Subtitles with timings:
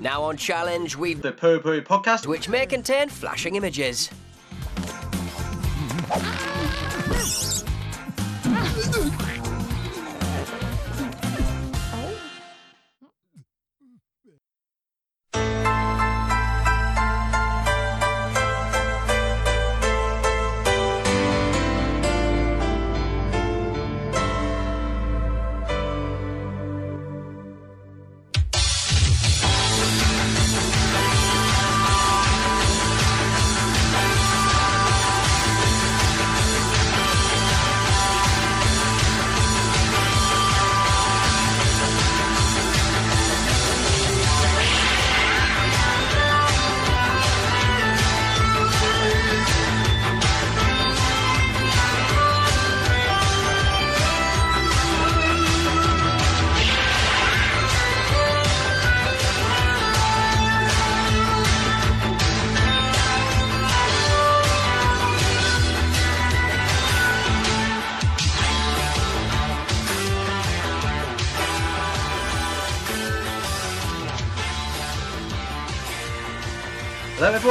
[0.00, 2.26] Now on challenge, we've The Puri Puri podcast.
[2.26, 4.10] which may contain flashing images.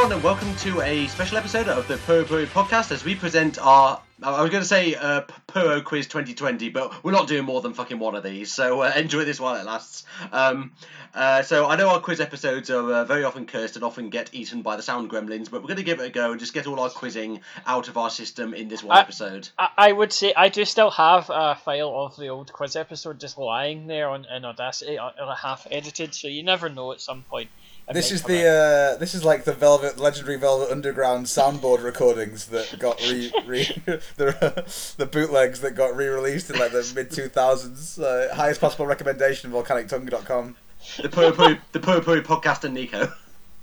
[0.05, 3.57] Everyone, and welcome to a special episode of the Puro Puri podcast as we present
[3.57, 3.99] our.
[4.21, 7.73] I was going to say uh, Puro Quiz 2020, but we're not doing more than
[7.73, 10.03] fucking one of these, so uh, enjoy this while it lasts.
[10.31, 10.73] Um,
[11.15, 14.29] uh, so I know our quiz episodes are uh, very often cursed and often get
[14.31, 16.53] eaten by the sound gremlins, but we're going to give it a go and just
[16.53, 19.49] get all our quizzing out of our system in this one I- episode.
[19.57, 23.19] I, I would say I do still have a file of the old quiz episode
[23.19, 26.13] just lying there on in Audacity, uh, uh, half edited.
[26.13, 27.49] So you never know at some point.
[27.93, 32.79] This is the uh, this is like the Velvet legendary Velvet Underground soundboard recordings that
[32.79, 33.63] got re, re
[34.15, 37.99] the the bootlegs that got re-released in like the mid two thousands.
[37.99, 40.55] Uh, highest possible recommendation volcanictongue.com.
[41.01, 43.11] The Puro Puri, the Puro Puri podcast and Nico.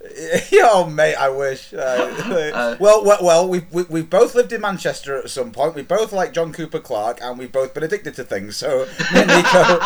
[0.54, 1.74] oh mate, I wish.
[1.74, 5.74] Uh, well, well, well, we've we, we've both lived in Manchester at some point.
[5.74, 8.56] We both like John Cooper Clarke, and we've both been addicted to things.
[8.56, 9.80] So Nico.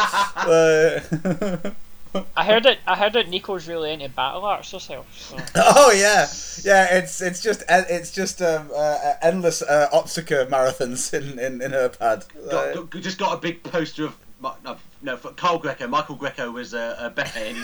[2.19, 5.06] Uh, I heard that I heard that Nico's really into battle arts herself.
[5.19, 5.37] So.
[5.56, 6.27] Oh yeah,
[6.65, 6.97] yeah.
[6.99, 11.88] It's it's just it's just um, uh, endless uh, Otsuka marathons in, in, in her
[11.88, 12.25] pad.
[12.50, 14.16] Got, Uh, got- just got a big poster of.
[14.62, 15.88] No, no, for Carl Greco.
[15.88, 17.38] Michael Greco was uh, a better.
[17.41, 17.62] And he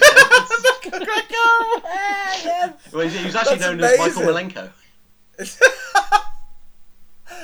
[2.41, 4.51] said- well, he's, he's actually That's known as Michael amazing.
[4.51, 4.71] Malenko.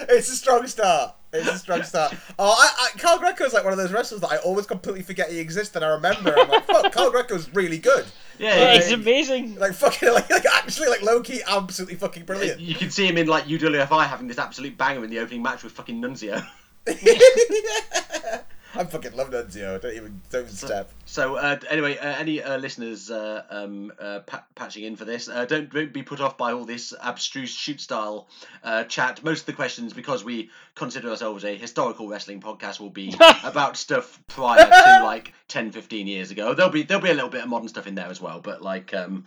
[0.08, 1.14] it's a strong start.
[1.32, 2.14] It's a strong start.
[2.38, 5.02] Oh, I, I, Carl Greco is like one of those wrestlers that I always completely
[5.02, 6.34] forget he exists, and I remember.
[6.38, 8.06] I'm like, fuck, Carl Greco's really good.
[8.38, 9.56] Yeah, Yeah, yeah, it's amazing.
[9.56, 12.60] Like fucking, like, like actually, like low key, absolutely fucking brilliant.
[12.60, 15.62] You can see him in like UWFI having this absolute banger in the opening match
[15.62, 16.46] with fucking Nunzio.
[18.74, 19.80] I fucking love Nunzio.
[19.80, 20.90] Don't even don't even step.
[21.06, 25.28] So uh, anyway, uh, any uh, listeners uh, um, uh, pa- patching in for this,
[25.28, 28.28] uh, don't, don't be put off by all this abstruse shoot style
[28.62, 29.24] uh, chat.
[29.24, 33.14] Most of the questions, because we consider ourselves a historical wrestling podcast, will be
[33.44, 36.52] about stuff prior to like 10, 15 years ago.
[36.52, 38.62] There'll be there'll be a little bit of modern stuff in there as well, but
[38.62, 38.92] like.
[38.92, 39.26] Um,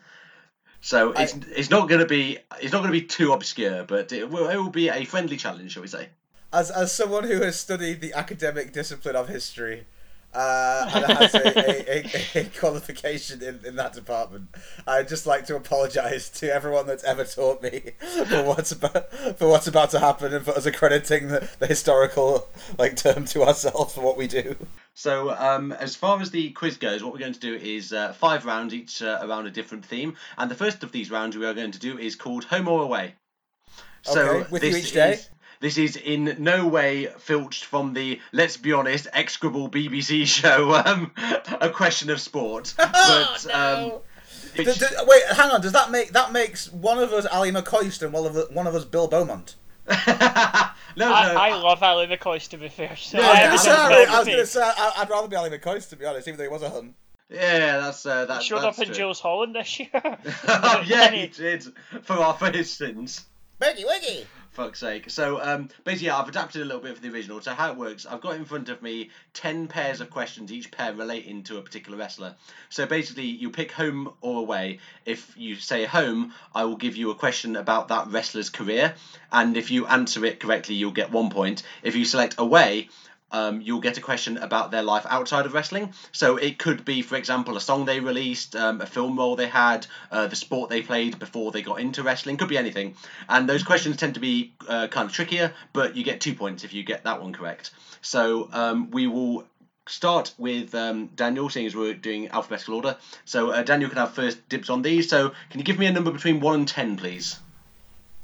[0.84, 4.50] so it's it's not gonna be it's not gonna be too obscure, but it will,
[4.50, 6.09] it will be a friendly challenge, shall we say?
[6.54, 9.86] As as someone who has studied the academic discipline of history
[10.34, 11.48] uh, and has a,
[12.38, 14.48] a, a, a qualification in, in that department,
[14.88, 17.92] I'd just like to apologise to everyone that's ever taught me
[18.28, 22.48] for what's about for what's about to happen and for us accrediting the, the historical
[22.78, 24.56] like term to ourselves for what we do.
[24.94, 28.12] So, um, as far as the quiz goes, what we're going to do is uh,
[28.14, 30.16] five rounds, each uh, around a different theme.
[30.38, 32.82] And the first of these rounds we are going to do is called Home or
[32.84, 33.16] Away.
[34.02, 35.14] So Okay, with you each day?
[35.14, 35.30] is-
[35.62, 41.12] this is in no way filched from the, let's be honest, execrable BBC show, um,
[41.62, 42.74] A Question of Sport.
[42.78, 43.92] But, um,
[44.56, 45.62] D- which- d- wait, hang on.
[45.62, 48.68] Does that make that makes one of us Ally McCoist and one of us, one
[48.68, 49.56] of us Bill Beaumont?
[49.88, 51.12] no, I, no.
[51.14, 52.96] I love Ally McCoist to be fair.
[52.98, 54.50] So I I was have gonna a say, I sympathetic was gonna face.
[54.50, 56.70] say, I- I'd rather be Ally McCoist to be honest, even though he was a
[56.70, 56.94] hun.
[57.30, 58.96] yeah, that's uh, that, Showed that's up in true.
[59.06, 59.90] Jools Holland this year.
[60.85, 61.64] yeah, he did
[62.03, 63.26] for our for his sins.
[63.59, 64.26] Wiggy wiggy.
[64.52, 65.09] Fuck's sake.
[65.09, 67.42] So um, basically, yeah, I've adapted a little bit for the original.
[67.42, 70.72] So how it works, I've got in front of me ten pairs of questions, each
[70.72, 72.36] pair relating to a particular wrestler.
[72.70, 74.80] So basically, you pick home or away.
[75.06, 78.96] If you say home, I will give you a question about that wrestler's career,
[79.32, 81.64] and if you answer it correctly, you'll get one point.
[81.84, 82.90] If you select away.
[83.32, 85.94] Um, you'll get a question about their life outside of wrestling.
[86.12, 89.48] So it could be, for example, a song they released, um, a film role they
[89.48, 92.38] had, uh, the sport they played before they got into wrestling.
[92.38, 92.96] Could be anything.
[93.30, 96.64] And those questions tend to be uh, kind of trickier, but you get two points
[96.64, 97.72] if you get that one correct.
[98.02, 99.46] So um, we will
[99.88, 102.98] start with um, Daniel, seeing as we're doing alphabetical order.
[103.26, 105.10] So uh, Daniel can have first dibs on these.
[105.10, 107.40] So can you give me a number between one and ten, please?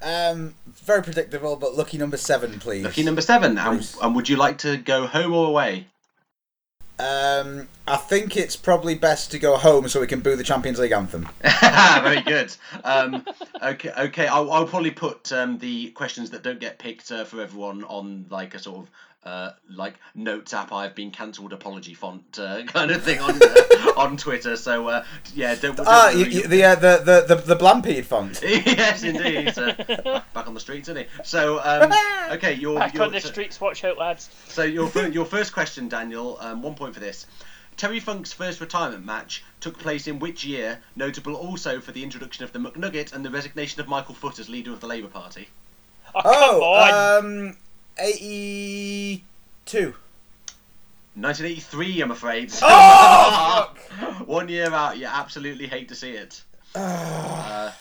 [0.01, 2.83] Um, very predictable, but lucky number seven, please.
[2.83, 3.57] Lucky number seven.
[3.57, 5.87] And, and would you like to go home or away?
[6.99, 10.79] Um, I think it's probably best to go home so we can boo the Champions
[10.79, 11.29] League anthem.
[12.03, 12.55] Very good.
[12.83, 13.23] Um,
[13.61, 14.27] okay, okay.
[14.27, 18.25] I'll, I'll probably put um, the questions that don't get picked uh, for everyone on
[18.29, 18.89] like a sort of
[19.27, 20.71] uh, like notes app.
[20.71, 24.55] I've been cancelled apology font uh, kind of thing on uh, on Twitter.
[24.55, 25.03] So uh,
[25.35, 25.75] yeah, don't.
[25.75, 26.19] don't Ah, worry.
[26.19, 28.41] you, you, the, uh, the the the the Blampede font.
[28.43, 29.57] yes, indeed.
[29.57, 31.07] Uh, back on the streets, isn't he?
[31.23, 31.91] So um,
[32.31, 34.29] okay, your Back your on the streets, watch out, lads.
[34.47, 36.37] so your your first question, Daniel.
[36.39, 37.25] Um, one point for this.
[37.75, 40.79] Terry Funk's first retirement match took place in which year?
[40.95, 44.49] Notable also for the introduction of the McNugget and the resignation of Michael Foot as
[44.49, 45.47] leader of the Labour Party.
[46.15, 47.25] Oh, come Oh, on.
[47.49, 47.57] um,
[47.99, 49.93] eighty-two.
[51.15, 52.51] 1983, I'm afraid.
[52.61, 53.73] Oh,
[54.25, 56.43] One year out, you absolutely hate to see it.
[56.75, 57.71] Uh,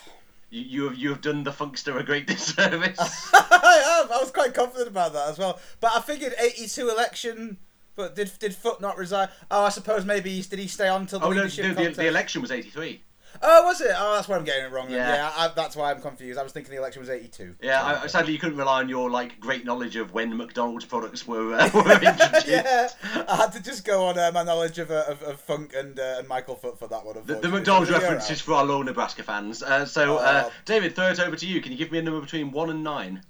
[0.49, 3.31] you, you have you have done the Funkster a great disservice.
[3.35, 4.13] I am.
[4.13, 5.59] I was quite confident about that as well.
[5.81, 7.59] But I figured eighty-two election.
[7.95, 9.29] But did did Foot not resign?
[9.51, 11.85] Oh, I suppose maybe he, did he stay on till the oh no, leadership no
[11.85, 13.01] the, the election was 83.
[13.43, 13.93] Oh, was it?
[13.97, 14.89] Oh, that's why I'm getting it wrong.
[14.89, 14.97] Then.
[14.99, 15.15] Yeah.
[15.17, 16.39] Yeah, I, that's why I'm confused.
[16.39, 17.57] I was thinking the election was eighty-two.
[17.63, 20.85] Yeah, I, I- sadly you couldn't rely on your like great knowledge of when McDonald's
[20.85, 22.49] products were uh, were introduced.
[22.49, 22.89] yeah,
[23.29, 25.99] I had to just go on uh, my knowledge of, uh, of, of Funk and
[25.99, 27.17] uh, and Michael Foot for that one.
[27.25, 29.63] The, the McDonald's Yeah, reference is for our loyal Nebraska fans.
[29.63, 30.53] Uh, so, uh, Oh.
[30.65, 31.61] David, throw it over to you.
[31.61, 33.23] Can you give me a number between one and nine?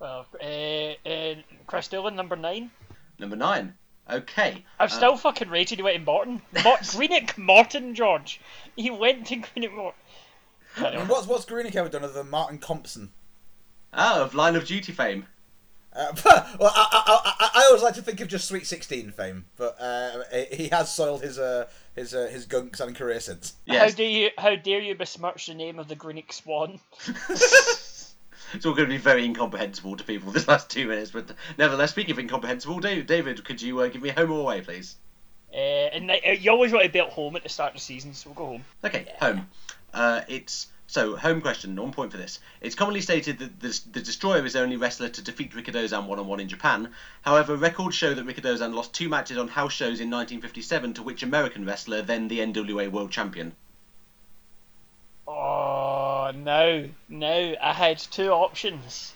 [0.00, 0.44] Well, uh,
[1.08, 1.34] uh,
[1.66, 2.70] Kris Doolan, number nine.
[3.18, 3.74] Number nine.
[4.10, 4.64] Okay.
[4.78, 6.42] I'm Uh, still fucking rated he went to Morton.
[6.62, 8.40] Mor- Greenock Morton, George.
[8.76, 10.00] He went to Greenock Morton.
[10.76, 13.10] I what's what's Greenock ever done other than Martin Compston?
[13.92, 15.26] Oh, of Line of Duty fame.
[15.92, 19.44] Uh, well, I, I, I, I always like to think of just Sweet Sixteen fame,
[19.56, 23.54] but uh, he has soiled his uh, his uh, his gunks and career since.
[23.64, 23.78] Yes.
[23.78, 23.94] How Yes.
[23.94, 24.30] do you?
[24.36, 26.80] How dare you besmirch the name of the Greenock Swan?
[28.54, 31.90] it's all going to be very incomprehensible to people this last two minutes, but nevertheless,
[31.90, 34.96] speaking of incomprehensible, David, David could you uh, give me home or away, please?
[35.52, 37.80] Uh, and uh, you always want to be at home at the start of the
[37.80, 38.64] season, so we'll go home.
[38.84, 39.48] Okay, home.
[39.92, 41.76] Uh, it's so home question.
[41.76, 42.40] One point for this.
[42.60, 46.18] It's commonly stated that the, the Destroyer is the only wrestler to defeat Rikidozan one
[46.18, 46.90] on one in Japan.
[47.22, 51.22] However, records show that Rikidozan lost two matches on house shows in 1957 to which
[51.22, 53.54] American wrestler, then the NWA World Champion?
[55.26, 57.54] Oh Oh, no, no!
[57.60, 59.12] I had two options.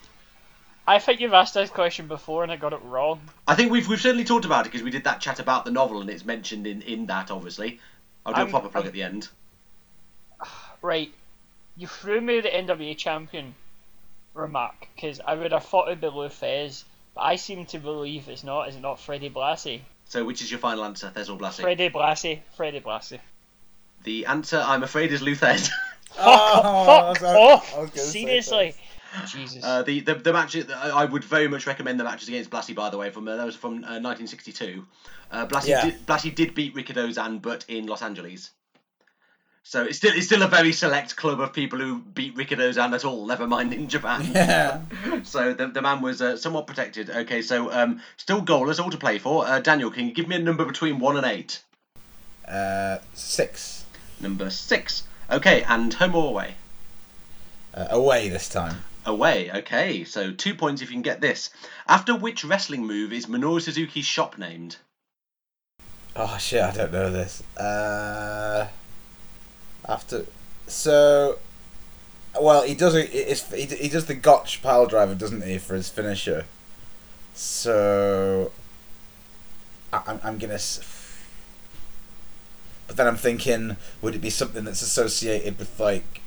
[0.86, 3.20] I think you've asked this question before and I got it wrong.
[3.46, 5.70] I think we've we've certainly talked about it because we did that chat about the
[5.70, 7.80] novel and it's mentioned in in that obviously.
[8.26, 9.28] I'll do a I'm- proper plug I'm- at the end.
[10.82, 11.10] Right,
[11.76, 13.54] you threw me the NWA champion
[14.34, 16.84] remark because I would have thought it'd be Lou Thesz,
[17.14, 18.68] but I seem to believe it's not.
[18.68, 19.80] Is it not Freddie Blassie?
[20.04, 21.62] So, which is your final answer, Thesz or Blassie?
[21.62, 22.40] Freddie Blassie.
[22.54, 23.20] Freddie Blassie.
[24.04, 25.70] The answer, I'm afraid, is Lou Thesz.
[26.18, 27.72] Oh, Fuck I off!
[27.78, 28.74] was gonna say Seriously.
[29.26, 29.64] Jesus.
[29.64, 32.74] Uh, the, the the match I I would very much recommend the matches against Blassie.
[32.74, 34.84] By the way, from uh, that was from uh, 1962.
[35.30, 35.82] Uh, Blassie Yeah.
[35.84, 38.50] did, Blassie did beat Rikidozan, but in Los Angeles.
[39.62, 43.04] So it's still it's still a very select club of people who beat Rikidozan at
[43.04, 43.26] all.
[43.26, 44.24] Never mind in Japan.
[44.34, 44.80] Yeah.
[45.24, 47.10] so the, the man was uh, somewhat protected.
[47.10, 49.46] Okay, so um, still goalless, all to play for.
[49.46, 51.62] Uh, Daniel, can you give me a number between one and eight?
[52.46, 53.84] Uh, six.
[54.20, 55.02] Number six.
[55.30, 56.54] Okay, and home or away?
[57.74, 58.84] Uh, away this time.
[59.04, 60.04] Away, okay.
[60.04, 61.50] So two points if you can get this.
[61.86, 64.76] After which wrestling move is Minoru Suzuki's shop named?
[66.16, 66.62] Oh shit!
[66.62, 67.42] I don't know this.
[67.56, 68.68] Uh,
[69.88, 70.26] after,
[70.66, 71.38] so,
[72.40, 72.94] well, he does.
[72.94, 76.46] It's, he, he does the Gotch pile driver, doesn't he, for his finisher?
[77.34, 78.50] So,
[79.92, 80.58] I, I'm I'm gonna.
[82.88, 86.20] S- But then I'm thinking, would it be something that's associated with like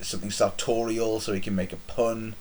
[0.00, 2.34] something sartorial, so he can make a pun?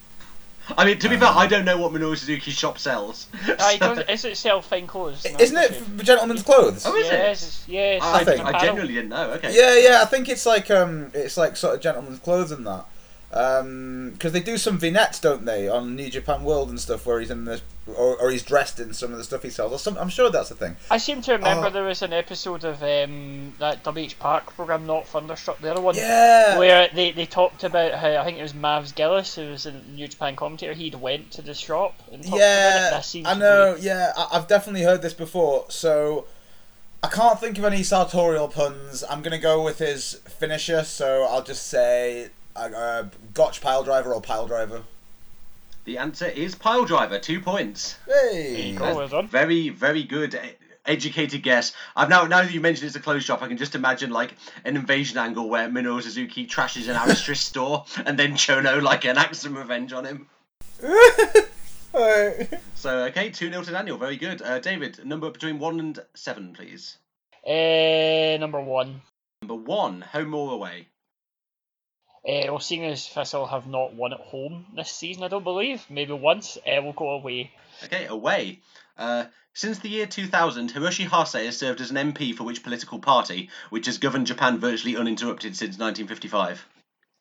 [0.77, 3.27] I mean, to be fair, I don't know what Minoru Suzuki's shop sells.
[3.45, 5.25] He does, is it sell fine clothes?
[5.25, 5.79] No, Isn't it okay.
[5.79, 6.85] for gentlemen's clothes?
[6.85, 7.11] Oh, is it?
[7.13, 8.01] yes, yes.
[8.03, 9.31] I, think- I, genuinely didn't know.
[9.31, 9.55] Okay.
[9.55, 12.85] Yeah, yeah, I think it's like um, it's like sort of gentleman's clothes and that.
[13.33, 17.19] Um 'cause they do some vignettes, don't they, on New Japan World and stuff, where
[17.19, 17.61] he's in the
[17.95, 19.71] or, or he's dressed in some of the stuff he sells.
[19.71, 20.75] Or some, I'm sure that's a thing.
[20.91, 21.69] I seem to remember Oh.
[21.69, 25.95] there was an episode of um, that WH Park program, not Thunderstruck, the other one,
[25.95, 26.57] Yeah.
[26.57, 29.71] where they, they talked about how I think it was Mavs Gillis, who was a
[29.71, 30.73] New Japan commentator.
[30.73, 33.15] He'd went to the shop and talked about it.
[33.15, 33.75] Yeah, I know.
[33.79, 35.65] Yeah, I, I've definitely heard this before.
[35.69, 36.25] So
[37.03, 39.03] I can't think of any sartorial puns.
[39.09, 40.83] I'm gonna go with his finisher.
[40.83, 43.03] So I'll just say uh, uh,
[43.33, 44.83] Gotch pile driver or pile driver.
[45.87, 47.17] The answer is pile driver.
[47.17, 47.97] Two points.
[48.05, 48.75] Hey.
[48.77, 49.29] Well done.
[49.29, 50.37] Very, very good.
[50.85, 51.71] educated guess.
[51.95, 54.33] I've now now that you mentioned it's a closed shop, I can just imagine like
[54.65, 59.39] an invasion angle where Minoru Suzuki trashes an Aristrist store and then Chono like enacts
[59.39, 60.27] some revenge on him.
[61.93, 62.53] Alright.
[62.75, 63.97] So okay, two 0 to Daniel.
[63.97, 64.41] Very good.
[64.41, 66.97] Uh, David, number between one and seven, please.
[67.47, 69.03] Uh, number one.
[69.41, 70.89] Number one, home or away.
[72.27, 75.85] Uh, well, seeing as Thistle have not won at home this season, I don't believe.
[75.89, 76.57] Maybe once.
[76.57, 77.51] Uh, we'll go away.
[77.85, 78.59] Okay, away.
[78.97, 82.99] Uh, since the year 2000, Hiroshi Hase has served as an MP for which political
[82.99, 86.65] party, which has governed Japan virtually uninterrupted since 1955?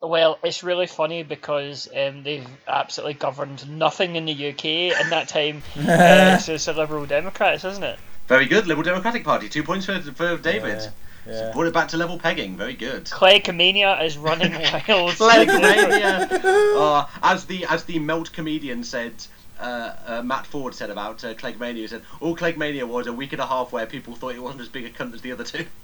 [0.02, 5.28] Well, it's really funny because um, they've absolutely governed nothing in the UK in that
[5.28, 5.62] time.
[5.78, 7.98] uh, so it's the Liberal Democrats, isn't it?
[8.26, 9.48] Very good, Liberal Democratic Party.
[9.48, 10.80] Two points for, for David.
[10.82, 10.90] Yeah,
[11.28, 11.52] yeah.
[11.52, 12.56] Brought it back to level pegging.
[12.56, 13.04] Very good.
[13.04, 14.52] Clegomania is running
[14.88, 15.12] wild.
[15.14, 16.30] Clegmania.
[16.76, 19.12] uh, as the as the melt comedian said,
[19.61, 21.76] uh, uh, Matt Forde said about uh, Clegmania.
[21.76, 24.62] He said all Clegmania was a week and a half where people thought it wasn't
[24.62, 25.66] as big a cunt as the other two.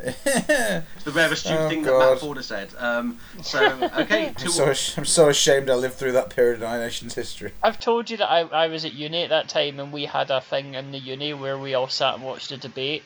[0.00, 2.68] It's the rarest stupid Oh, thing that Matt Forde has said.
[2.78, 3.60] Um, so
[3.98, 7.14] okay, I'm so, ash- I'm so ashamed I lived through that period in our nation's
[7.16, 7.50] history.
[7.64, 10.30] I've told you that I, I was at uni at that time and we had
[10.30, 13.02] a thing in the uni where we all sat and watched a debate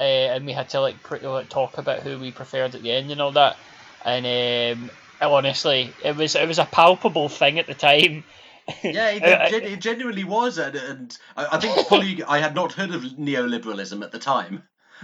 [0.00, 2.90] uh, and we had to like, pre- like talk about who we preferred at the
[2.90, 3.56] end and all that
[4.04, 4.90] and um,
[5.20, 8.24] honestly it was it was a palpable thing at the time
[8.82, 12.54] Yeah, it, Uh, it, it genuinely was, and, and I I think probably I had
[12.54, 14.62] not heard of neoliberalism at the time.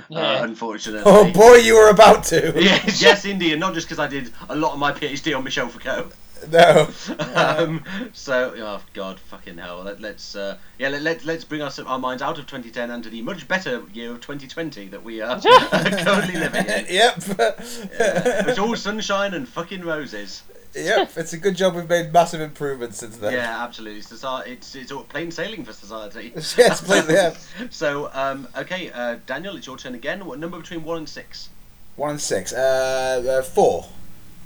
[0.08, 0.40] Yeah.
[0.40, 1.02] Uh, unfortunately.
[1.06, 2.52] Oh boy, you were about to.
[2.62, 5.44] Yes, yes, indeed, and not just because I did a lot of my PhD on
[5.44, 6.10] Michel Foucault.
[6.50, 6.88] No.
[7.34, 9.82] um, so, oh god, fucking hell.
[9.82, 13.02] Let, let's uh, yeah, let, let, let's bring us our minds out of 2010 and
[13.04, 16.86] to the much better year of 2020 that we are currently living in.
[16.90, 17.14] yep.
[17.18, 20.42] It's all sunshine and fucking roses.
[20.74, 21.10] yep.
[21.16, 23.32] It's a good job we've made massive improvements since then.
[23.32, 24.02] Yeah, absolutely.
[24.02, 26.32] Society, it's it's all plain sailing for society.
[26.34, 27.34] Yes, please, yeah.
[27.70, 30.24] So, um, okay, uh, Daniel, it's your turn again.
[30.24, 31.48] What number between one and six?
[31.96, 32.52] One and six.
[32.52, 33.86] Uh, uh four.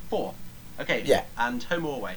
[0.08, 0.34] Four.
[0.80, 1.02] Okay.
[1.04, 1.24] Yeah.
[1.36, 2.16] And home or away?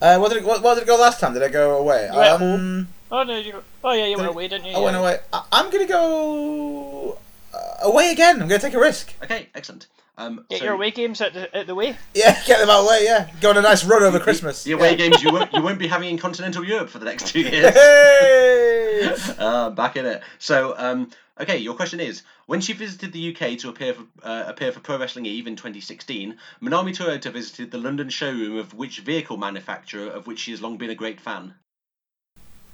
[0.00, 1.34] Uh, what did it, what, what did it go last time?
[1.34, 2.08] Did I go away?
[2.12, 4.96] You went Um, oh no you oh yeah you went away didn't you I went
[4.96, 5.18] away.
[5.32, 7.18] I, I'm gonna go
[7.52, 8.40] uh, away again.
[8.40, 9.12] I'm gonna take a risk.
[9.24, 9.88] Okay, excellent.
[10.16, 12.80] Um, get so your away games at the, at the way Yeah, get them out
[12.80, 13.04] of the way.
[13.04, 14.62] Yeah, go on a nice run over Christmas.
[14.62, 14.96] The away yeah.
[14.96, 17.74] games you won't you won't be having in continental Europe for the next two years.
[17.74, 19.16] Hey!
[19.38, 20.22] uh, back in it.
[20.38, 24.44] So, um, okay, your question is: When she visited the UK to appear for uh,
[24.46, 29.00] appear for Pro Wrestling Eve in 2016, Manami Toyota visited the London showroom of which
[29.00, 31.54] vehicle manufacturer of which she has long been a great fan?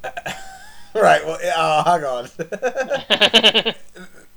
[0.94, 1.25] right.
[1.25, 2.25] Well, oh, hang on.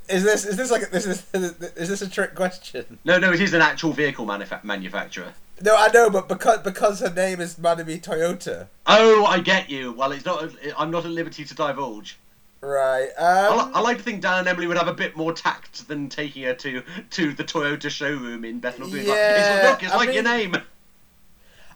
[0.10, 3.00] is this is this like this is is this a trick question?
[3.04, 5.34] No, no, it is an actual vehicle manufa- manufacturer.
[5.62, 8.68] No, I know, but because because her name is Manami Toyota.
[8.86, 9.92] Oh, I get you.
[9.92, 10.52] Well, it's not.
[10.78, 12.18] I'm not at liberty to divulge.
[12.62, 13.10] Right.
[13.20, 15.32] I, Um, li- I like to think Dan and Emily would have a bit more
[15.32, 19.08] tact than taking her to to the Toyota showroom in Bethnal Green.
[19.08, 20.58] Like, Yeah, it's, look, it's I like your name,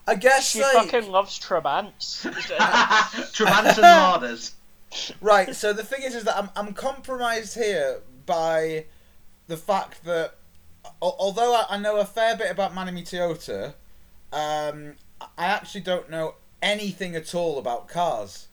[0.06, 2.24] I guess she like fucking loves Trabants
[3.32, 4.52] Trabants and Ladas.
[5.20, 5.54] right.
[5.54, 8.86] So the thing is, is that I'm I'm compromised here by
[9.46, 10.34] the fact that
[11.00, 13.74] although I, I know a fair bit about Manami Toyota,
[14.32, 14.94] um,
[15.38, 18.48] I actually don't know anything at all about cars.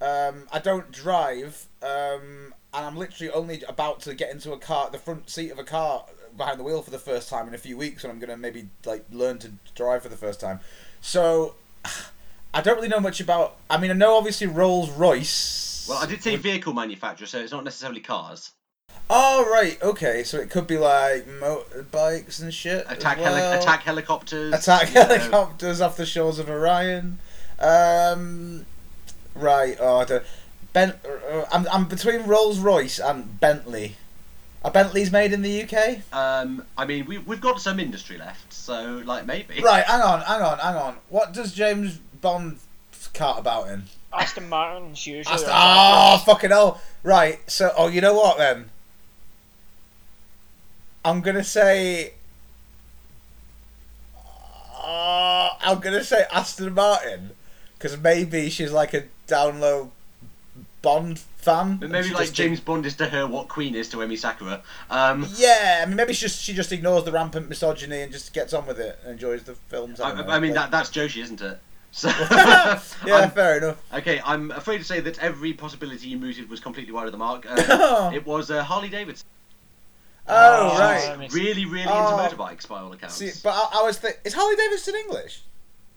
[0.00, 4.90] Um, I don't drive, um, and I'm literally only about to get into a car,
[4.90, 6.04] the front seat of a car
[6.36, 8.68] behind the wheel for the first time in a few weeks, when I'm gonna maybe
[8.84, 10.60] like learn to drive for the first time.
[11.00, 11.56] So
[12.54, 13.56] I don't really know much about.
[13.68, 15.86] I mean, I know obviously Rolls Royce.
[15.88, 18.52] Well, I did say vehicle manufacturer, so it's not necessarily cars.
[19.10, 20.22] Oh right, okay.
[20.22, 22.84] So it could be like motorbikes and shit.
[22.88, 24.52] Attack, heli- attack helicopters.
[24.52, 25.06] attack you know.
[25.06, 27.18] helicopters off the shores of Orion.
[27.58, 28.66] Um,
[29.38, 29.76] right.
[29.80, 30.24] Oh, I don't.
[30.72, 33.96] Ben, uh, I'm I'm between Rolls Royce and Bentley.
[34.64, 35.98] Are Bentleys made in the UK?
[36.12, 39.60] Um, I mean, we we've got some industry left, so like maybe.
[39.62, 39.84] Right.
[39.84, 40.20] Hang on.
[40.20, 40.58] Hang on.
[40.58, 40.96] Hang on.
[41.08, 42.58] What does James Bond
[43.14, 43.84] cart about in?
[44.12, 46.80] Aston Martin's usually Aston- oh fucking hell!
[47.02, 47.38] Right.
[47.50, 48.70] So, oh, you know what then?
[51.04, 52.14] I'm gonna say.
[54.82, 57.30] Uh, I'm gonna say Aston Martin,
[57.78, 59.92] because maybe she's like a down low
[60.82, 61.76] Bond fan.
[61.78, 64.62] But maybe like just- James Bond is to her what Queen is to Emi Sakura.
[64.90, 68.32] Um, Yeah, I mean, maybe she just she just ignores the rampant misogyny and just
[68.32, 70.00] gets on with it and enjoys the films.
[70.00, 71.58] I, don't know, I mean but- that that's Joshi, isn't it?
[71.90, 73.82] So yeah, I'm- fair enough.
[73.94, 77.18] okay, I'm afraid to say that every possibility you mooted was completely wide of the
[77.18, 77.44] mark.
[77.48, 79.26] Uh, it was uh, Harley Davidson.
[80.28, 81.32] Oh, Oh, right.
[81.32, 82.18] Really, really Oh.
[82.22, 83.14] into motorbikes by all accounts.
[83.16, 85.42] See, but I, I was think is Harley Davidson English?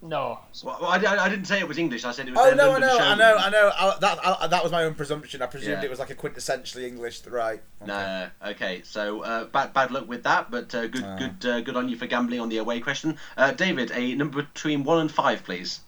[0.04, 0.40] No.
[0.64, 2.04] Well, well, I, I, I didn't say it was English.
[2.06, 2.40] I said it was.
[2.44, 3.72] Oh the no, I London know, I know, I know.
[3.78, 5.44] I, that I, that was my own presumption.
[5.44, 5.86] I presumed Yeah.
[5.86, 7.62] it was like a quintessentially English, right?
[7.82, 8.50] No, no, no.
[8.52, 8.82] okay.
[8.84, 11.18] So uh, bad bad luck with that, but uh, good Ah.
[11.18, 13.18] good uh, good on you for gambling on the away question.
[13.38, 15.82] Uh, David, a number between one and five, please.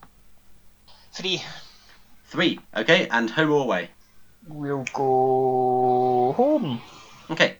[1.11, 1.41] Three.
[2.25, 2.59] Three.
[2.75, 3.89] Okay, and home or away.
[4.47, 6.81] We'll go home.
[7.31, 7.57] Okay.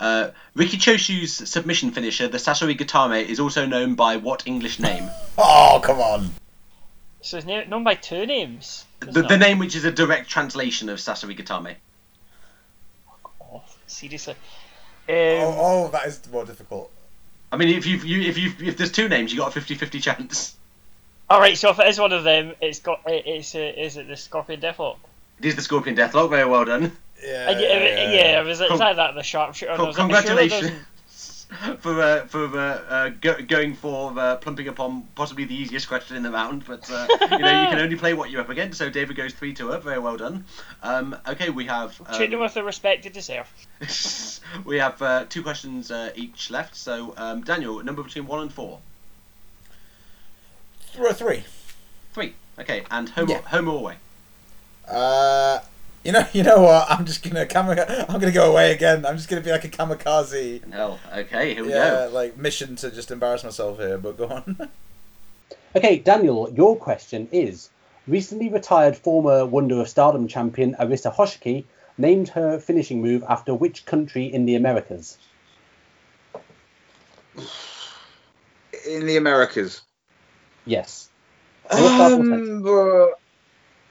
[0.00, 5.08] Uh, Riki Choshu's submission finisher, the Sasori Gatame, is also known by what English name?
[5.36, 6.30] Oh come on!
[7.20, 8.86] So it's known by two names.
[9.00, 11.76] the, the name which is a direct translation of Sasori Gatame.
[13.52, 14.34] Oh, seriously.
[15.08, 16.90] Oh, Um, oh, that is more difficult.
[17.52, 20.02] I mean, if you you if you if there's two names, you got a 50-50
[20.02, 20.56] chance.
[21.28, 23.96] All right, so if it is one of them, it's got it- it's uh, is
[23.98, 24.96] it the Scorpion Deathlock?
[25.40, 26.30] It is the Scorpion Deathlock.
[26.30, 26.96] Very well done.
[27.22, 29.72] Yeah, yeah, yeah, yeah, it was, it's Con- like that the sharpshooter.
[29.72, 30.86] and I Con- like, sure congratulations
[31.80, 36.16] for uh, for uh, uh, go- going for uh, plumping upon possibly the easiest question
[36.16, 36.64] in the round.
[36.64, 38.78] But uh, you know you can only play what you're up against.
[38.78, 39.82] So David goes three to up.
[39.82, 40.44] Very well done.
[40.82, 43.48] Um, okay, we have doesn't- Treat them um, with the respect they deserve.
[44.64, 46.76] we have uh, two questions uh, each left.
[46.76, 48.78] So um, Daniel, number between one and four.
[50.94, 51.44] Th- Three.
[52.12, 52.34] Three.
[52.58, 53.38] Okay, and home Yeah.
[53.38, 53.96] or, home or away.
[54.88, 55.60] Uh,
[56.04, 56.90] you know, you know what?
[56.90, 59.04] I'm just gonna kamika- I'm gonna go away again.
[59.04, 60.62] I'm just gonna be like a kamikaze.
[60.64, 60.98] In hell.
[61.14, 62.10] Okay, here we Yeah, go.
[62.12, 63.98] like mission to just embarrass myself here.
[63.98, 64.70] But go on.
[65.76, 67.70] Okay, Daniel, your question is
[68.08, 71.64] recently retired former Wonder of Stardom champion Arisa Hoshiki
[71.96, 75.16] named her finishing move after which country in the Americas?
[78.84, 79.82] In the Americas.
[80.66, 81.08] Yes.
[81.70, 83.14] So what's that Um,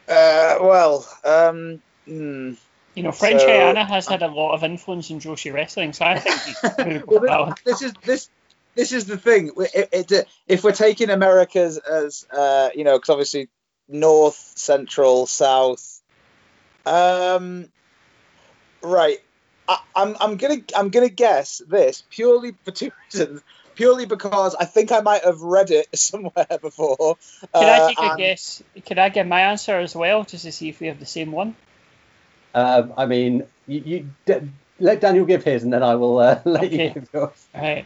[0.09, 2.53] uh, well, um, hmm.
[2.95, 6.05] You know, French So- Guyana has had a lot of influence in Joshi wrestling, so
[6.05, 8.29] I think he's gonna go Well, this is this
[8.75, 9.51] this is the thing.
[9.57, 13.47] It, it, it- if we're taking Americas as uh, you know, because obviously
[13.87, 16.01] north, central, south.
[16.85, 17.69] Um,
[18.81, 19.19] right.
[19.67, 23.41] I, I'm I'm gonna I'm gonna guess this purely for two reasons.
[23.75, 26.97] Purely because I think I might have read it somewhere before.
[26.97, 28.63] Can Uh, I take a guess?
[28.85, 31.31] Can I get my answer as well, just to see if we have the same
[31.31, 31.55] one?
[32.53, 36.41] Um, I mean, you, you d- let Daniel give his, and then I will uh,
[36.45, 36.87] let Okay.
[36.87, 37.47] you give yours.
[37.53, 37.85] Right.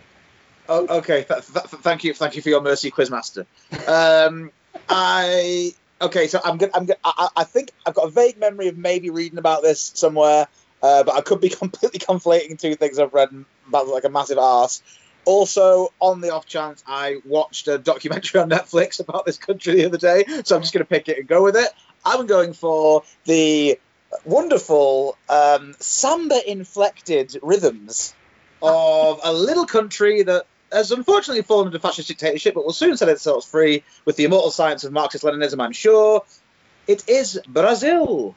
[0.69, 1.23] Oh, okay.
[1.23, 2.13] Th- th- thank you.
[2.13, 3.45] Thank you for your mercy, Quizmaster.
[3.87, 4.51] Um,
[4.89, 5.71] I
[6.01, 6.27] okay.
[6.27, 6.71] So I'm gonna.
[6.73, 6.99] I'm gonna.
[7.03, 10.47] I, I I think I've got a vague memory of maybe reading about this somewhere,
[10.81, 13.29] uh, but I could be completely conflating two things I've read
[13.67, 14.81] about like a massive arse.
[15.25, 19.85] Also, on the off chance, I watched a documentary on Netflix about this country the
[19.85, 21.69] other day, so I'm just going to pick it and go with it.
[22.03, 23.79] I'm going for the
[24.25, 28.13] wonderful um, samba-inflected rhythms
[28.61, 33.09] of a little country that has unfortunately fallen into fascist dictatorship, but will soon set
[33.09, 36.23] itself free with the immortal science of Marxist-Leninism, I'm sure.
[36.87, 38.35] It is Brazil.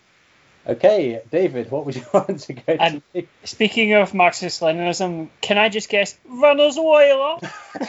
[0.68, 3.26] Okay, David, what would you want to go And- to?
[3.44, 7.38] Speaking of Marxist Leninism, can I just guess Venezuela?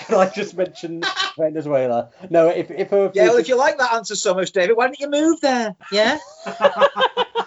[0.07, 1.01] Can I just mention
[1.37, 2.09] Venezuela?
[2.29, 4.85] No, if if her Yeah, well, if you like that answer so much, David, why
[4.85, 5.75] don't you move there?
[5.91, 6.19] Yeah?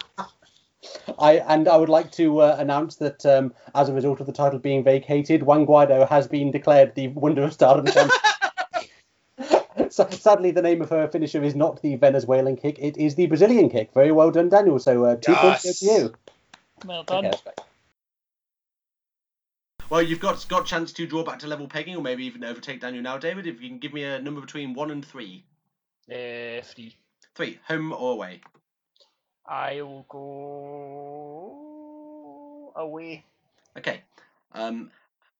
[1.19, 4.33] I and I would like to uh, announce that um, as a result of the
[4.33, 8.09] title being vacated, Juan Guaido has been declared the Wonder of Stardom champion.
[9.89, 13.25] So, sadly, the name of her finisher is not the Venezuelan kick; it is the
[13.25, 13.93] Brazilian kick.
[13.93, 14.79] Very well done, Daniel.
[14.79, 16.13] So uh, two points go to you.
[16.85, 17.25] Well done.
[17.25, 17.51] Okay.
[19.89, 22.79] Well, you've got got chance to draw back to level pegging, or maybe even overtake
[22.79, 23.47] Daniel now, David.
[23.47, 25.43] If you can give me a number between one and three.
[26.09, 26.95] Uh, three.
[27.35, 28.41] Three, home or away.
[29.47, 30.05] I will
[32.71, 33.23] go away.
[33.77, 34.01] Okay.
[34.53, 34.91] Um,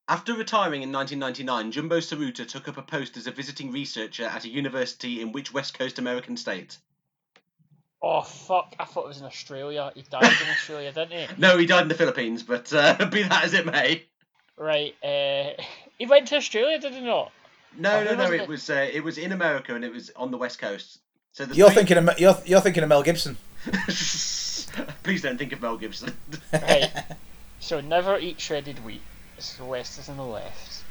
[0.07, 4.43] after retiring in 1999, Jumbo Tsuruta took up a post as a visiting researcher at
[4.45, 6.77] a university in which West Coast American state?
[8.03, 8.73] Oh fuck!
[8.79, 9.91] I thought it was in Australia.
[9.93, 11.27] He died in Australia, didn't he?
[11.37, 14.05] No, he died in the Philippines, but uh, be that as it may.
[14.57, 14.95] Right.
[15.03, 15.51] Uh,
[15.99, 17.31] he went to Australia, did he not?
[17.77, 18.31] No, Oh, no, no.
[18.31, 18.47] It it?
[18.49, 20.99] was uh, it was in America and it was on the West Coast.
[21.33, 23.37] So the You're three- thinking of you're, you're thinking of Mel Gibson.
[25.03, 26.13] Please don't think of Mel Gibson.
[26.51, 26.91] Right.
[27.59, 29.01] So never eat shredded wheat.
[29.37, 30.83] It's the west is on the left.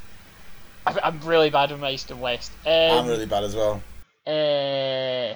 [0.87, 2.53] I, I'm really bad with my east and west.
[2.65, 3.83] Um, I'm really bad as well.
[4.27, 5.35] Uh,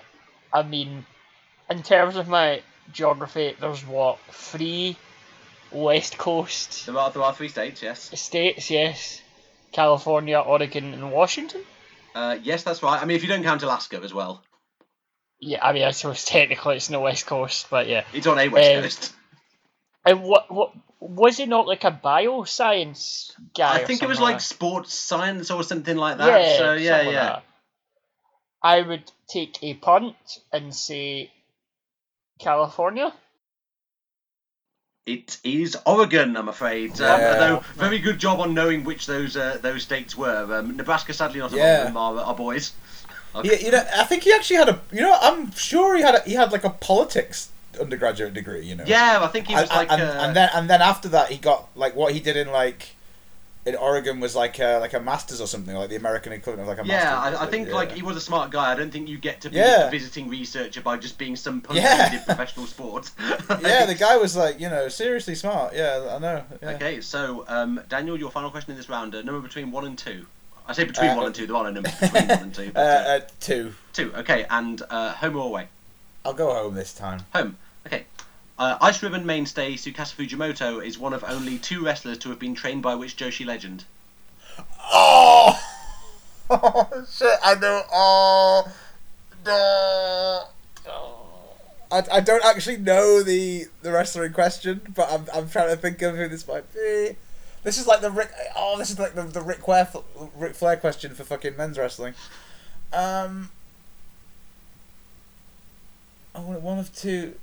[0.56, 1.04] I mean,
[1.70, 4.96] in terms of my geography, there's what three
[5.72, 7.82] west coast there are there are three states.
[7.82, 8.10] Yes.
[8.20, 8.70] states.
[8.70, 9.20] Yes,
[9.72, 11.62] California, Oregon, and Washington.
[12.14, 13.02] Uh, yes, that's right.
[13.02, 14.42] I mean, if you don't count Alaska as well,
[15.44, 18.04] Yeah, I mean, I suppose technically it's in the west coast, but yeah.
[18.14, 19.12] it's on a West Um, Coast.
[20.06, 23.78] And what what was he not like a bioscience guy?
[23.78, 26.26] I or think it was something like sports science or something like that?
[26.26, 26.40] that.
[26.40, 27.40] Yeah, so yeah, something like yeah.
[28.62, 30.16] I would take a punt
[30.50, 31.30] and say
[32.38, 33.12] California.
[35.04, 36.92] It is Oregon, I'm afraid.
[36.92, 37.32] Um, Yeah.
[37.32, 40.58] although very good job on knowing which those uh, those states were.
[40.58, 41.84] Um, Nebraska, sadly, not among Yeah.
[41.84, 41.96] them.
[41.98, 42.72] Are, are boys.
[43.42, 44.80] He, you know, I think he actually had a.
[44.92, 48.64] You know, I'm sure he had a, he had like a politics undergraduate degree.
[48.64, 48.84] You know.
[48.86, 49.90] Yeah, I think he was and, like.
[49.90, 52.50] and, uh, and then and then after that he got like what he did in
[52.52, 52.94] like
[53.66, 56.76] in Oregon was like a, like a masters or something like the American equivalent of
[56.76, 57.40] like a yeah, master's.
[57.40, 57.74] I, I think yeah.
[57.74, 58.72] like he was a smart guy.
[58.72, 59.88] I don't think you get to be Yeah.
[59.88, 62.08] a visiting researcher by just being some punk Yeah.
[62.10, 63.10] who did professional sport.
[63.62, 65.74] yeah, the guy was like you know seriously smart.
[65.74, 66.44] Yeah, I know.
[66.62, 66.70] Yeah.
[66.72, 69.96] Okay, so um, Daniel, your final question in this round: uh, number between one and
[69.96, 70.26] two.
[70.66, 71.46] I say between Uh, one and two.
[71.46, 72.68] There are no numbers between one and two.
[72.68, 73.74] Uh, But, uh, uh, two.
[73.92, 74.12] two.
[74.16, 75.68] Okay, and uh, home or away?
[76.24, 77.20] I'll go home this time.
[77.34, 77.58] Home.
[77.86, 78.06] Okay.
[78.58, 82.54] Uh, Ice Ribbon mainstay Tsukasa Fujimoto is one of only two wrestlers to have been
[82.54, 83.84] trained by which Joshi legend?
[84.92, 85.60] Oh,
[86.48, 87.38] oh shit!
[87.42, 87.82] I know.
[87.92, 88.72] Oh
[89.44, 90.44] no.
[91.90, 95.76] I, I don't actually know the the wrestler in question, but I'm, I'm trying to
[95.76, 97.16] think of who this might be.
[97.64, 98.30] This is like the Rick.
[98.56, 99.88] Oh, this is like the the Ric Flair
[100.36, 102.14] Ric Flair question for fucking men's wrestling.
[102.92, 103.50] Um.
[106.34, 107.34] Oh, one of two.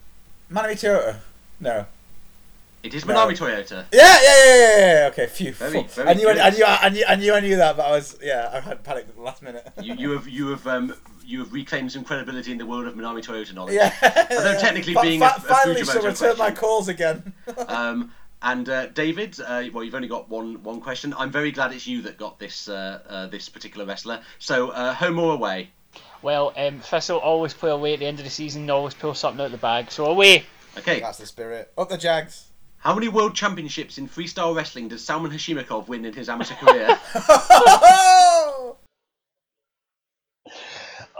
[0.51, 1.17] Manami Toyota.
[1.59, 1.85] No.
[2.83, 3.13] It is No.
[3.13, 3.85] Toyota.
[3.91, 5.07] Yeah, yeah, yeah, yeah, yeah.
[5.11, 5.53] Okay, phew.
[5.53, 6.31] Very, very I knew, I.
[6.31, 8.83] I knew, I knew, I knew, I knew that, but I was, yeah, I had
[8.83, 9.71] panicked at the last minute.
[9.81, 10.93] You, you have you have um,
[11.25, 13.75] you have reclaimed some credibility in the world of Manami Toyota knowledge.
[13.75, 13.93] yeah.
[14.31, 17.33] Although technically being fi- a- a finally, shall return my calls again.
[17.67, 21.13] Um, and uh, David, uh, well, you've only got one one question.
[21.17, 24.21] I'm very glad it's you that got this uh, uh, this particular wrestler.
[24.39, 25.71] So, uh, home or away?
[26.21, 29.13] Well, um, Thistle always play away at the end of the season, and always pull
[29.13, 29.91] something out of the bag.
[29.91, 30.45] So away.
[30.77, 30.99] Okay.
[30.99, 31.71] That's the spirit.
[31.77, 32.47] Up the Jags.
[32.77, 36.97] How many world championships in freestyle wrestling did Salman Hashimikov win in his amateur career?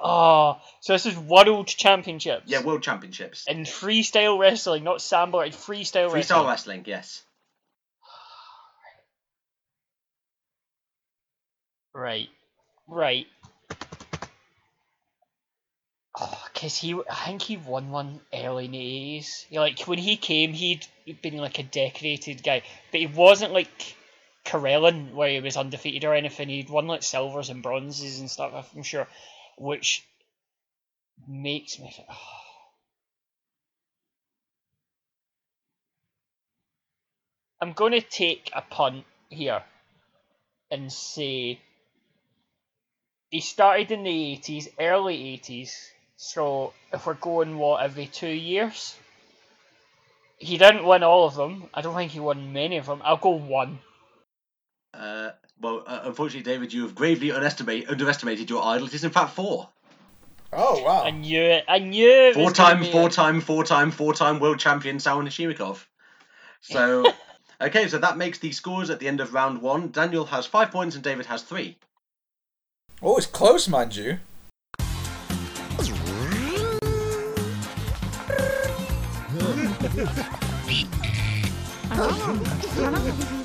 [0.03, 2.43] Oh, so this is World Championships.
[2.47, 3.45] yeah, world championships.
[3.47, 6.21] In freestyle wrestling, not sambo, in freestyle, Freestyle wrestling.
[6.23, 7.23] Freestyle wrestling, yes.
[11.93, 12.29] Right,
[12.87, 13.27] right.
[16.19, 19.45] Oh, cause he, I think he won one early in the 80s.
[19.51, 20.87] Like when he came, he'd
[21.21, 23.95] been like a decorated guy, but he wasn't like
[24.45, 26.49] Karelin where he was undefeated or anything.
[26.49, 28.71] He'd won like silvers and bronzes and stuff.
[28.75, 29.07] I'm sure,
[29.57, 30.03] which
[31.27, 31.93] makes me.
[31.95, 32.07] think,
[37.61, 39.61] I'm going to take a punt here
[40.71, 41.59] and say
[43.29, 45.71] he started in the 80s, early 80s.
[46.17, 48.95] So if we're going what every two years,
[50.37, 51.69] he didn't win all of them.
[51.73, 53.01] I don't think he won many of them.
[53.03, 53.79] I'll go one.
[54.93, 55.29] Uh,
[55.59, 58.87] well, uh, unfortunately, David, you have gravely underestimated your idol.
[58.87, 59.69] It is in fact four.
[60.53, 61.03] Oh wow.
[61.03, 61.63] I knew it.
[61.67, 62.35] I knew it.
[62.35, 65.85] was gonna Four-time, be a- four-time, four-time, four-time world champion Salman Hashimikov.
[66.61, 67.05] So,
[67.61, 69.91] okay, so that makes the scores at the end of round one.
[69.91, 71.77] Daniel has five points and David has three.
[73.01, 74.19] Oh, it's close, mind you.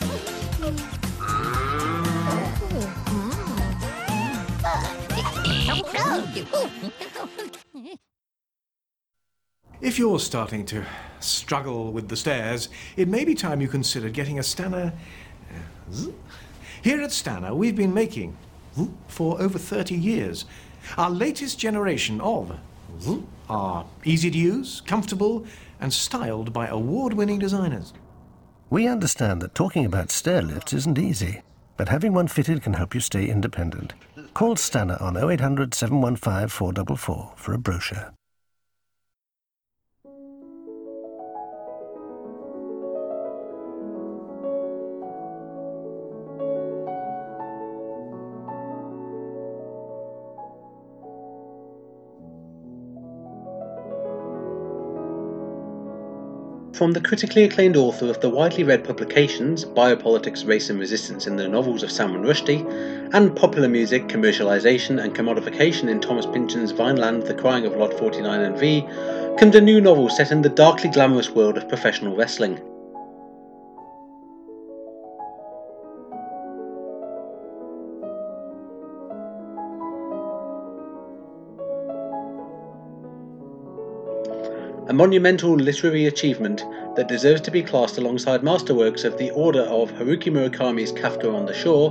[9.80, 10.84] If you're starting to
[11.20, 14.92] struggle with the stairs, it may be time you considered getting a Stannah.
[15.92, 16.10] uh.
[16.82, 18.36] Here at Stannah, we've been making
[19.08, 20.44] for over 30 years
[20.96, 22.58] our latest generation of
[23.48, 25.44] are easy to use, comfortable,
[25.80, 27.92] and styled by award winning designers.
[28.70, 31.42] We understand that talking about stair lifts isn't easy,
[31.76, 33.94] but having one fitted can help you stay independent.
[34.36, 38.12] Call Stannah on 0800 715 444 for a brochure.
[56.76, 61.36] From the critically acclaimed author of the widely read publications Biopolitics, Race and Resistance in
[61.36, 62.66] the Novels of Salman Rushdie,
[63.14, 68.40] and popular music, commercialization, and commodification in Thomas Pynchon's Vineland, The Crying of Lot 49
[68.42, 68.82] and V,
[69.38, 72.60] comes a new novel set in the darkly glamorous world of professional wrestling.
[84.96, 86.64] Monumental literary achievement
[86.96, 91.44] that deserves to be classed alongside masterworks of the order of Haruki Murakami's Kafka on
[91.44, 91.90] the Shore,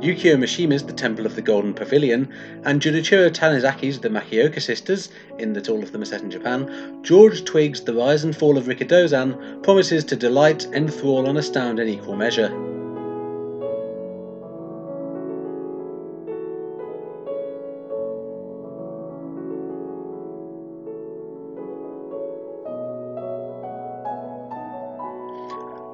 [0.00, 2.32] Yukio Mishima's The Temple of the Golden Pavilion,
[2.64, 7.02] and Junichiro Tanizaki's The Makioka Sisters, in that all of them are set in Japan,
[7.02, 11.88] George Twig's The Rise and Fall of Rikidozan promises to delight, enthrall, and astound in
[11.88, 12.48] equal measure.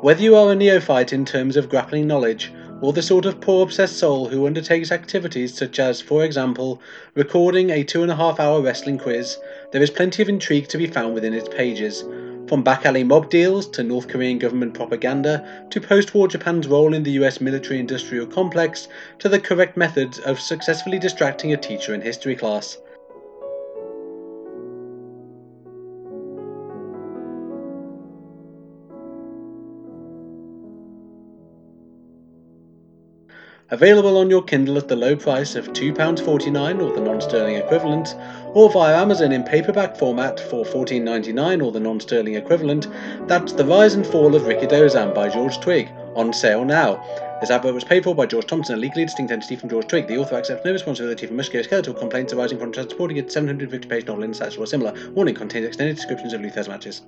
[0.03, 3.63] Whether you are a neophyte in terms of grappling knowledge, or the sort of poor
[3.63, 6.83] obsessed soul who undertakes activities such as, for example,
[7.15, 9.39] recording a two and a half hour wrestling quiz,
[9.71, 12.03] there is plenty of intrigue to be found within its pages.
[12.49, 16.95] From back alley mob deals to North Korean government propaganda to post war Japan's role
[16.95, 18.89] in the US military industrial complex
[19.21, 22.77] to the correct methods of successfully distracting a teacher in history class.
[33.73, 38.15] Available on your Kindle at the low price of £2.49 or the non sterling equivalent,
[38.53, 42.87] or via Amazon in paperback format for $14.99 or the non sterling equivalent,
[43.29, 47.03] that's The Rise and Fall of Rikidozan by George Twig, on sale now.
[47.41, 50.07] This advert was paid for by George Thompson, a legally distinct entity from George Twig.
[50.07, 54.25] The author accepts no responsibility for musculoskeletal complaints arising from transporting its 750 page novel
[54.25, 54.93] in such or similar.
[55.13, 57.01] Warning contains extended descriptions of Luther's matches.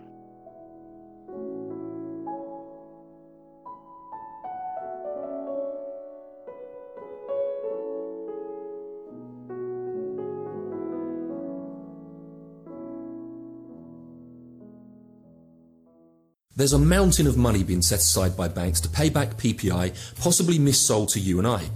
[16.57, 20.57] There's a mountain of money being set aside by banks to pay back PPI, possibly
[20.57, 21.69] missold to you and I.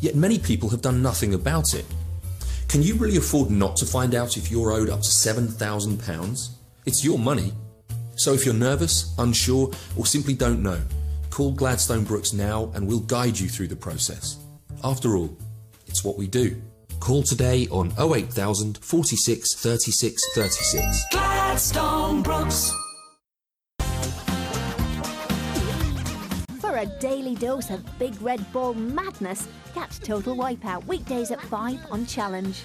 [0.00, 1.86] Yet many people have done nothing about it.
[2.68, 6.48] Can you really afford not to find out if you're owed up to £7,000?
[6.84, 7.52] It's your money.
[8.16, 10.80] So if you're nervous, unsure, or simply don't know,
[11.30, 14.36] call Gladstone Brooks now and we'll guide you through the process.
[14.84, 15.34] After all,
[15.86, 16.60] it's what we do.
[17.00, 21.04] Call today on 08000 46 36 36.
[21.12, 22.74] Gladstone Brooks.
[26.78, 32.06] A daily dose of Big Red Ball madness, catch Total Wipeout weekdays at 5 on
[32.06, 32.64] Challenge.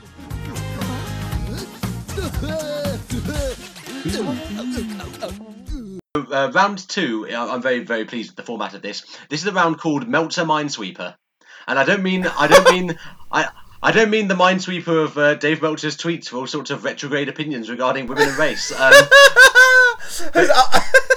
[6.15, 9.03] Uh, round two, I- I'm very, very pleased with the format of this.
[9.29, 11.15] This is a round called Meltzer Minesweeper,
[11.67, 12.97] and I don't mean, I don't mean,
[13.31, 13.49] I.
[13.85, 17.27] I don't mean the minesweeper of uh, Dave Meltzer's tweets for all sorts of retrograde
[17.27, 18.71] opinions regarding women and race.
[18.71, 18.93] Um,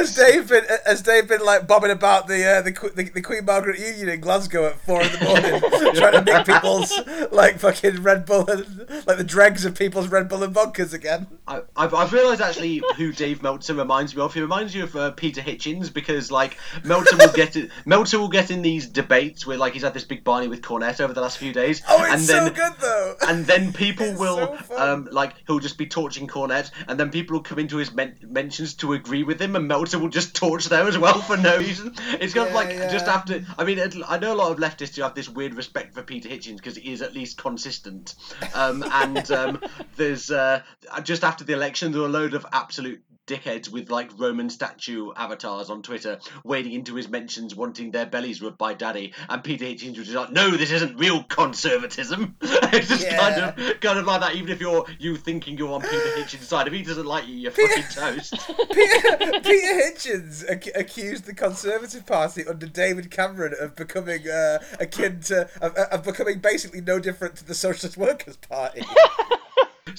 [0.00, 3.22] Has, uh, Dave been has Dave been like bobbing about the uh, the, the the
[3.22, 6.92] Queen Margaret Union in Glasgow at four in the morning, trying to make people's
[7.30, 11.26] like fucking Red Bull and like the dregs of people's Red Bull and vodkas again.
[11.46, 14.32] I, I've, I've realised actually who Dave Meltzer reminds me of.
[14.32, 18.28] He reminds you of uh, Peter Hitchens because like Meltzer will get it, Meltzer will
[18.28, 21.20] get in these debates where like he's had this big barney with Cornette over the
[21.20, 21.82] last few days.
[21.88, 23.14] Oh, it's and so then, good though.
[23.28, 27.10] And then people It's will so um like he'll just be torching Cornette, and then
[27.10, 30.34] people will come into his men- mentions to agree with him, and Meltzer will just
[30.34, 31.94] torch them as well for no reason.
[32.20, 32.90] It's kind of like yeah.
[32.90, 33.44] just after.
[33.58, 36.02] I mean, it, I know a lot of leftists who have this weird respect for
[36.02, 38.14] Peter Hitchens because he is at least consistent.
[38.54, 39.62] Um, and um,
[39.96, 40.62] there's uh,
[41.02, 45.12] just after the election, there were a load of absolute dickheads with like Roman statue
[45.16, 49.12] avatars on Twitter wading into his mentions wanting their bellies rubbed by daddy.
[49.28, 52.36] And Peter Hitchens was just like no this isn't real conservatism.
[52.72, 55.80] It's just kind of kind of like that even if you're you thinking you're on
[55.80, 56.68] Peter Hitchens side.
[56.68, 58.32] If he doesn't like you you're fucking toast.
[58.72, 65.20] Peter, Peter Hitchens ac- accused the Conservative Party under David Cameron of becoming uh, akin
[65.22, 68.82] to of, of becoming basically no different to the Socialist Workers Party.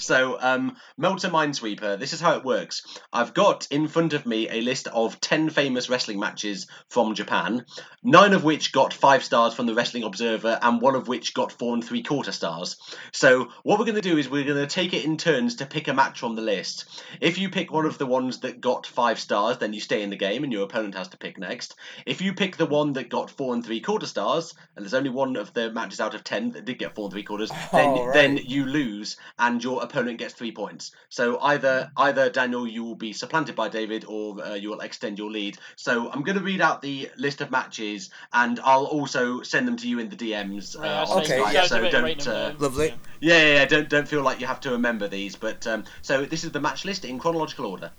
[0.02, 2.82] So, um, Meltzer Minesweeper, this is how it works.
[3.12, 7.64] I've got in front of me a list of 10 famous wrestling matches from Japan,
[8.02, 11.52] nine of which got five stars from the Wrestling Observer, and one of which got
[11.52, 12.78] four and three quarter stars.
[13.12, 15.66] So, what we're going to do is we're going to take it in turns to
[15.66, 16.84] pick a match from the list.
[17.20, 20.10] If you pick one of the ones that got five stars, then you stay in
[20.10, 21.76] the game and your opponent has to pick next.
[22.06, 25.10] If you pick the one that got four and three quarter stars, and there's only
[25.10, 27.94] one of the matches out of 10 that did get four and three quarters, then,
[27.94, 28.12] right.
[28.12, 30.92] then you lose and your opponent gets three points.
[31.08, 35.18] So either either Daniel you will be supplanted by David or uh, you will extend
[35.18, 35.58] your lead.
[35.76, 39.76] So I'm going to read out the list of matches and I'll also send them
[39.76, 40.76] to you in the DMs.
[40.76, 41.10] Uh, that's.
[41.12, 42.28] Okay, Skype, You guys so don't.
[42.28, 42.54] uh.
[42.58, 42.88] Lovely.
[43.20, 43.34] Yeah.
[43.34, 45.36] yeah, yeah, yeah, don't don't feel like you have to remember these.
[45.36, 47.90] But um, so this is the match list in chronological order.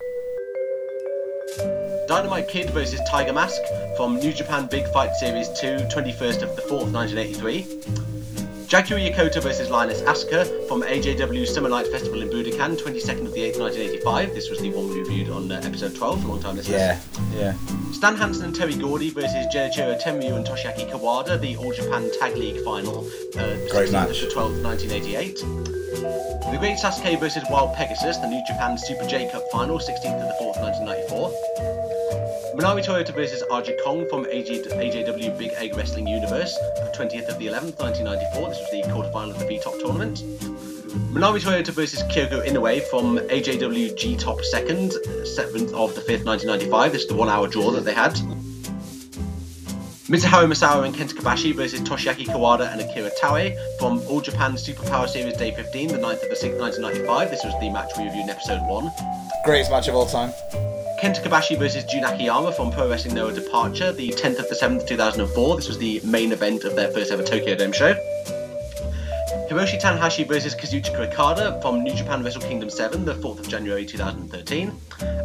[2.08, 3.62] Dynamite Kid versus Tiger Mask
[3.95, 8.12] from New Japan Big Fight Series 2, 21st of the 4th, 1983.
[8.73, 13.41] Jaguar Yokota versus Lioness Asuka from AJW Summer Night Festival in Budokan, 22nd of the
[13.41, 14.33] 8th, 1985.
[14.33, 16.79] This was the one we reviewed on uh, episode 12, a long time listeners.
[16.79, 16.99] Yeah,
[17.36, 17.53] yeah.
[17.91, 22.36] Stan Hansen and Terry Gordy versus Genichiro Tenryu and Toshiaki Kawada, the All Japan Tag
[22.36, 23.05] League final,
[23.38, 24.19] uh, Great 16th match.
[24.21, 25.36] to 12th, 1988.
[26.49, 30.25] The Great Sasuke versus Wild Pegasus, the New Japan Super J Cup final, 16th to
[30.25, 31.82] the 4th, 1994.
[32.56, 36.58] Manami Toyota versus Aja Kong from AJ, AJW Big Egg Wrestling Universe,
[36.93, 38.49] 20th of the 11th, 1994.
[38.49, 40.23] This was the quarterfinal of the V-Top tournament.
[41.12, 46.91] Manami Toyota versus Kyoko Inoue from AJW G Top 2nd, 7th of the 5th, 1995.
[46.91, 48.13] This is the one hour draw that they had.
[50.13, 55.10] Mitsuharu Misawa and Kenta Kobashi versus Toshiaki Kawada and Akira Taue from All Japan Superpower
[55.10, 57.32] Series Day 15, the 9th of the 6th, 1995.
[57.32, 58.91] This was the match we reviewed in episode 1.
[59.45, 60.32] Greatest match of all time.
[61.03, 64.87] Kenta Kobashi versus Jun Akiyama from Pro Wrestling Noah Departure, the 10th of the 7th,
[64.87, 65.57] 2004.
[65.57, 67.93] This was the main event of their first ever Tokyo Dome show.
[69.53, 73.85] Hiroshi Tanahashi versus Kazuchika Okada from New Japan Wrestle Kingdom 7, the 4th of January
[73.85, 74.75] 2013.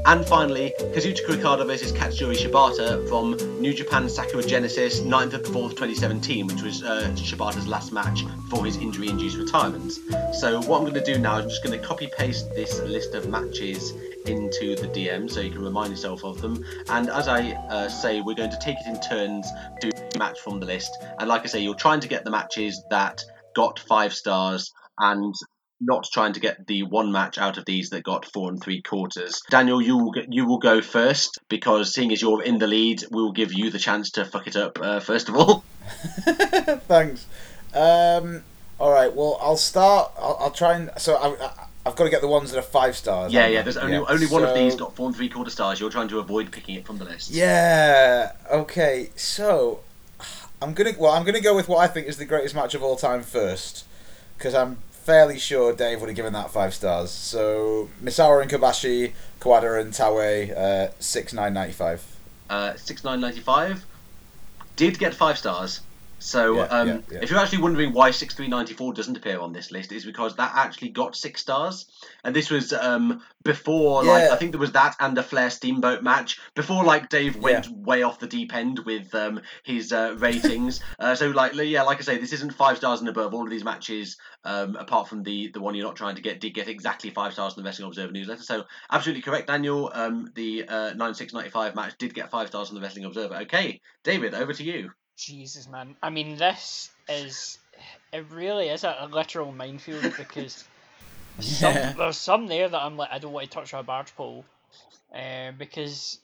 [0.04, 5.48] And finally, Kazuchika Okada versus Katsuyori Shibata from New Japan Sakura Genesis, 9th of the
[5.48, 9.92] 4th, 2017, which was uh, Shibata's last match before his injury induced retirement.
[10.34, 12.80] So, what I'm going to do now is I'm just going to copy paste this
[12.82, 13.94] list of matches
[14.26, 16.62] into the DM so you can remind yourself of them.
[16.90, 19.48] And as I uh, say, we're going to take it in turns,
[19.82, 21.02] a match from the list.
[21.18, 23.24] And like I say, you're trying to get the matches that
[23.58, 25.34] got five stars and
[25.80, 28.80] not trying to get the one match out of these that got four and three
[28.82, 29.40] quarters.
[29.50, 33.02] Daniel, you will, get, you will go first because seeing as you're in the lead,
[33.10, 35.64] we'll give you the chance to fuck it up uh, first of all.
[36.88, 37.26] Thanks.
[37.74, 38.42] Um,
[38.78, 39.12] all right.
[39.14, 40.12] Well, I'll start.
[40.18, 40.90] I'll, I'll try and.
[40.98, 41.50] So I, I,
[41.86, 43.32] I've got to get the ones that are five stars.
[43.32, 43.60] yeah, yeah.
[43.60, 43.62] I?
[43.62, 44.04] There's only Yeah.
[44.08, 45.80] only one of these got four and three quarter stars.
[45.80, 47.30] You're trying to avoid picking it from the list.
[47.30, 48.32] Yeah.
[48.50, 49.10] Okay.
[49.16, 49.80] So
[50.60, 50.92] I'm gonna.
[50.98, 53.22] Well, I'm gonna go with what I think is the greatest match of all time
[53.22, 53.84] first,
[54.36, 57.10] because I'm fairly sure Dave would have given that five stars.
[57.10, 62.02] So Misawa and Kobashi, Kawada and Taue, uh, six nine ninety five.
[62.50, 63.84] uh, six nine ninety five
[64.76, 65.80] did get five stars.
[66.18, 67.18] So Yeah, um, yeah, yeah.
[67.22, 70.04] if you're actually wondering why six three ninety four doesn't appear on this list, is
[70.04, 71.86] because that actually got six stars,
[72.24, 76.02] and this was um, before like I think there was that and a Flair Steamboat
[76.02, 80.80] match before like Dave went way off the deep end with um, his uh, ratings.
[80.98, 83.32] uh, so like yeah, like I say, this isn't five stars and above.
[83.32, 86.40] All of these matches, um, apart from the the one you're not trying to get,
[86.40, 88.42] did get exactly five stars in the Wrestling Observer newsletter.
[88.42, 89.90] So absolutely correct, Daniel.
[89.94, 93.04] Um, the uh, nine six ninety five match did get five stars in the Wrestling
[93.04, 93.36] Observer.
[93.42, 94.90] Okay, David, over to you.
[95.18, 95.96] Jesus, man.
[96.02, 97.58] I mean, this is.
[98.12, 100.64] It really is a, a literal minefield because
[101.40, 101.94] some, Yeah.
[101.96, 104.44] there's some there that I'm like, I don't want to touch a barge pole.
[105.14, 106.18] Uh, because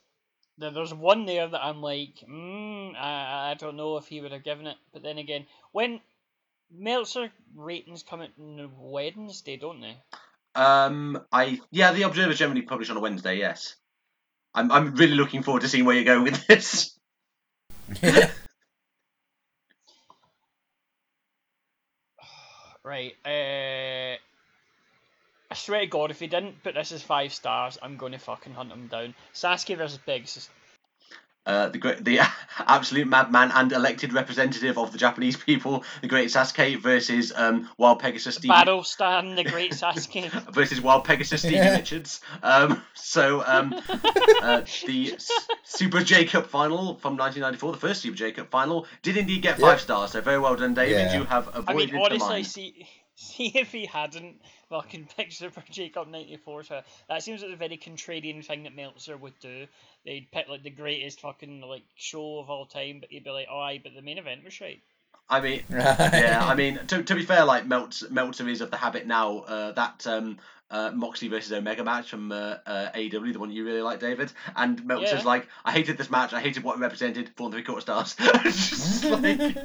[0.59, 4.33] there, there's one there that I'm like, mm, I, I don't know if he would
[4.33, 4.76] have given it.
[4.92, 6.00] But then again, when
[6.72, 9.96] Meltzer ratings come out on Wednesday, don't they?
[10.54, 13.38] Um, I yeah, the Observer generally publish on a Wednesday.
[13.38, 13.74] Yes,
[14.54, 16.96] I'm I'm really looking forward to seeing where you go with this.
[22.84, 23.16] Right.
[23.24, 24.18] Uh,
[25.50, 28.18] I swear to God, if he didn't put this as five stars, I'm going to
[28.18, 29.14] fucking hunt him down.
[29.32, 30.50] Sasuke versus Biggs.
[31.46, 32.20] Is- Uh, the great, the
[32.59, 37.98] absolute madman and elected representative of the Japanese people, the great Sasuke versus um, Wild
[38.00, 40.30] Pegasus Stevie Battle Stan, the great Sasuke.
[40.54, 41.76] versus Wild Pegasus Stevie Yeah.
[41.76, 42.20] Richards.
[42.42, 43.74] Um, so um,
[44.42, 45.30] uh, the S-
[45.64, 49.59] Super J Cup final from 1994, the first Super J Cup final, did indeed get
[49.59, 49.85] five Yeah.
[49.85, 50.12] stars.
[50.12, 50.92] So very well done, David.
[51.12, 51.18] Yeah.
[51.18, 51.68] You have avoided.
[51.68, 52.44] I avoided mean, the honestly, mine.
[52.44, 54.40] see, see if he hadn't
[54.74, 58.74] fucking picture Super J Cup 94 so that seems like a very contrarian thing that
[58.74, 59.66] Meltzer would do.
[60.04, 63.46] They'd pick like the greatest fucking like show of all time, but he'd be like,
[63.50, 64.80] oh, aye, but the main event was right.
[65.28, 68.76] I mean, yeah, I mean, to, to be fair, like Meltzer, Meltzer is of the
[68.76, 69.38] habit now.
[69.38, 70.37] Uh, that um,
[70.70, 74.32] uh, Moxley versus Omega match from uh, uh, AEW, the one you really like, David,
[74.54, 75.26] and Meltzer's Yeah.
[75.26, 76.34] like, I hated this match.
[76.34, 77.30] I hated what it represented.
[77.37, 78.16] Four and three quarter stars.
[79.04, 79.56] Like-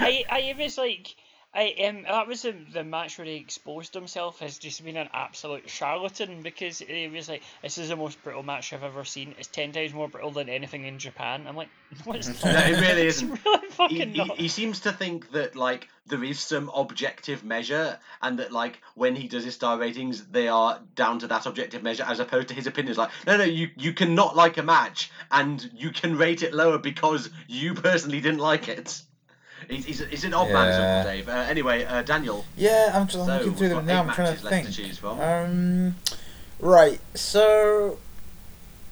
[0.00, 1.14] I, I was like,
[1.56, 5.08] I um, that was the, the match where he exposed himself as just being an
[5.14, 9.34] absolute charlatan because he was like, this is the most brutal match I've ever seen.
[9.38, 11.46] It's ten times more brutal than anything in Japan.
[11.48, 11.70] I'm like,
[12.04, 12.52] no, it's not.
[12.52, 13.40] No, it really isn't.
[13.44, 14.36] really he, fucking he, not.
[14.36, 19.16] he seems to think that like there is some objective measure and that like when
[19.16, 22.54] he does his star ratings they are down to that objective measure as opposed to
[22.54, 26.42] his opinions like no no you you cannot like a match and you can rate
[26.42, 29.02] it lower because you personally didn't like it
[29.68, 30.96] he's, he's, he's an odd man Yeah.
[30.98, 34.02] Uncle Dave uh, anyway uh, Daniel Yeah, I'm, just, So, looking through them now.
[34.02, 35.20] I'm trying to matches left to think.
[35.20, 35.96] Um,
[36.60, 37.00] right.
[37.14, 37.98] So,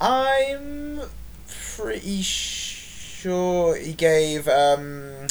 [0.00, 1.00] I'm
[1.48, 4.48] pretty sure he gave.
[4.48, 5.26] Um,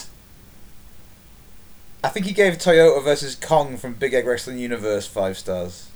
[2.03, 5.89] I think he gave Toyota versus Kong from Big Egg Wrestling Universe five stars.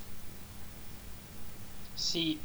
[1.95, 2.39] See,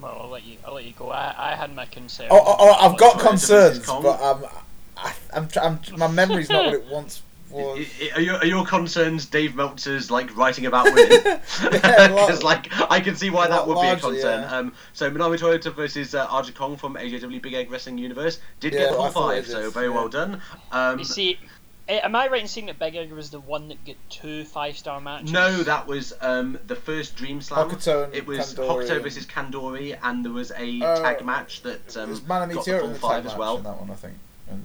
[0.00, 0.56] well, I'll let you.
[0.64, 1.10] I'll let you go.
[1.10, 2.30] I, I had my concerns.
[2.32, 4.44] Oh, oh, oh I've got concerns, but um,
[5.02, 7.78] I, I'm, I'm, my memory's not what it once was.
[8.00, 11.18] I- I- Are your, are your concerns Dave Meltzer's like writing about women?
[11.62, 14.42] Yeah, Because like I can see why that would be a concern.
[14.42, 14.56] yeah.
[14.56, 18.72] Um, so Manami Toyota versus uh, Aja Kong from AJW Big Egg Wrestling Universe did
[18.74, 19.94] Yeah, get the five, so very yeah.
[19.94, 20.40] well done.
[20.72, 21.38] Um, You see,
[21.88, 24.76] am I right in saying that Big Egg was the one that got two five
[24.78, 25.32] star matches?
[25.32, 27.68] no, that was um, the first Dream Slam.
[27.68, 31.24] Hokuto and it was Kandori Hokuto and- versus Kandori, and there was a Uh, tag
[31.24, 33.58] match that um, There's Manami got the Toyota full five as well.
[33.58, 34.14] that one, I think.
[34.48, 34.62] And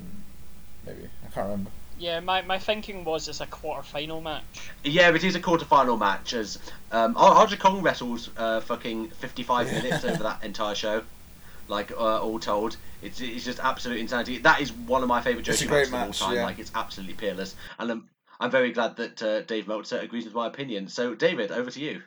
[0.86, 1.72] maybe I can't remember.
[1.98, 4.44] Yeah, my, my thinking was it's a quarter final match.
[4.84, 6.60] Yeah, it is a quarter-final match as
[6.92, 11.04] um, Ar- Aja Kong wrestles uh, fucking 55 minutes over that entire show.
[11.70, 14.38] Like uh, all told, it's it's just absolute insanity.
[14.40, 16.36] That is one of my favourite It's a Joshi great matches of all match, time.
[16.36, 16.46] yeah.
[16.46, 18.10] Like it's absolutely peerless, and I'm
[18.40, 20.90] I'm very glad that uh, Dave Meltzer agrees with my opinion.
[20.90, 22.02] So David, over to you.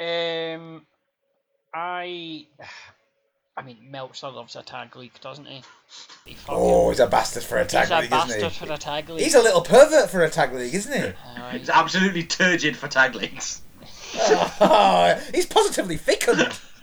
[0.00, 0.84] Um,
[1.72, 2.46] I,
[3.58, 5.62] I mean, Meltzer loves a tag league, doesn't he?
[6.26, 8.66] He Oh, he's a bastard for a tag he's a league, bastard isn't he?
[8.66, 9.22] for a tag league.
[9.24, 11.12] He's a little pervert for a tag league, isn't he?
[11.36, 13.62] Uh, He's absolutely turgid for tag leagues.
[14.18, 16.40] Oh, he's positively thickened.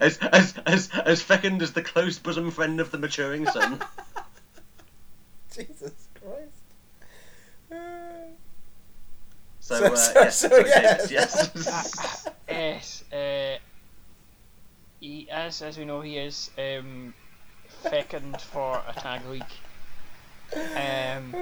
[0.00, 3.80] as as as as fecund as the close bosom friend of the maturing son.
[5.54, 6.64] Jesus Christ.
[7.70, 7.76] Uh,
[9.60, 10.96] So, So- uh, so- yes, so, sorry, yeah.
[10.98, 12.28] David, yes.
[12.48, 13.58] yes, uh,
[15.04, 17.12] he, as as we know, he is um,
[17.82, 19.42] fecund for a tag league.
[20.54, 21.34] Um,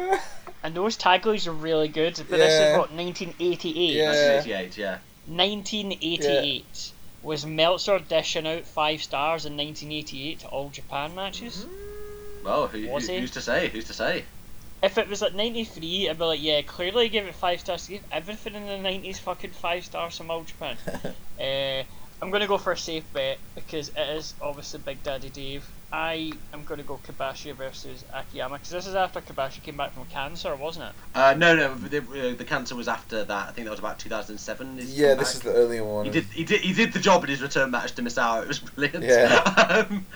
[0.62, 2.16] and those tag leagues are really good.
[2.16, 2.72] But this Yeah.
[2.72, 3.94] is what 1988.
[3.94, 4.06] Yeah.
[4.06, 4.98] 1988, yeah.
[5.26, 6.92] 1988
[7.22, 11.66] was Meltzer dishing out five stars in 1988 to all Japan matches.
[12.44, 13.20] Well, who, Was who, he?
[13.20, 13.68] who's to say?
[13.68, 14.24] Who's to say?
[14.82, 17.86] If it was like 93, I'd be like, yeah, clearly give it five stars.
[17.86, 20.76] Give everything in the 90s fucking five stars from all Japan.
[21.40, 21.84] uh,
[22.22, 25.68] I'm going to go for a safe bet because it is obviously Big Daddy Dave.
[25.92, 29.92] I am going to go Kobashi versus Akiyama because this is after Kobashi came back
[29.92, 30.92] from cancer, wasn't it?
[31.16, 33.48] Uh, no, no, the, uh, the cancer was after that.
[33.48, 34.76] I think that was about 2007.
[34.78, 35.34] yeah, this comeback.
[35.34, 36.04] is the earlier one.
[36.04, 38.42] He did, he did, he did the job in his return match to Misawa.
[38.42, 39.04] It was brilliant.
[39.04, 39.86] Yeah.
[39.90, 40.06] um,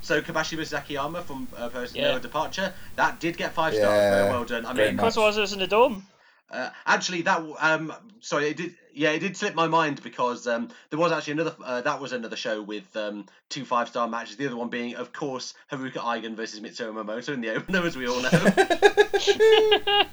[0.00, 2.12] so Kobashi versus Akiyama from uh, Person Yeah.
[2.12, 2.72] No Departure.
[2.94, 3.88] That did get five stars.
[3.88, 4.64] Yeah, Very well done.
[4.64, 4.96] I mean, match.
[4.96, 6.06] Because was it was in the dome.
[6.50, 8.74] Uh, actually, that um, sorry, it did.
[8.98, 11.54] Yeah, it did slip my mind because um, there was actually another.
[11.64, 14.36] Uh, that was another show with um, two five star matches.
[14.36, 17.96] The other one being, of course, Haruka Eigen versus Mitsuo Momota in the opener, as
[17.96, 18.30] we all know.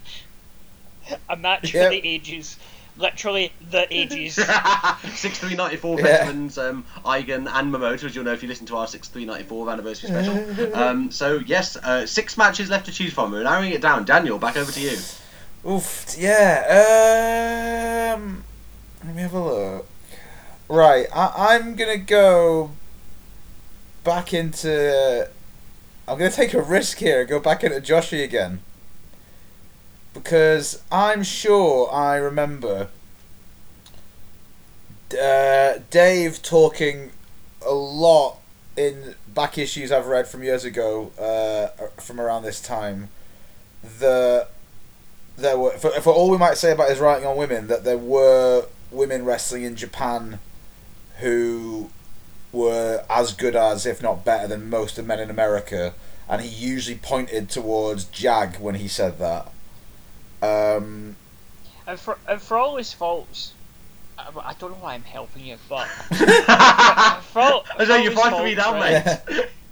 [1.30, 1.84] A match Yep.
[1.86, 2.58] for the ages.
[2.98, 4.36] Literally the ages.
[5.16, 6.04] six three ninety four Yeah.
[6.26, 9.26] veterans um, Eigen and Momota, as you'll know if you listen to our six three
[9.26, 10.76] ninety four anniversary special.
[10.76, 13.32] um, so yes, uh, six matches left to choose from.
[13.32, 14.06] We're narrowing it down.
[14.06, 14.98] Daniel, back over to you.
[15.68, 16.16] Oof.
[16.18, 18.14] Yeah.
[18.16, 18.44] Um.
[19.06, 19.88] Let me have a look.
[20.68, 21.06] Right.
[21.14, 22.72] I, I'm gonna go
[24.04, 25.30] back into.
[26.08, 27.20] I'm gonna take a risk here.
[27.20, 28.62] and Go back into Joshi again.
[30.14, 32.88] Because I'm sure I remember
[35.22, 37.12] uh, Dave talking
[37.64, 38.40] a lot
[38.76, 41.68] in back issues I've read from years ago, uh,
[42.02, 43.10] from around this time.
[44.00, 44.48] The
[45.38, 48.00] there were for, for all we might say about his writing on women that there
[48.00, 50.40] were women wrestling in Japan
[51.20, 51.90] who
[52.52, 55.94] were as good as if not better than most of men in America.
[56.28, 59.52] And he usually pointed towards Jag when he said that.
[60.42, 61.16] Um,
[61.88, 63.54] And for and for all his faults,
[64.18, 65.88] I, I don't know why I'm helping you, but
[67.32, 69.50] for all, As for though all you're his fighting me faults, down, right,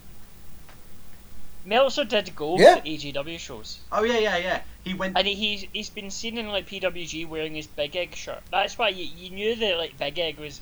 [1.66, 1.70] mate.
[1.76, 2.76] Meltzer did go Yeah.
[2.76, 4.61] to AJW shows, Oh yeah, yeah, yeah.
[4.84, 5.18] He went.
[5.18, 8.41] and he, he's he's been seen in like PWG wearing his Big Egg shirt.
[8.51, 10.61] That's why you, you knew that like Big Egg was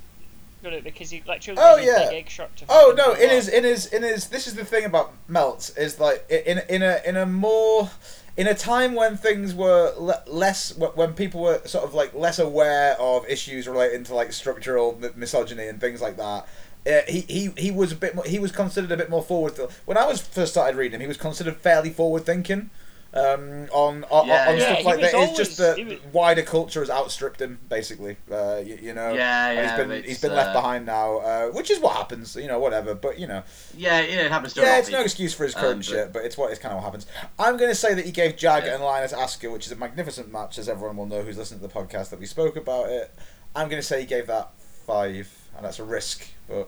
[0.63, 2.09] gonna because he literally Oh, wore his yeah.
[2.09, 2.65] Big Egg shirt to.
[2.69, 3.13] Oh no!
[3.15, 3.35] go In up.
[3.35, 4.27] his, in his, in his.
[4.27, 7.89] This is the thing about Melts is like in in a in a more
[8.37, 12.37] in a time when things were le- less when people were sort of like less
[12.39, 16.47] aware of issues relating to like structural mi- misogyny and things like that.
[16.85, 19.53] Uh, he, he he was a bit more, he was considered a bit more forward
[19.85, 22.71] when I was first started reading him he was considered fairly forward thinking
[23.13, 24.63] um, on on, Yeah, on yeah.
[24.63, 28.17] stuff he like was that it's just that was- wider culture has outstripped him basically
[28.31, 30.85] uh, you, you know Yeah, yeah, he's been but he's it's, been left uh, behind
[30.87, 33.43] now uh, which is what happens you know whatever but you know
[33.77, 35.05] Yeah, yeah, it happens to yeah, of it's no people.
[35.05, 37.05] excuse for his Um, current but- shit, but it's what it's kind of what happens.
[37.37, 38.73] I'm going to say that he gave Jag Yeah.
[38.75, 41.67] and Lioness Asuka, which is a magnificent match, as everyone will know who's listened to
[41.67, 43.13] the podcast that we spoke about it.
[43.55, 44.49] I'm going to say he gave that
[44.87, 45.27] five,
[45.61, 46.67] and that's a risk, but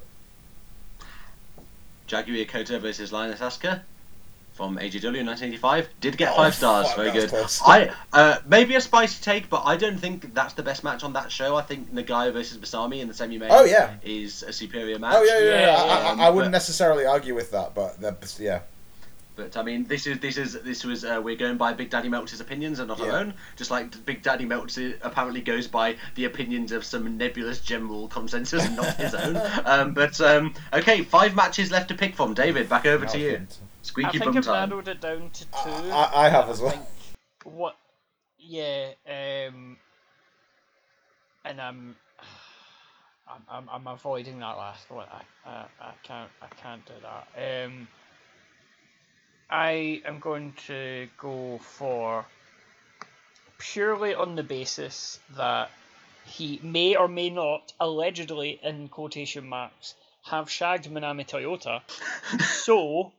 [2.05, 3.81] Jaguar Yokota versus Lioness Asuka
[4.53, 5.89] from AJW in 1985.
[5.99, 6.93] Did get Oh, five stars.
[6.93, 7.27] Very good.
[7.29, 7.59] close.
[7.65, 11.13] I uh, maybe a spicy take, but I don't think that's the best match on
[11.13, 11.55] that show.
[11.55, 13.49] I think Nagayo versus Masami in the semi-main.
[13.51, 13.95] Oh, yeah.
[14.03, 15.15] is a superior match.
[15.17, 15.49] Oh yeah, yeah.
[15.49, 17.99] yeah, Yeah, I, I, I wouldn't but- necessarily argue with that, but
[18.39, 18.59] yeah.
[19.35, 22.07] But I mean, this is this is this was uh, we're going by Big Daddy
[22.09, 23.33] Meltzer's opinions and not our own.
[23.55, 28.63] Just like Big Daddy Meltzer apparently goes by the opinions of some nebulous general consensus
[28.65, 29.37] and not his own.
[29.65, 32.33] Um, but um, okay, five matches left to pick from.
[32.33, 33.37] David, back over to you.
[33.41, 33.45] I
[33.81, 34.69] Squeaky think bum I've time.
[34.69, 35.49] narrowed it down to two.
[35.91, 36.71] I, I have as well.
[36.71, 36.85] think
[37.43, 37.75] what
[38.39, 39.77] yeah um
[41.45, 41.95] and i'm
[43.27, 47.65] i'm i'm, I'm avoiding that last one I, I i can't i can't do that
[47.65, 47.87] um
[49.53, 52.25] i am going to go for
[53.57, 55.69] purely on the basis that
[56.25, 61.81] he may or may not allegedly in quotation marks have shagged Manami Toyota
[62.41, 63.11] so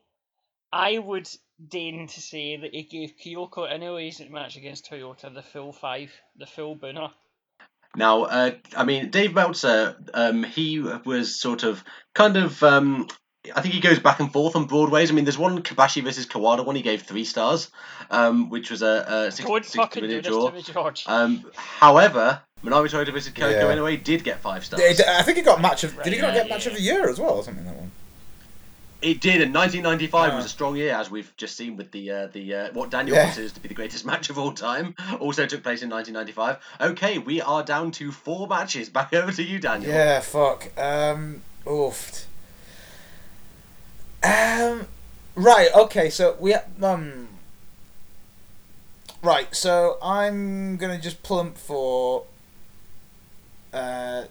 [0.74, 1.28] I would
[1.68, 6.46] deign to say that he gave Kyoko Inoue's match against Toyota the full five, the
[6.46, 7.10] full booner.
[7.96, 12.60] Now, uh, I mean, Dave Meltzer, um, he was sort of kind of.
[12.64, 13.06] Um,
[13.54, 15.10] I think he goes back and forth on broadways.
[15.10, 17.70] I mean, there's one Kobashi versus Kawada one he gave three stars,
[18.10, 20.48] um, which was a, a 60, Don't 60 fucking do minute draw.
[20.48, 21.04] to me, George.
[21.06, 23.64] Um, however, Manami Toyota versus Kyoko Yeah.
[23.76, 24.82] Inoue did get five stars.
[24.82, 26.02] It- I think he got match of.
[26.02, 27.64] Did he not get match of the year as well or something?
[27.64, 27.90] That one.
[29.02, 30.46] It did, and 1995 was Uh.
[30.46, 33.26] a strong year, as we've just seen with the uh, the uh, what Daniel Yeah.
[33.26, 34.94] considers to be the greatest match of all time.
[35.20, 36.56] Also took place in 1995.
[36.92, 38.88] Okay, we are down to four matches.
[38.98, 39.90] Back over to you, Daniel.
[39.92, 40.70] Yeah, fuck.
[40.80, 42.24] Um, oofed.
[44.24, 44.86] Um,
[45.34, 45.68] right.
[45.74, 46.10] Okay.
[46.10, 47.28] So we um.
[49.22, 49.54] Right.
[49.54, 52.24] So I'm gonna just plump for.
[53.72, 54.24] Uh.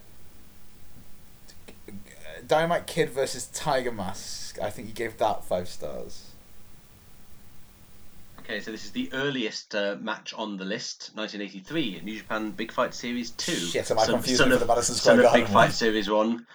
[2.45, 4.59] Dynamite Kid versus Tiger Mask.
[4.61, 6.31] I think you gave that five stars.
[8.39, 12.73] Okay, so this is the earliest uh, match on the list, 1983, New Japan Big
[12.73, 13.53] Fight Series 2.
[13.53, 15.53] Shit, am I Son- confusing son of, with the Madison son Square of Big Garden
[15.53, 15.71] Fight?
[15.71, 16.45] Series 1.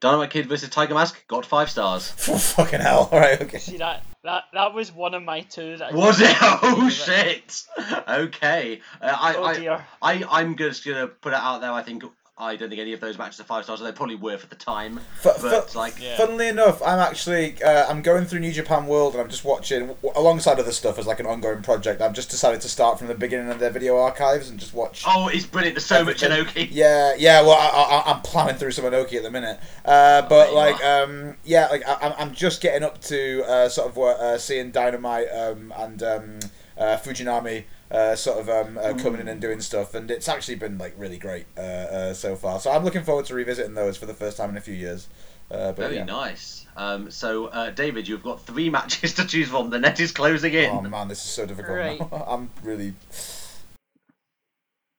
[0.00, 2.10] Dynamite Kid versus Tiger Mask got five stars.
[2.10, 3.08] For Fucking hell!
[3.10, 3.40] All right.
[3.40, 3.58] Okay.
[3.58, 5.76] See that that that was one of my two.
[5.78, 6.36] That Was it?
[6.40, 7.64] Oh shit!
[8.08, 9.82] Okay, uh, I, Oh I.
[10.02, 11.72] I, I'm just gonna put it out there.
[11.72, 12.04] I think
[12.36, 13.78] I don't think any of those matches are five stars.
[13.80, 16.16] They probably were for the time, F- but f- like Yeah.
[16.16, 19.86] Funnily enough, I'm actually uh, I'm going through New Japan World and I'm just watching
[19.86, 22.00] w- alongside other stuff as like an ongoing project.
[22.02, 25.04] I've just decided to start from the beginning of their video archives and just watch.
[25.06, 25.76] oh, it's brilliant.
[25.76, 26.66] There's so much everything.
[26.66, 26.68] Inoki.
[26.72, 27.40] Yeah, yeah.
[27.40, 30.84] Well, I, I, I'm plowing through some Inoki at the minute, uh, but you like,
[30.84, 34.38] um, yeah, like I, I'm- I'm just getting up to uh, sort of what uh,
[34.38, 36.38] seeing Dynamite um, and um,
[36.76, 37.62] uh, Fujinami.
[37.94, 40.92] Uh, sort of um, uh, coming in and doing stuff, and it's actually been like
[40.98, 42.58] really great uh, uh, so far.
[42.58, 45.06] So I'm looking forward to revisiting those for the first time in a few years.
[45.48, 46.04] Uh, but Very yeah.
[46.04, 46.66] nice.
[46.76, 49.70] Um, so, uh, David, you've got three matches to choose from.
[49.70, 50.70] The net is closing in.
[50.70, 51.78] Oh man, this is so difficult.
[51.78, 52.00] Right.
[52.26, 52.94] I'm really.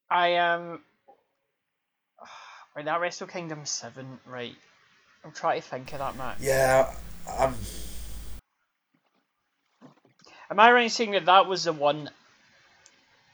[0.09, 0.79] I am.
[2.77, 4.19] Right, that Wrestle Kingdom seven.
[4.25, 4.55] Right,
[5.23, 6.37] I'm trying to think of that match.
[6.41, 6.93] Yeah,
[7.29, 7.55] I'm.
[10.49, 12.09] Am I right in saying that that was the one?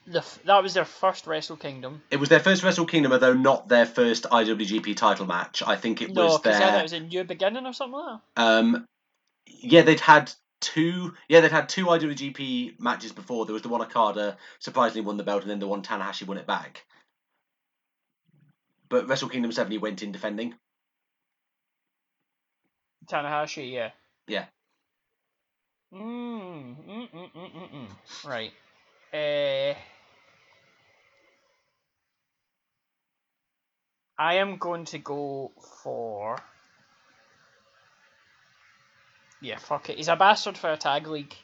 [0.06, 2.02] The that was their first Wrestle Kingdom.
[2.10, 5.62] It was their first Wrestle Kingdom, although not their first IWGP title match.
[5.64, 6.58] I think it No, was their.
[6.58, 8.42] then it was a new beginning or something like that.
[8.42, 8.86] Um,
[9.46, 11.14] yeah, they'd had two.
[11.28, 13.46] Yeah, they'd had two IWGP matches before.
[13.46, 16.38] There was the one Okada surprisingly won the belt, and then the one Tanahashi won
[16.38, 16.84] it back.
[18.88, 20.54] But Wrestle Kingdom Seven, he went in defending.
[23.06, 23.90] Tanahashi, yeah.
[24.26, 24.46] Yeah.
[25.94, 27.88] Mm, mm, mm, mm, mm, mm.
[28.28, 28.52] Right.
[29.12, 29.74] Uh,
[34.18, 35.50] I am going to go
[35.84, 36.38] for.
[39.40, 39.96] Yeah, fuck it.
[39.96, 41.34] He's a bastard for a tag league.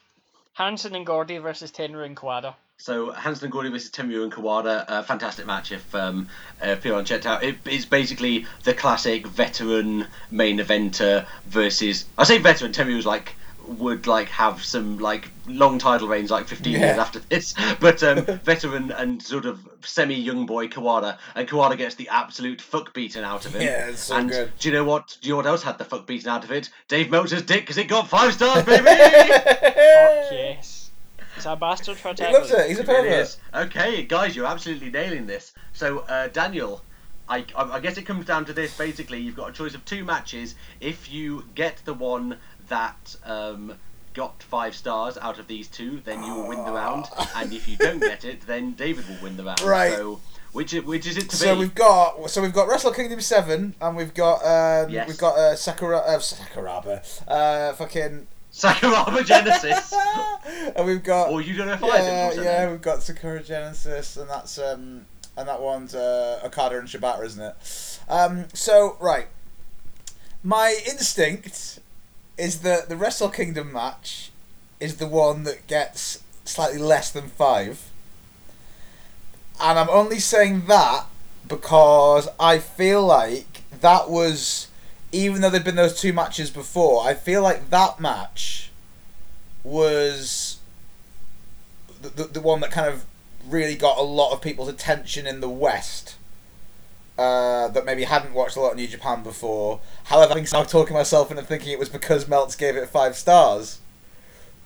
[0.52, 2.54] Hansen and Gordy versus Tenryu and Kawada.
[2.78, 5.72] So Hansen and Gordy versus Tenryu and Kawada, a fantastic match.
[5.72, 6.28] If um,
[6.62, 12.04] if haven't checked out, it, it's basically the classic veteran main eventer versus.
[12.16, 12.72] I say veteran.
[12.72, 13.34] Tenryu was like
[13.68, 18.22] would like have some like long title reigns like 15 years after this but um
[18.44, 23.24] veteran and sort of semi young boy Kawada and Kawada gets the absolute fuck beaten
[23.24, 24.52] out of him Yeah, it's so and good.
[24.58, 26.50] do you know what do you know what else had the fuck beaten out of
[26.50, 30.90] it Dave Meltzer's dick because it got five stars baby Fuck yes.
[31.34, 32.68] He's a bastard for a He tag loves it.
[32.68, 33.20] He's a It really pervert.
[33.22, 33.38] is.
[33.54, 35.52] Okay, guys, you're absolutely nailing this.
[35.72, 36.82] So, uh, Daniel,
[37.28, 38.76] I, I I guess it comes down to this.
[38.76, 40.56] Basically, you've got a choice of two matches.
[40.80, 42.38] If you get the one
[42.68, 43.74] that um,
[44.14, 47.06] got five stars out of these two, then you will win the round.
[47.36, 49.60] And if you don't get it, then David will win the round.
[49.62, 49.92] Right.
[49.94, 50.20] So,
[50.52, 51.60] which i- which is it to So be?
[51.60, 55.06] we've got so we've got Wrestle Kingdom seven, and we've got um, Yes.
[55.06, 59.92] we've got uh, Sakura uh, Sakuraba, uh, fucking Sakuraba Genesis.
[60.74, 61.30] and we've got.
[61.30, 62.44] Or you don't know if I yeah, did.
[62.44, 65.04] yeah, we've got Sakura Genesis, and that's um,
[65.36, 68.00] and that one's uh, Okada and Shibata, isn't it?
[68.08, 69.28] Um, so right,
[70.42, 71.78] my instinct
[72.38, 74.30] is that the Wrestle Kingdom match
[74.80, 77.90] is the one that gets slightly less than five,
[79.60, 81.06] and I'm only saying that
[81.46, 84.68] because I feel like that was,
[85.10, 88.70] even though there'd been those two matches before, I feel like that match
[89.64, 90.58] was
[92.00, 93.04] the, the, the one that kind of
[93.48, 96.14] really got a lot of people's attention in the West.
[97.18, 99.80] Uh, that maybe hadn't watched a lot of New Japan before.
[100.04, 103.80] However, I'm now talking myself into thinking it was because Melts gave it five stars,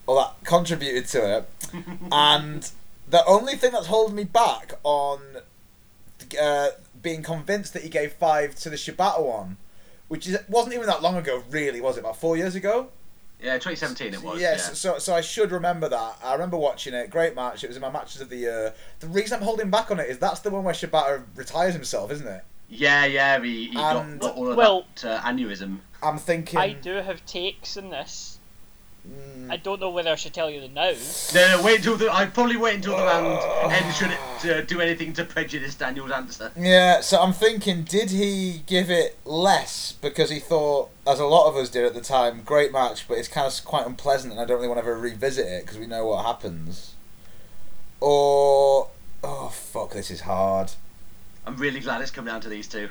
[0.07, 1.49] or that contributed to it.
[2.13, 2.71] and
[3.09, 5.21] the only thing that's holding me back on
[6.41, 6.69] uh,
[7.01, 9.57] being convinced that he gave five to the Shibata one,
[10.09, 12.01] which is wasn't even that long ago, really, was it?
[12.01, 12.89] About four years ago.
[13.43, 14.41] Yeah, 2017 it was.
[14.41, 14.75] Yes, yeah.
[14.75, 16.19] so so I should remember that.
[16.23, 17.11] I remember watching it.
[17.11, 17.65] Great match.
[17.65, 18.73] It was in my matches of the year.
[19.01, 22.13] The reason I'm holding back on it is that's the one where Shibata retires himself,
[22.13, 22.45] isn't it?
[22.69, 25.79] Yeah, yeah, he, he And- got all of Well- that uh, aneurysm.
[26.03, 26.59] I'm thinking.
[26.59, 28.32] I do have takes in this.
[29.09, 29.51] Mm.
[29.51, 30.93] I don't know whether I should tell you the now.
[31.35, 32.13] No, no, wait until the.
[32.13, 36.13] I'd probably wait until the round ends should it uh, do anything to prejudice Daniel's
[36.13, 36.53] answer.
[36.57, 41.49] Yeah, so I'm thinking, did he give it less because he thought, as a lot
[41.49, 44.41] of us did at the time, great match, but it's kind of quite unpleasant, and
[44.41, 46.95] I don't really want to ever revisit it because we know what happens.
[48.01, 48.89] Or,
[49.25, 50.73] oh fuck, this is hard.
[51.45, 52.89] I'm really glad it's come down to these two.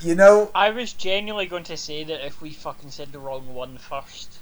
[0.00, 3.54] You know, I was genuinely going to say that if we fucking said the wrong
[3.54, 4.37] one first,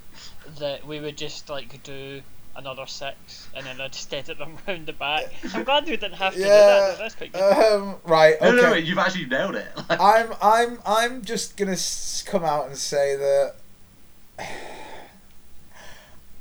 [0.59, 2.21] that we would just like do
[2.55, 5.25] another six and then I'd stead at them round the back.
[5.53, 6.97] I'm glad we didn't have to do that.
[6.97, 7.41] That's quite good.
[7.41, 8.55] um, right, No, okay.
[8.61, 9.67] no, no, you've actually nailed it.
[9.89, 11.77] I'm I'm I'm just gonna
[12.25, 13.55] come out and say that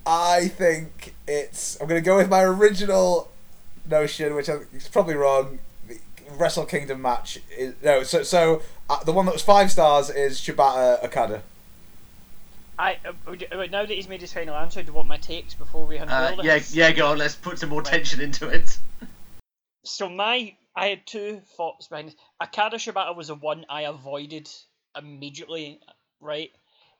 [0.06, 1.80] I think it's.
[1.80, 3.30] I'm gonna go with my original
[3.88, 5.58] notion, which I- is probably wrong.
[5.88, 5.98] The
[6.36, 8.02] Wrestle Kingdom match is no.
[8.04, 11.42] So so uh, the one that was five stars is Shibata Okada.
[12.78, 15.54] I uh, uh, now that he's made his final answer, do you want my takes
[15.54, 16.74] before we unveil Uh, this?
[16.74, 17.18] yeah, yeah, go on.
[17.18, 18.78] Let's put some more tension into it.
[19.88, 22.16] So my, I had two thoughts behind this.
[22.42, 24.50] Okada Shibata was the one I avoided
[24.98, 25.78] immediately,
[26.20, 26.50] right?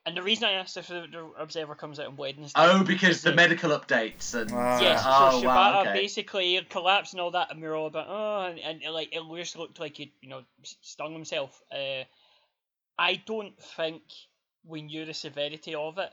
[0.07, 2.53] And the reason I asked if the, the Observer comes out on Wednesday.
[2.55, 4.81] Oh, because the that- medical updates and Ah.
[4.81, 5.95] Yes, oh so Shibata wow, okay.
[5.95, 9.23] basically collapsed and all that, and we were all about oh, and, and like it
[9.37, 10.43] just looked like he, you know,
[10.83, 11.61] stung himself.
[11.73, 12.05] Uh,
[12.97, 14.03] I don't think
[14.67, 16.11] we knew the severity of it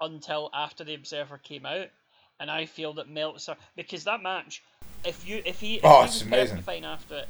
[0.00, 1.88] until after the Observer came out,
[2.38, 4.62] and I feel that Meltzer because that match,
[5.04, 6.62] if you if he if Oh, he it's was amazing.
[6.62, 7.28] fine after it,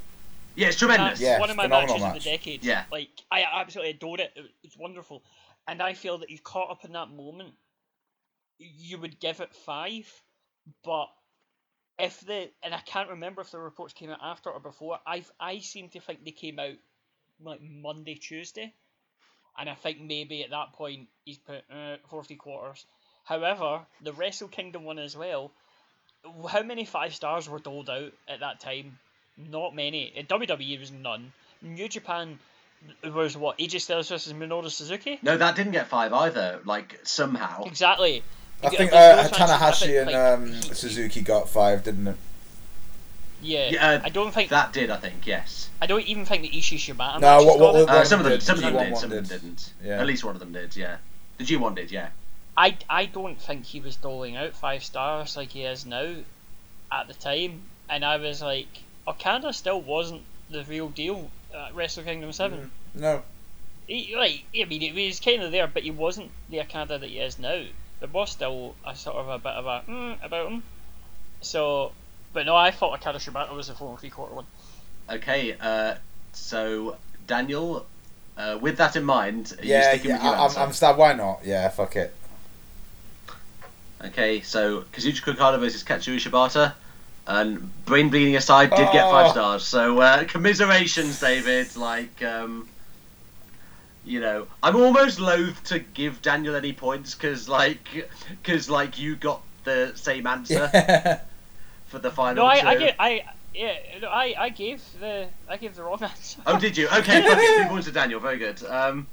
[0.55, 1.21] Yeah, it's tremendous.
[1.21, 2.65] Yeah, one of my phenomenal matches of the decade.
[2.65, 2.85] Yeah.
[2.93, 4.33] Like I absolutely adored it.
[4.37, 5.23] It- It's wonderful,
[5.67, 7.55] and I feel that you caught up in that moment.
[8.59, 10.07] You would give it five,
[10.85, 11.09] but
[11.99, 14.99] if the and I can't remember if the reports came out after or before.
[15.07, 16.77] I've I seem to think they came out
[17.41, 18.75] like Monday Tuesday,
[19.59, 22.85] and I think maybe at that point he's put uh, four three quarters.
[23.25, 25.51] However, the Wrestle Kingdom one as well.
[26.49, 28.99] How many five stars were doled out at that time?
[29.51, 30.13] Not many.
[30.15, 31.33] In WWE was none.
[31.63, 32.39] New Japan
[33.05, 35.19] was what AJ Styles versus Minoru Suzuki.
[35.23, 36.61] No, that didn't get five either.
[36.65, 37.65] Like somehow.
[37.65, 38.23] Exactly.
[38.63, 42.09] I think uh, those matches, I Tanahashi and like, um, he- Suzuki got five, didn't
[42.09, 42.17] it?
[43.43, 45.27] Yeah, Yeah, uh, I don't think That did, I think.
[45.27, 45.69] Yes.
[45.81, 47.21] I don't even think the Ishii Shibata.
[47.21, 47.81] No, match what- what got it.
[47.81, 49.25] was- Uh, One some of them, did, some of them did, one some of them
[49.25, 49.41] did.
[49.43, 49.73] didn't.
[49.83, 50.01] Yeah.
[50.01, 50.77] At least one of them did.
[50.77, 50.97] Yeah.
[51.39, 51.91] The G one did.
[51.91, 52.09] Yeah.
[52.57, 56.17] I, I don't think he was doling out five stars like he is now
[56.93, 57.63] at the time.
[57.89, 58.69] And I was like,
[59.09, 62.71] Okada still wasn't the real deal at Wrestle Kingdom 7.
[62.95, 63.23] No.
[63.87, 67.09] He, like, I mean, he was kind of there, but he wasn't the Okada that
[67.09, 67.65] he is now.
[68.01, 70.63] There was still a sort of a bit of a mm, about him.
[71.41, 71.93] So,
[72.33, 74.45] but no, I thought Okada Shibata was a four and three quarter one.
[75.11, 75.57] Okay.
[75.61, 75.95] Uh,
[76.33, 77.87] so Daniel,
[78.37, 80.17] uh, with that in mind, are you Yeah, sticking yeah.
[80.17, 80.61] with your I, I'm, answer?
[80.61, 80.97] I'm stab.
[80.99, 81.41] Why not?
[81.45, 82.15] Yeah, fuck it.
[84.03, 86.73] Okay, so Kazuchika Okada versus Katsuyori Shibata.
[87.27, 89.33] And brain bleeding aside, did get five Oh.
[89.33, 89.65] stars.
[89.65, 91.77] So uh, commiserations, David.
[91.77, 92.67] Like, um,
[94.05, 97.79] you know, I'm almost loath to give Daniel any points because, like,
[98.43, 101.21] because like you got the same answer Yeah.
[101.91, 102.67] For the final No, I, two.
[102.67, 103.25] I, gave, I,
[103.55, 106.41] yeah, no, I, I gave the, I gave the wrong answer.
[106.47, 106.87] Oh, did you?
[106.89, 107.63] Okay, fuck it.
[107.65, 108.21] Two points to Daniel.
[108.21, 108.63] Very good.
[108.65, 109.07] Um,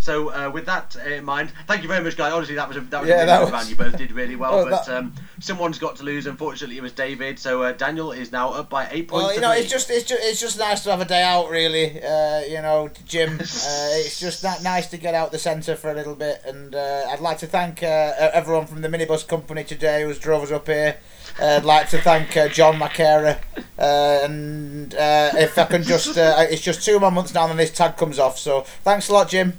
[0.00, 2.30] So uh, with that in mind, thank you very much, guys.
[2.32, 3.70] Honestly, that was a that was Yeah, a that good was- round.
[3.70, 6.26] You both did really well, Oh, but that- um, someone's got to lose.
[6.26, 7.38] Unfortunately, it was David.
[7.38, 9.24] So uh, Daniel is now up by eight points.
[9.24, 9.60] Well, you know, three.
[9.62, 12.02] it's just it's just it's just nice to have a day out, really.
[12.02, 13.38] Uh, you know, Jim.
[13.40, 16.74] Uh, it's just that nice to get out the centre for a little bit, and
[16.74, 20.50] uh, I'd like to thank uh, everyone from the minibus company today who's drove us
[20.50, 20.96] up here.
[21.40, 23.38] Uh, I'd like to thank uh, John McCara,
[23.78, 27.58] uh, and uh, if I can just, uh, it's just two more months now, and
[27.58, 28.38] this tag comes off.
[28.38, 29.58] So thanks a lot, Jim.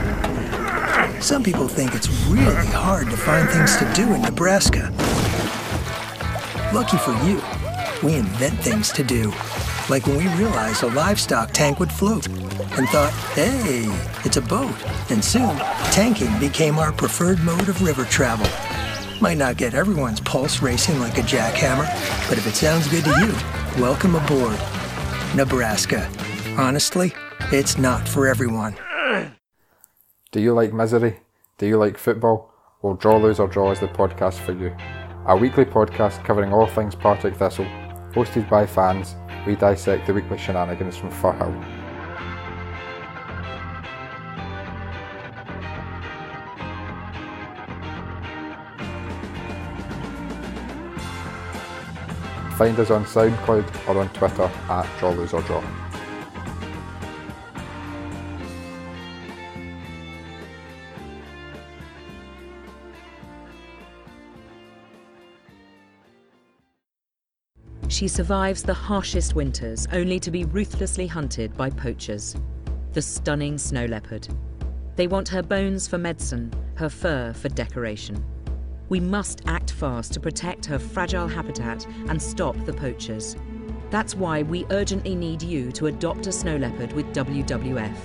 [1.18, 4.92] Some people think it's really hard to find things to do in Nebraska.
[6.72, 7.42] Lucky for you,
[8.02, 9.32] we invent things to do.
[9.88, 13.86] Like when we realized a livestock tank would float and thought, hey,
[14.24, 14.74] it's a boat.
[15.10, 15.56] And soon,
[15.92, 18.46] tanking became our preferred mode of river travel.
[19.20, 21.86] Might not get everyone's pulse racing like a jackhammer,
[22.28, 24.58] but if it sounds good to you, welcome aboard.
[25.34, 26.10] Nebraska.
[26.56, 27.12] Honestly,
[27.52, 28.76] it's not for everyone.
[30.32, 31.18] Do you like misery?
[31.58, 32.54] Do you like football?
[32.82, 34.72] Well, Draw, Lose or Draw is the podcast for you.
[35.26, 37.64] A weekly podcast covering all things Partick Thistle.
[38.12, 41.52] Hosted by fans, we dissect the weekly shenanigans from Firhill.
[52.56, 55.79] Find us on SoundCloud or on Twitter at Draw, Lose or Draw.
[67.90, 72.36] She survives the harshest winters only to be ruthlessly hunted by poachers.
[72.92, 74.28] The stunning snow leopard.
[74.94, 78.24] They want her bones for medicine, her fur for decoration.
[78.90, 83.34] We must act fast to protect her fragile habitat and stop the poachers.
[83.90, 87.96] That's why we urgently need you to adopt a snow leopard with WWF.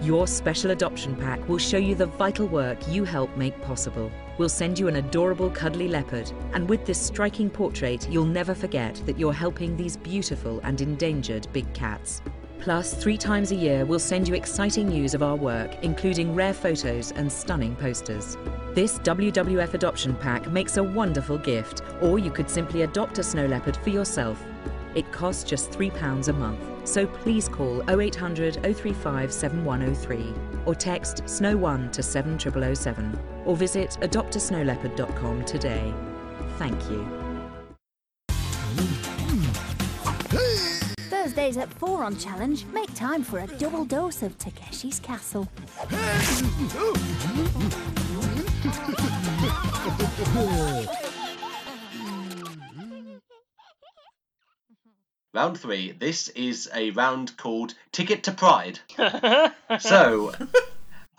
[0.00, 4.12] Your special adoption pack will show you the vital work you help make possible.
[4.38, 9.02] We'll send you an adorable cuddly leopard, and with this striking portrait, you'll never forget
[9.06, 12.22] that you're helping these beautiful and endangered big cats.
[12.60, 16.54] Plus, three times a year, we'll send you exciting news of our work, including rare
[16.54, 18.36] photos and stunning posters.
[18.74, 23.46] This WWF adoption pack makes a wonderful gift, or you could simply adopt a snow
[23.46, 24.40] leopard for yourself.
[24.94, 30.34] It costs just £3 a month, so please call 0800 035 7103
[30.66, 35.94] or text SNOW1 to 70007 or visit adoptasnowleopard.com today.
[36.56, 37.06] Thank you.
[41.10, 45.48] Thursdays at 4 on Challenge, make time for a double dose of Takeshi's Castle.
[55.34, 55.92] Round three.
[55.92, 58.78] This is a round called Ticket to Pride.
[59.78, 60.32] so,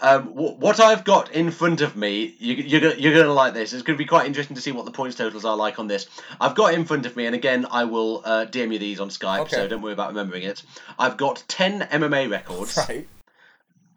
[0.01, 3.53] um, w- what I've got in front of me, you, you're gonna, you're gonna like
[3.53, 3.71] this.
[3.71, 6.07] It's gonna be quite interesting to see what the points totals are like on this.
[6.41, 9.09] I've got in front of me, and again, I will uh, DM you these on
[9.09, 10.63] Skype, so don't worry about remembering it.
[10.97, 13.07] I've got ten MMA records, Right.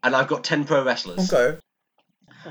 [0.03, 1.33] and I've got ten pro wrestlers.
[1.33, 1.59] Okay.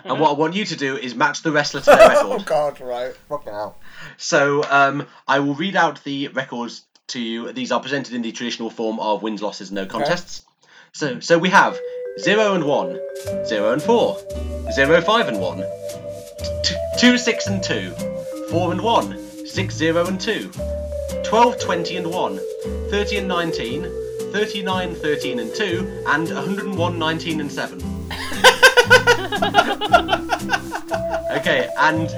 [0.06, 2.26] And what I want you to do is match the wrestler to their record.
[2.26, 3.14] oh God, right.
[3.30, 3.78] Fucking hell.
[4.18, 7.52] So um, I will read out the records to you.
[7.52, 10.44] These are presented in the traditional form of wins, losses, no contests.
[10.94, 11.80] So so we have
[12.20, 13.00] zero and one,
[13.46, 14.18] zero and four,
[14.74, 15.64] zero five and one,
[16.64, 17.92] t- two six and two,
[18.50, 20.50] four and one, six zero and two,
[21.24, 22.40] twelve twenty and one,
[22.90, 23.84] thirty and 19,
[24.32, 27.82] 39 13 and two, and 101 19 and seven.
[31.38, 32.10] okay, and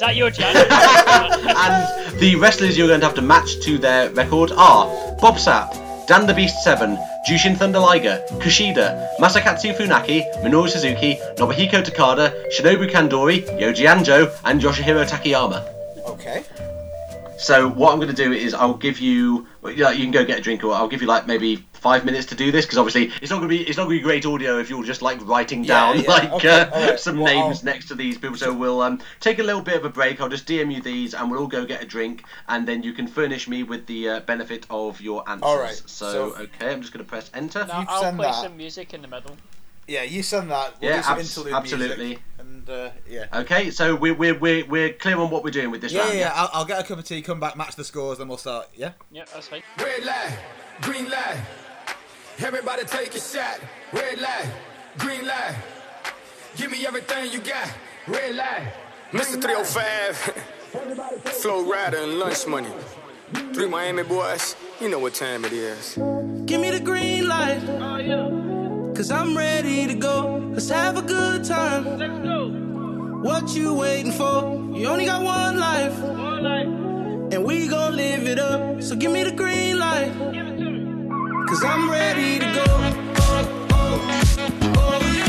[0.00, 0.56] Is that your Jan?
[0.56, 4.86] and the wrestlers you're going to have to match to their record are
[5.20, 6.96] Bob Sapp, Dan the Beast Severn,
[7.28, 14.62] Jushin Thunder Liger, Kushida, Masakatsu Funaki, Minoru Suzuki, Nobuhiko Takada, Shinobu Kandori, Yoji Anjo, and
[14.62, 15.68] Yoshihiro Takayama.
[16.06, 16.44] Okay.
[17.40, 20.38] So what I'm going to do is I'll give you, well, you can go get
[20.38, 23.10] a drink, or I'll give you like maybe five minutes to do this because obviously
[23.22, 25.00] it's not going to be it's not going to be great audio if you're just
[25.00, 28.36] like writing down yeah, like okay, uh, alright, some well, names next to these people.
[28.36, 30.20] So we'll um, take a little bit of a break.
[30.20, 32.92] I'll just DM you these, and we'll all go get a drink, and then you
[32.92, 35.48] can furnish me with the uh, benefit of your answers.
[35.48, 37.66] Alright, So, so- okay, I'm just going to press enter.
[37.66, 38.42] No, You've I'll play that.
[38.42, 39.36] some music in the middle.
[39.88, 40.80] Yeah, you send that.
[40.80, 42.04] We'll Yeah, do some abs- interlude absolutely.
[42.06, 42.22] music.
[42.38, 43.26] And uh, yeah.
[43.40, 46.14] Okay, so we're, we're, we're, we're clear on what we're doing with this Yeah, round.
[46.14, 46.32] yeah, yeah.
[46.34, 48.68] I'll, I'll get a cup of tea, come back, match the scores, then we'll start.
[48.74, 48.92] Yeah.
[49.10, 49.62] Yeah, that's fine.
[49.78, 50.38] Red light,
[50.82, 51.38] green light,
[52.38, 53.60] Everybody take a shot.
[53.92, 54.46] Red light,
[54.98, 55.56] green light.
[56.56, 57.68] Give me everything you got.
[58.06, 58.72] Red light.
[59.12, 59.40] Mr.
[59.42, 60.16] 305,
[61.42, 62.70] Flo Rida and Lunch Money.
[63.52, 65.96] Three Miami boys, you know what time it is.
[66.46, 67.60] Give me the green light.
[69.00, 70.46] Cause I'm ready to go.
[70.52, 71.96] Let's have a good time.
[71.96, 72.50] Let's go.
[73.22, 74.76] What you waiting for?
[74.76, 75.98] You only got one life.
[76.00, 77.32] One life.
[77.32, 78.82] And we gon' live it up.
[78.82, 80.12] So give me the green light.
[80.34, 81.46] Give it to me.
[81.48, 82.64] Cause I'm ready to go.
[82.68, 84.00] Oh, oh,
[84.38, 85.19] oh, oh.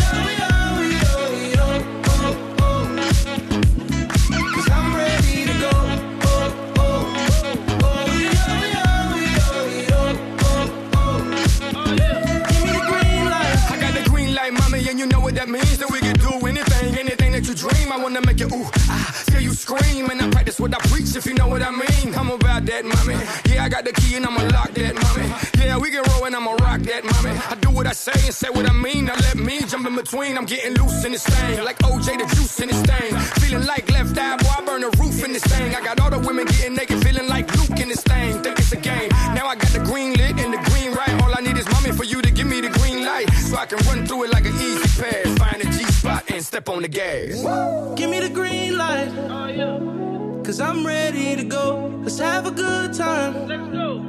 [15.01, 15.77] You know what that means.
[15.79, 17.91] That we can do anything, anything that you dream.
[17.91, 20.09] I wanna make it ooh, ah, till you scream.
[20.11, 22.13] And I practice what I preach, if you know what I mean.
[22.13, 23.17] I'm about that, mommy.
[23.49, 25.27] Yeah, I got the key and I'ma lock that, mommy.
[25.57, 27.33] Yeah, we can roll and I'ma rock that, mommy.
[27.49, 29.05] I do what I say and say what I mean.
[29.05, 30.37] Now let me jump in between.
[30.37, 33.09] I'm getting loose in this thing, like OJ the juice in this thing.
[33.41, 35.73] Feeling like left eye, boy, I burn the roof in this thing.
[35.73, 38.41] I got all the women getting naked, feeling like Luke in this thing.
[38.43, 39.09] Think it's a game.
[39.33, 41.13] Now I got the green lit and the green right.
[41.23, 43.65] All I need is mommy for you to give me the green light, so I
[43.65, 44.55] can run through it like an
[46.41, 47.95] spot and step on the gas.
[47.95, 49.09] Give me the green light.
[49.09, 51.99] Oh, Cause I'm ready to go.
[52.03, 53.47] Let's have a good time.
[53.47, 53.99] Let's go.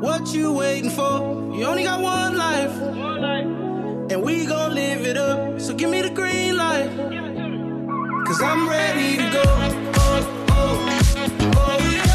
[0.00, 1.54] What you waiting for?
[1.54, 2.74] You only got one life.
[2.76, 4.10] One life.
[4.10, 5.60] And we gon' live it up.
[5.60, 6.90] So give me the green light.
[6.96, 8.24] Give it to me.
[8.26, 9.42] Cause I'm ready to go.
[9.46, 11.00] Oh, oh,
[11.56, 12.09] oh,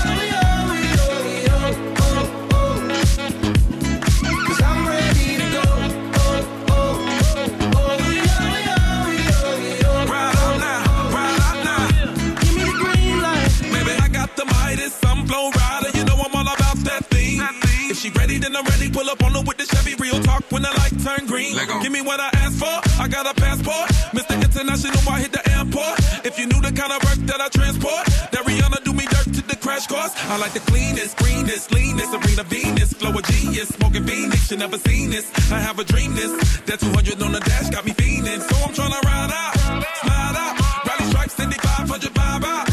[15.28, 15.96] Flo Rida.
[15.98, 17.42] You know I'm all about that thing.
[17.90, 18.90] If she ready, then I'm ready.
[18.90, 19.96] Pull up on her with the Chevy.
[19.96, 21.56] Real talk when the light turn green.
[21.82, 22.76] Give me what I asked for.
[23.02, 23.90] I got a passport.
[24.14, 24.36] Mr.
[24.42, 26.00] International, I hit the airport.
[26.26, 29.30] If you knew the kind of work that I transport, that Rihanna do me dirt
[29.38, 30.14] to the crash course.
[30.30, 34.50] I like the cleanest, greenest, leanest, Serena Venus, flow a genius, smoking Phoenix.
[34.52, 35.26] You never seen this.
[35.52, 36.32] I have a dream this.
[36.66, 38.42] That 200 on the dash got me fiending.
[38.42, 39.54] So I'm tryna ride out,
[40.02, 40.54] slide out,
[40.88, 42.66] rally stripes, 7500 vibe out,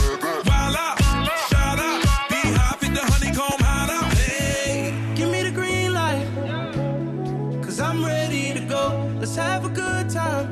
[9.23, 10.49] Let's have a good time.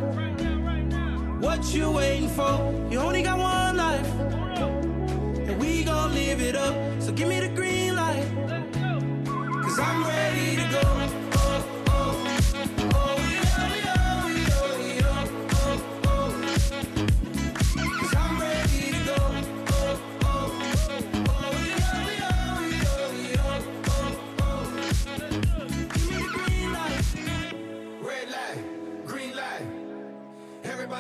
[1.40, 2.72] What you waiting for?
[2.88, 4.08] You only got one life.
[5.48, 6.76] And we gon' live it up.
[7.02, 8.28] So give me the green light.
[9.64, 10.82] Cause I'm ready to go.
[10.84, 12.24] Oh, oh,
[12.94, 13.29] oh,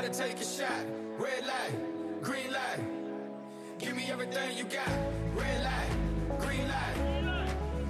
[0.02, 0.86] Everybody take a shot.
[1.18, 2.80] Red light, green light.
[3.78, 4.88] Give me everything you got.
[5.34, 5.90] Red light,
[6.38, 6.96] green light.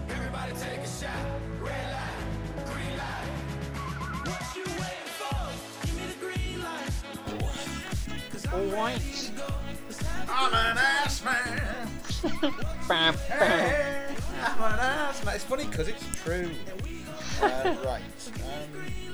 [0.08, 1.14] Everybody take a shot.
[1.60, 3.28] Red light, green light.
[4.26, 5.52] What you waiting for?
[5.86, 6.90] Give me the green light.
[10.28, 11.88] I'm an ass man.
[12.88, 15.36] Bam, Hey, I'm an ass man.
[15.36, 16.50] It's funny because it's true.
[17.40, 18.02] Uh, right.
[18.34, 19.09] Um,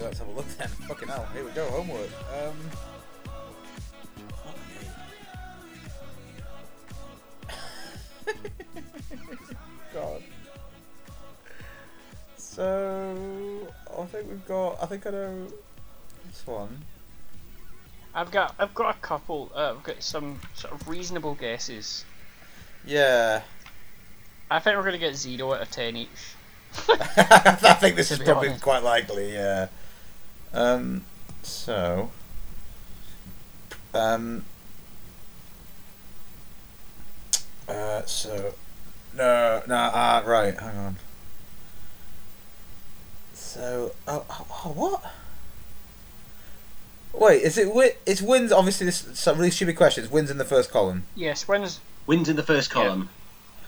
[0.00, 0.68] yeah, let's have a look then.
[0.88, 1.28] Fucking hell.
[1.34, 1.66] Here we go.
[1.66, 2.08] Homework.
[2.42, 2.56] Um,
[9.94, 10.22] God.
[12.36, 14.82] So I think we've got.
[14.82, 15.46] I think I know
[16.26, 16.84] this one.
[18.14, 19.50] I've got I've got a couple.
[19.54, 22.04] Uh, I've got some sort of reasonable guesses.
[22.86, 23.42] Yeah.
[24.50, 26.08] I think we're gonna get zero out of ten each.
[26.88, 28.62] I think this is probably honest.
[28.62, 29.68] quite likely, yeah.
[30.52, 31.04] Um,
[31.42, 32.10] so,
[33.94, 34.44] um,
[37.68, 38.54] uh, so,
[39.16, 40.96] no, no, ah, right, hang on.
[43.32, 45.04] So, oh, oh, oh, what?
[47.12, 48.52] Wait, is it wi- it's wins?
[48.52, 50.04] Obviously, this some really stupid question.
[50.04, 51.04] It's Wins in the first column.
[51.16, 53.08] Yes, when's Wins in the first column.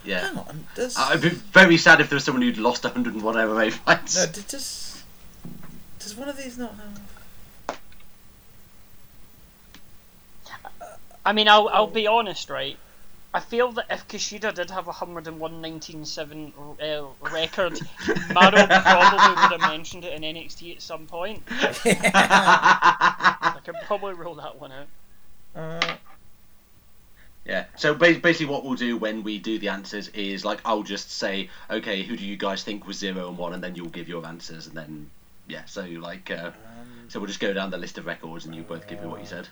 [0.04, 0.20] Yeah.
[0.28, 3.72] Hang on, does I'd be very sad if there was someone who'd lost 101 MMA
[3.72, 4.16] fights.
[4.16, 4.26] no?
[4.32, 4.91] d- Does
[6.02, 7.78] does one of these not have?
[11.24, 12.76] I mean, I'll I'll be honest, right?
[13.34, 17.72] I feel that if Kushida did have a 101 19-7 uh, record,
[18.34, 21.42] Mauro probably would have mentioned it in NXT at some point.
[21.48, 24.86] I could probably rule that one out.
[25.56, 25.94] Uh,
[27.46, 27.64] Yeah.
[27.76, 31.48] So basically, what we'll do when we do the answers is like I'll just say,
[31.70, 34.26] okay, who do you guys think was zero and one, and then you'll give your
[34.26, 35.10] answers, and then
[35.52, 35.64] yeah.
[35.66, 36.50] So like, uh,
[37.08, 39.20] so we'll just go down the list of records, and you both give me what
[39.20, 39.48] you said.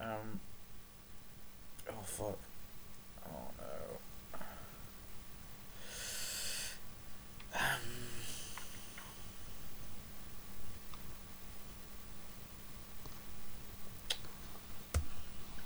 [0.00, 0.40] Um.
[1.88, 2.38] Oh fuck.
[3.26, 4.38] Oh no.
[7.58, 7.60] Um,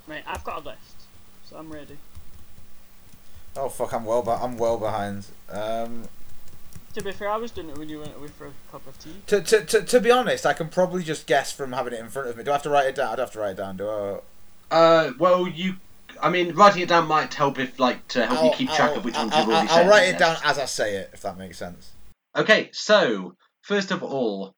[0.07, 1.07] Right, I've got a list,
[1.49, 1.97] so I'm ready.
[3.57, 3.93] oh fuck!
[3.95, 4.23] I'm well.
[4.23, 5.27] Be- I'm well behind.
[5.49, 6.05] Um.
[6.95, 8.97] To be fair, I was doing it when you went away for a cup of
[9.01, 9.11] tea.
[9.27, 12.09] To, to, to, to be honest, I can probably just guess from having it in
[12.09, 12.45] front of me.
[12.45, 13.09] Do I have to write it down?
[13.13, 13.77] I don't have to write it down.
[13.77, 14.21] Do I?
[14.71, 15.75] Uh, well, you.
[16.23, 18.91] I mean, writing it down might help if like to help you I'll- keep track
[18.93, 19.83] I'll- of which I'll, you've already I'll, said.
[19.85, 20.19] I'll write it yes.
[20.21, 21.91] down as I say it, if that makes sense.
[22.37, 24.55] Okay, so first of all,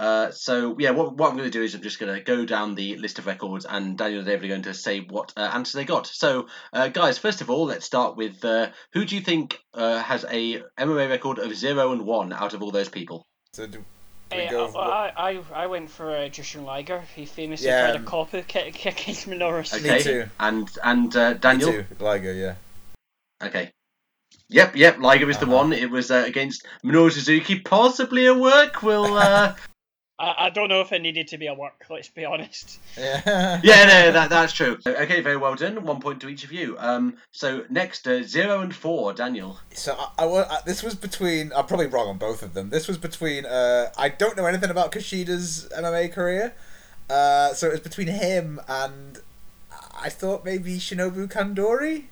[0.00, 2.46] uh, so yeah, what, what I'm going to do is I'm just going to go
[2.46, 5.50] down the list of records, and Daniel and David are going to say what uh,
[5.52, 6.06] answer they got.
[6.06, 10.02] So, uh, guys, first of all, let's start with uh, who do you think uh,
[10.02, 13.26] has a MMA record of zero and one out of all those people?
[13.52, 13.84] So do,
[14.32, 17.02] Hey, go I, I, I went for uh, Jushin Liger.
[17.14, 19.70] He famously Yeah, tried a um, copy kick, kick against Minoru.
[19.78, 21.72] Okay, and and uh, Daniel.
[21.72, 22.54] Me too, Liger, yeah.
[23.42, 23.70] Okay.
[24.48, 24.98] Yep, yep.
[24.98, 25.74] Liger is the one.
[25.74, 27.60] It was uh, against Minoru Suzuki.
[27.60, 28.82] Possibly a work.
[28.82, 29.54] We'll uh,
[30.20, 31.84] I, I don't know if it needed to be a work.
[31.88, 32.78] Let's be honest.
[32.98, 33.60] Yeah.
[33.64, 34.78] yeah, no, that that's true.
[34.86, 35.82] Okay, very well done.
[35.84, 36.76] One point to each of you.
[36.78, 39.58] Um, so next, uh, zero and four, Daniel.
[39.72, 41.52] So I, I, I- this was between.
[41.56, 42.70] I'm probably wrong on both of them.
[42.70, 43.46] This was between.
[43.46, 46.54] Uh, I don't know anything about Kushida's MMA career,
[47.08, 49.18] uh, so it was between him and
[50.02, 52.04] I thought maybe Shinobu Kandori.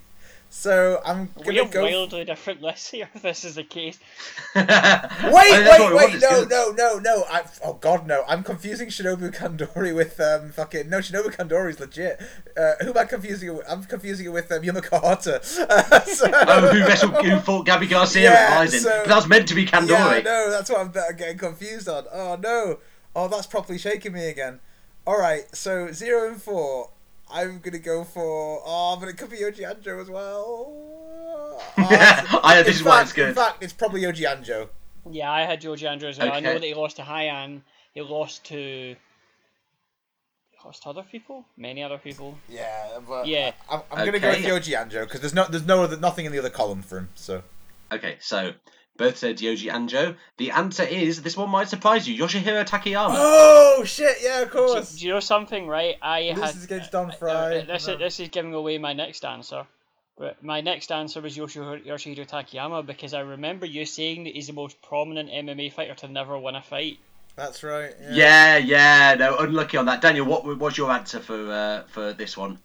[0.51, 1.82] So I'm We gonna have go.
[1.82, 3.09] wildly different lists here.
[3.14, 3.99] If this is the case.
[4.55, 6.20] Wait, that's wait, wait!
[6.20, 7.24] want, No, no, no, no!
[7.30, 8.24] I, oh God, no!
[8.26, 10.99] I'm confusing Shinobu Kandori with um fucking no.
[10.99, 12.20] Shinobu Kandori's legit.
[12.57, 13.66] Uh, who am I confusing it with?
[13.70, 15.36] I'm confusing it with um, Yumiko Hotta.
[15.68, 17.24] Uh, so- oh, who wrestled?
[17.24, 18.80] Who fought Gabi Garcia Yeah, at Rizin?
[18.80, 19.90] so- that was meant to be Kandori.
[19.90, 20.51] Yeah, I know.
[20.51, 22.05] That's what I'm I'm getting confused on.
[22.11, 22.78] Oh no!
[23.14, 24.61] Oh, that's properly shaking me again.
[25.07, 26.90] All right, so zero and four.
[27.31, 28.62] I'm gonna go for.
[28.64, 30.74] Oh, but it could be Yoji Anjo as well.
[31.81, 33.29] Oh, I- in this is why it's good.
[33.31, 34.68] In fact, it's probably Yoji Anjo.
[35.11, 36.18] Yeah, I had George Andrews.
[36.20, 37.62] I know that he lost to Hyan.
[37.95, 38.57] He lost to.
[38.57, 38.97] He
[40.64, 41.45] lost to other people.
[41.57, 42.37] Many other people.
[42.49, 43.53] Yeah, but Yeah.
[43.70, 44.49] I'm, I'm gonna go with Okay.
[44.51, 47.09] Yoji Anjo because there's no, there's no other, nothing in the other column for him.
[47.14, 47.43] So
[47.93, 48.53] Okay, so
[48.99, 50.14] both said Yoji Anjo.
[50.36, 52.22] The answer is this one might surprise you.
[52.22, 53.14] Yoshihiro Takayama.
[53.16, 54.18] Oh shit!
[54.20, 54.96] Yeah, of course.
[54.96, 55.96] do you know something, right?
[56.03, 56.55] I This had.
[56.57, 57.64] is against Don uh, Frye.
[57.66, 59.64] this, is, this is giving away my next answer.
[60.18, 64.49] But my next answer was Yoshihiro, Yoshihiro Takayama because I remember you saying that he's
[64.49, 66.99] the most prominent MMA fighter to never win a fight.
[67.36, 67.94] That's right.
[68.11, 69.12] Yeah, Yeah.
[69.12, 70.01] yeah, no, unlucky on that.
[70.03, 72.59] Daniel, what was your answer for uh, for this one?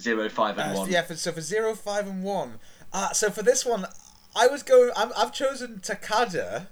[0.00, 0.90] Zero, five, and Uh, one.
[0.90, 2.58] yeah, for, so for zero, five, and one.
[2.92, 3.86] Uh, so for this one,
[4.34, 4.90] I was going.
[4.96, 6.68] I'm, I've chosen Takada,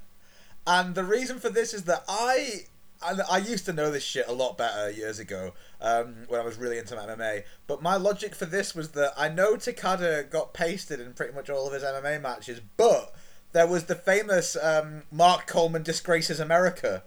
[0.67, 2.67] and the reason for this is that I.
[3.03, 6.45] And I used to know this shit a lot better years ago um, when I
[6.45, 7.45] was really into MMA.
[7.67, 11.49] But my logic for this was that I know Takada got pasted in pretty much
[11.49, 13.15] all of his MMA matches, but
[13.53, 17.03] there was the famous um, Mark Coleman disgraces America.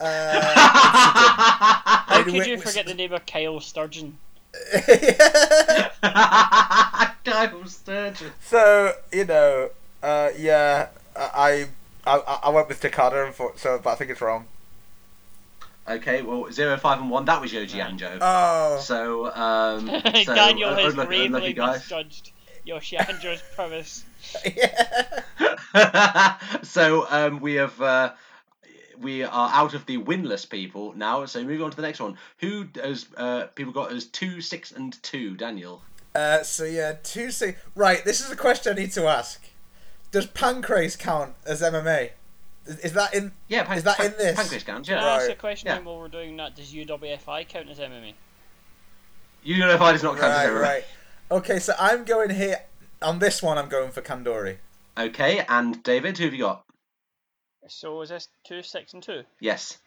[0.00, 0.40] Uh,
[2.06, 4.16] How could which- you forget the name of Kyle Sturgeon?
[7.24, 8.32] Kyle Sturgeon.
[8.40, 9.70] So you know,
[10.02, 11.66] uh, yeah, I,
[12.06, 14.46] I I went with Takada, and for, so but I think it's wrong.
[15.88, 17.24] Okay, well, zero, five, and one.
[17.24, 18.18] That was Yoji Anjo.
[18.20, 18.78] Oh.
[18.80, 19.86] So, um,
[20.24, 21.80] so Daniel has unlucky, unlucky guys.
[21.80, 22.32] misjudged
[22.66, 24.04] Yoji Anjo's premise.
[26.68, 28.12] so um, we have uh,
[29.00, 31.24] we are out of the winless people now.
[31.24, 32.18] So moving on to the next one.
[32.38, 35.36] Who does uh, people got as two, six, and two?
[35.36, 35.80] Daniel.
[36.14, 37.58] Uh, so yeah, two six.
[37.74, 39.40] Right, this is a question I need to ask.
[40.10, 42.10] Does pancrase count as MMA?
[42.66, 43.32] Is, is that in?
[43.48, 44.38] Yeah, pan- is that pan- in this?
[44.38, 45.04] pancrase counts, Can yeah.
[45.06, 45.80] I ask a question Yeah.
[45.80, 46.54] while we're doing that?
[46.56, 48.14] Does UWFI count as MMA?
[49.42, 50.60] You know I does not count as Right, MMA.
[50.62, 50.84] right.
[51.30, 52.56] Okay, so I'm going here
[53.02, 53.58] on this one.
[53.58, 54.58] I'm going for Kandori.
[54.96, 56.64] Okay, and David, who have you got?
[57.68, 59.24] So is this two, six, and two?
[59.40, 59.78] Yes.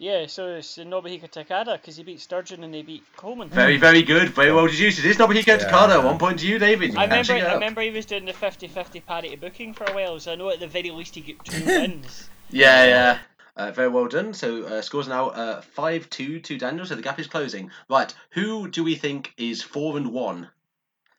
[0.00, 3.48] Yeah, so it's Nobuhiko Takada because he beat Sturgeon and they beat Coleman.
[3.48, 4.28] Very, very good.
[4.28, 5.00] Very well deduced.
[5.00, 5.58] It is Nobuhiko Yeah.
[5.58, 6.04] Takada.
[6.04, 6.92] One point to you, David.
[6.92, 9.84] You I can remember, it I remember he was doing the 50-50 parity booking for
[9.90, 12.28] a while, so I know at the very least he got two wins.
[12.50, 13.18] Yeah, yeah.
[13.56, 14.34] Uh, very well done.
[14.34, 16.86] So uh, scores now uh, five two to Daniel.
[16.86, 17.72] So the gap is closing.
[17.90, 18.14] Right.
[18.30, 20.48] Who do we think is four and one?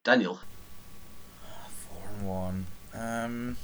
[0.05, 0.39] Daniel.
[1.89, 2.65] Four and one.
[2.93, 3.57] Um.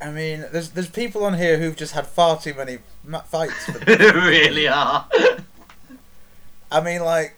[0.00, 3.66] I mean, there's there's people on here who've just had far too many ma- fights.
[3.66, 5.06] For really are.
[6.72, 7.34] I mean, like,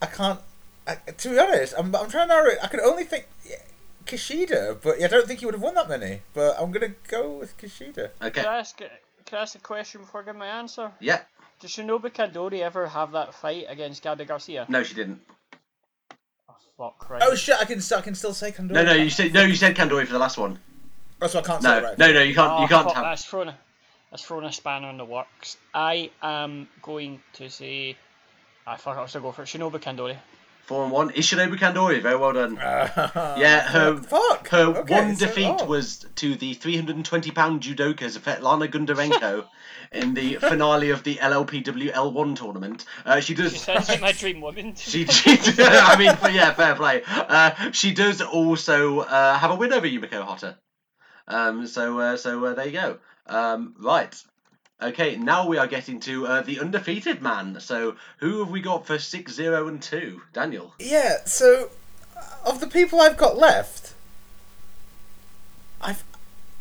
[0.00, 0.40] I can't.
[0.86, 2.58] I, to be honest, I'm, I'm trying to narrow it.
[2.62, 3.56] I could only think yeah,
[4.06, 6.20] Kushida, but I don't think he would have won that many.
[6.32, 8.10] But I'm gonna go with Kushida.
[8.22, 8.42] Okay.
[8.42, 8.88] Can I ask, can
[9.32, 10.92] I ask a question before I give my answer?
[11.00, 11.20] Yeah.
[11.60, 14.64] Did Shinobu Kandori ever have that fight against Gabi Garcia?
[14.68, 15.20] No, she didn't.
[16.48, 17.22] Oh, fuck, right.
[17.24, 17.56] Oh shit!
[17.60, 18.74] I can still, I can still say Kandori.
[18.74, 19.42] No, no, you said no.
[19.42, 20.60] You said Kandori for the last one.
[21.20, 21.84] That's what I can't No, say.
[21.84, 21.98] Right.
[21.98, 22.22] no, no.
[22.22, 22.52] You can't.
[22.52, 23.04] Oh, you can't fuck, have.
[23.04, 23.58] That's thrown, a,
[24.10, 25.56] that's thrown a spanner in the works.
[25.74, 27.96] I am going to say.
[28.66, 28.96] I fuck.
[28.96, 29.46] I was to go for it.
[29.46, 30.16] Shinobu Kandori.
[30.66, 31.10] Four and one.
[31.12, 32.02] Is Shinobu Kandori.
[32.02, 32.58] Very well done.
[32.58, 34.48] Uh, yeah, her fuck.
[34.48, 35.64] her Okay, one so- defeat oh.
[35.64, 39.46] was to the 320 pound judoka Svetlana Gundarenko
[39.92, 42.84] in the finale of the LLPW L1 tournament.
[43.06, 43.52] Uh, she does.
[43.54, 44.74] She sounds like my dream woman.
[44.76, 47.02] She, she I mean, yeah, fair play.
[47.06, 50.58] Uh, she does also uh, have a win over Yumiko Hotta.
[51.28, 52.98] Um, so, uh, so uh, there you go.
[53.26, 54.14] Um, right.
[54.80, 57.60] Okay, now we are getting to uh, the undefeated man.
[57.60, 60.22] So, who have we got for six, zero, and two?
[60.32, 60.74] Daniel.
[60.78, 61.24] Yeah.
[61.24, 61.70] So,
[62.46, 63.94] of the people I've got left,
[65.80, 66.04] I've,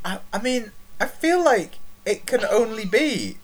[0.04, 3.38] I, I mean, I feel like it can only be.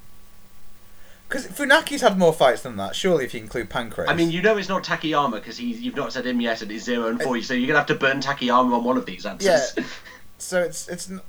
[1.30, 4.07] Because Funaki's had more fights than that, surely, if you include Pancrase.
[4.07, 6.71] I mean, you know it's not Takayama because he's you've not said him yet, and
[6.71, 7.39] it's zero and four.
[7.41, 9.74] So you're gonna have to burn Takayama on one of these answers.
[9.76, 9.84] Yeah.
[10.44, 11.10] so it's it's.
[11.10, 11.22] n-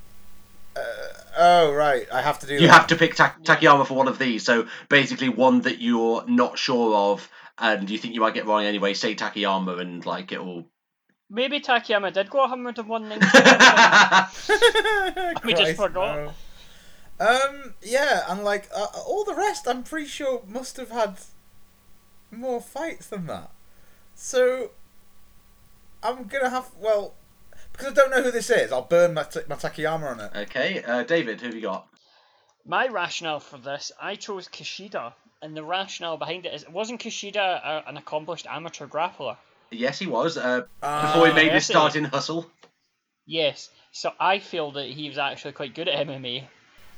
[0.77, 0.81] Uh,
[1.39, 2.55] oh right, I have to do.
[2.55, 2.73] You that.
[2.73, 4.45] have to pick Ta- Takayama for one of these.
[4.45, 8.65] So basically, one that you're not sure of, and you think you might get wrong
[8.65, 8.95] anyway.
[8.95, 10.67] Say Takayama, and like it will.
[11.31, 13.21] Maybe Takayama did go 101 ninja.
[15.45, 16.17] we just forgot.
[16.17, 16.33] no.
[17.21, 17.75] Um.
[17.83, 21.17] Yeah, and like uh, all the rest, I'm pretty sure must have had
[22.31, 23.51] more fights than that.
[24.17, 24.71] So
[26.03, 27.15] I'm gonna have well
[27.77, 28.73] because I don't know who this is.
[28.73, 30.31] I'll burn my, t- my Takayama on it.
[30.49, 31.87] Okay, uh, David, who have you got?
[32.67, 35.13] My rationale for this, I chose Kushida,
[35.43, 39.37] and the rationale behind it is, wasn't Kushida a, an accomplished amateur grappler?
[39.71, 40.39] Yes, he was.
[40.39, 42.51] Uh, before he made his yes, he start in Hustle.
[43.27, 43.71] Yes.
[43.93, 46.45] So I feel that he was actually quite good at MMA,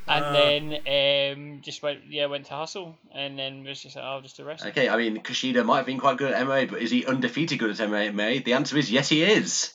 [0.09, 0.33] and Uh.
[0.33, 4.37] then um, just went yeah went to hustle, and then was just like, I'll just
[4.37, 4.69] do the.
[4.71, 7.59] Okay, I mean Kushida might have been quite good at MMA, but is he undefeated
[7.59, 8.45] good at MMA?
[8.45, 9.73] The answer is yes, he is.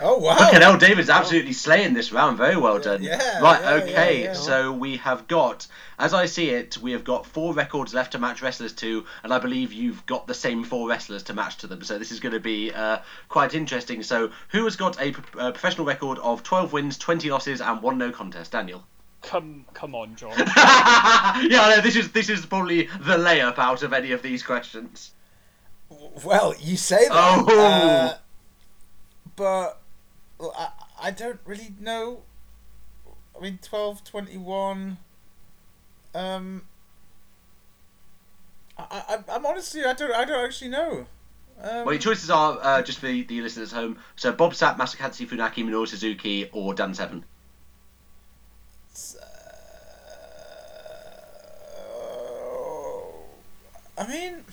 [0.00, 0.36] Oh wow!
[0.36, 2.36] Fucking hell, David's absolutely slaying this round.
[2.36, 3.02] Very well done.
[3.02, 4.18] yeah, Right, yeah, okay.
[4.22, 4.32] yeah, yeah.
[4.32, 5.68] So we have got,
[6.00, 9.32] as I see it, we have got four records left to match wrestlers to, and
[9.32, 11.82] I believe you've got the same four wrestlers to match to them.
[11.84, 14.02] So this is going to be uh, quite interesting.
[14.02, 17.80] So who has got a pro- uh, professional record of 12 wins, 20 losses, and
[17.80, 18.50] one no contest?
[18.50, 18.84] Daniel.
[19.22, 20.34] Come come on, John.
[20.38, 25.12] yeah, no, this is this is probably the layup out of any of these questions.
[26.24, 27.58] Well, you say that, Oh.
[27.58, 28.18] uh,
[29.36, 29.76] but well,
[30.40, 30.68] I
[31.02, 32.22] I don't really know.
[33.36, 34.98] I mean, 12, 21...
[36.14, 36.62] Um,
[38.78, 38.84] I,
[39.28, 41.06] I I'm honestly I don't I don't actually know.
[41.60, 43.98] Um, Well, your choices are uh, just for the, the listeners at home.
[44.16, 47.24] So Bob Sapp, Masakatsu Funaki, Minoru Suzuki, or Dan Severn.
[53.96, 54.44] I mean,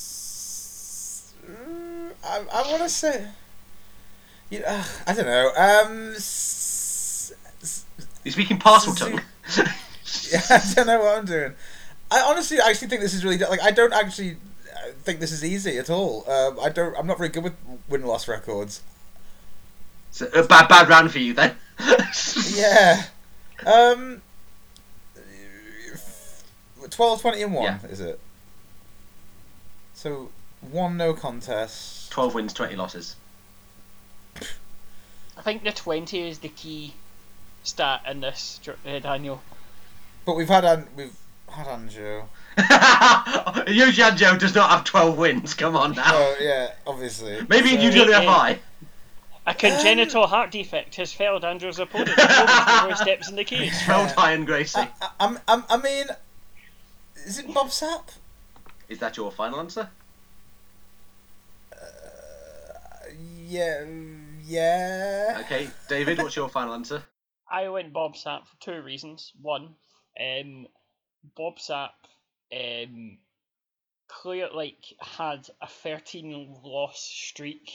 [0.00, 3.26] s- mm, I, I want to say,
[4.50, 5.48] you know, I don't know.
[5.56, 7.84] Um, s- s-
[8.24, 9.22] You're speaking Parseltongue.
[10.32, 11.54] yeah, I don't know what I'm doing.
[12.10, 14.32] I honestly actually think this is really like I don't actually
[14.74, 16.28] uh, think this is easy at all.
[16.30, 16.96] Um, I don't.
[16.98, 17.54] I'm not very good with
[17.88, 18.82] win loss records.
[20.10, 21.54] So, a bad bad round for you then.
[22.54, 23.04] yeah.
[23.64, 24.22] Um.
[26.88, 27.78] 12, 20 and 1, Yeah.
[27.88, 28.18] is it?
[29.94, 31.99] So, one no contest.
[32.10, 33.16] 12 wins, 20 losses.
[35.36, 36.92] I think the twenty is the key
[37.62, 39.40] stat in this, uh, Daniel.
[40.26, 41.16] But we've had An- we've
[41.48, 42.24] had Anjo.
[42.58, 45.54] Yoji Anjo does not have 12 wins.
[45.54, 46.02] Come on now.
[46.08, 47.38] Oh yeah, obviously.
[47.48, 48.58] Maybe in So- UWFI.
[49.46, 53.72] A congenital heart defect has failed Anjo's opponent before steps in the cage.
[53.86, 54.86] Felt Iron Gracie.
[55.18, 56.06] I'm, I'm, I mean,
[57.24, 58.08] is it Bob Sapp?
[58.90, 59.88] Is that your final answer?
[63.50, 63.84] Yeah,
[64.44, 65.38] yeah.
[65.40, 67.02] Okay, David, what's your final answer?
[67.50, 69.32] I went Bob Sapp for two reasons.
[69.42, 69.74] One,
[70.20, 70.68] um,
[71.36, 71.90] Bob Sapp
[72.54, 73.18] um,
[74.06, 77.72] clear like had a thirteen loss streak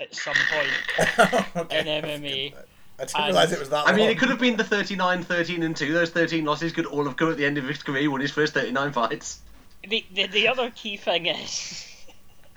[0.00, 2.54] at some point in MMA.
[2.98, 5.62] I didn't realise it was that I mean, it could have been the 39, 13,
[5.62, 5.92] and 2.
[5.92, 8.30] Those 13 losses could all have come at the end of his career when his
[8.30, 9.40] first 39 fights.
[9.86, 11.89] The, the the other key thing is,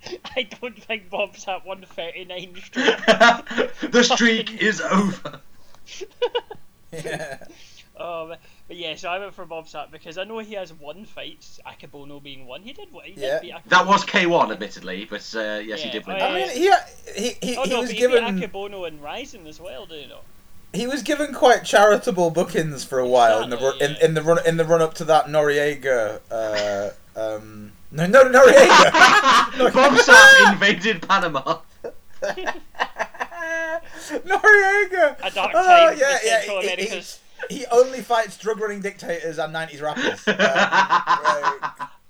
[0.36, 2.96] I don't think Bob Sapp won thirty nine straight.
[3.92, 5.40] The streak is over.
[6.92, 7.38] Yeah.
[7.96, 10.74] Oh, but, but yeah, so I went for Bob's Sapp because I know he has
[10.74, 12.64] one fight, Akebono being one.
[12.64, 13.34] He did what he Yeah.
[13.34, 13.70] did beat Akebono.
[13.70, 16.18] That was K1, admittedly, but uh, yes, he did win.
[16.18, 16.72] I mean, he
[17.16, 19.86] he he, oh he no, was but given he beat Akebono and Ryzen as well,
[19.86, 20.22] do you know?
[20.74, 24.24] he was given quite charitable bookings for a while in the ru- in, in the
[24.24, 26.20] run in the run up to that Noriega.
[26.32, 28.92] Uh, um, no, no, Noriega.
[29.74, 31.60] Bob Sapp invaded Panama.
[34.24, 35.18] Noriega.
[35.24, 36.40] A dark Oh, yeah, yeah.
[36.40, 37.20] Central he- he- Americas.
[37.50, 40.24] He only fights drug running dictators and nineties rappers.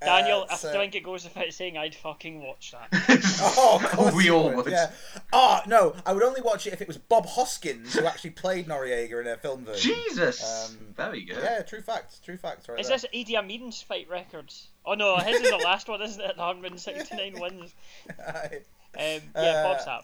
[0.03, 2.89] Um, like, Daniel, uh, I think it goes without saying I'd fucking watch that.
[3.57, 4.67] Oh, We all would.
[4.69, 4.91] Yeah.
[5.31, 8.67] Oh no, I would only watch it if it was Bob Hoskins who actually played
[8.67, 9.93] Noriega in a film version.
[9.95, 10.69] Jesus.
[10.71, 11.37] Um, Very good.
[11.41, 12.19] Yeah, true facts.
[12.19, 12.67] True facts.
[12.67, 12.97] Right Is there.
[12.97, 14.67] this Idi Amin's fight records?
[14.85, 16.37] Oh no, his is the last one, isn't it?
[16.37, 17.73] 169 wins.
[18.95, 19.01] Um,
[19.35, 20.01] yeah, Bob Uh, Sapp.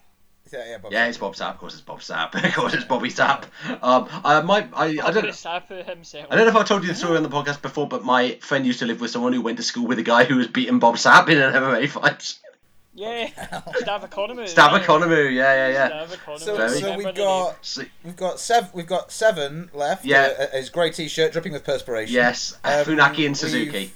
[0.52, 1.52] Yeah, yeah, Bob Yeah, it's Bob Sapp.
[1.52, 2.34] Of course, it's Bob Sapp.
[2.44, 3.44] Of course, it's Bobby Sapp.
[3.84, 4.70] Um, I might.
[4.74, 5.14] I, I don't.
[5.26, 6.26] Bob Sapp himself.
[6.32, 8.32] I don't know if I told you the story on the podcast before, but my
[8.42, 10.48] friend used to live with someone who went to school with a guy who was
[10.48, 12.36] beating Bob Sapp in an MMA fight.
[12.96, 14.44] Yeah, Stav Economou.
[14.44, 14.82] Stav right?
[14.84, 16.06] Economou, yeah, yeah, yeah.
[16.08, 20.04] Stav So, so we've got we've got seven we've got seven left.
[20.04, 20.34] Yeah.
[20.38, 22.14] uh, his grey t-shirt dripping with perspiration.
[22.14, 23.92] Yes, Um, Funaki and we've- Suzuki.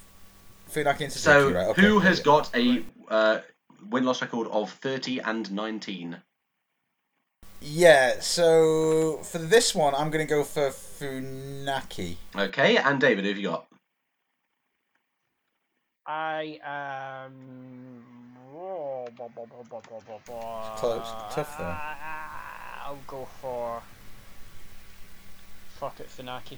[0.74, 1.40] Funaki and Suzuki.
[1.40, 2.24] So, right, okay, who yeah, has yeah.
[2.24, 3.40] got a uh,
[3.90, 6.18] win loss record of 30 and 19?
[7.62, 8.20] Yeah.
[8.20, 12.16] So for this one, I'm going to go for Funaki.
[12.36, 13.68] Okay, and David, who have you got?
[16.06, 16.60] I
[17.30, 18.04] um.
[18.56, 20.76] Oh, blah, blah, blah, blah, blah, blah, blah.
[20.76, 21.08] Close.
[21.34, 21.64] Tough, though.
[21.66, 23.82] Ah, I'll go for.
[25.80, 26.58] Fuck it, Funaki.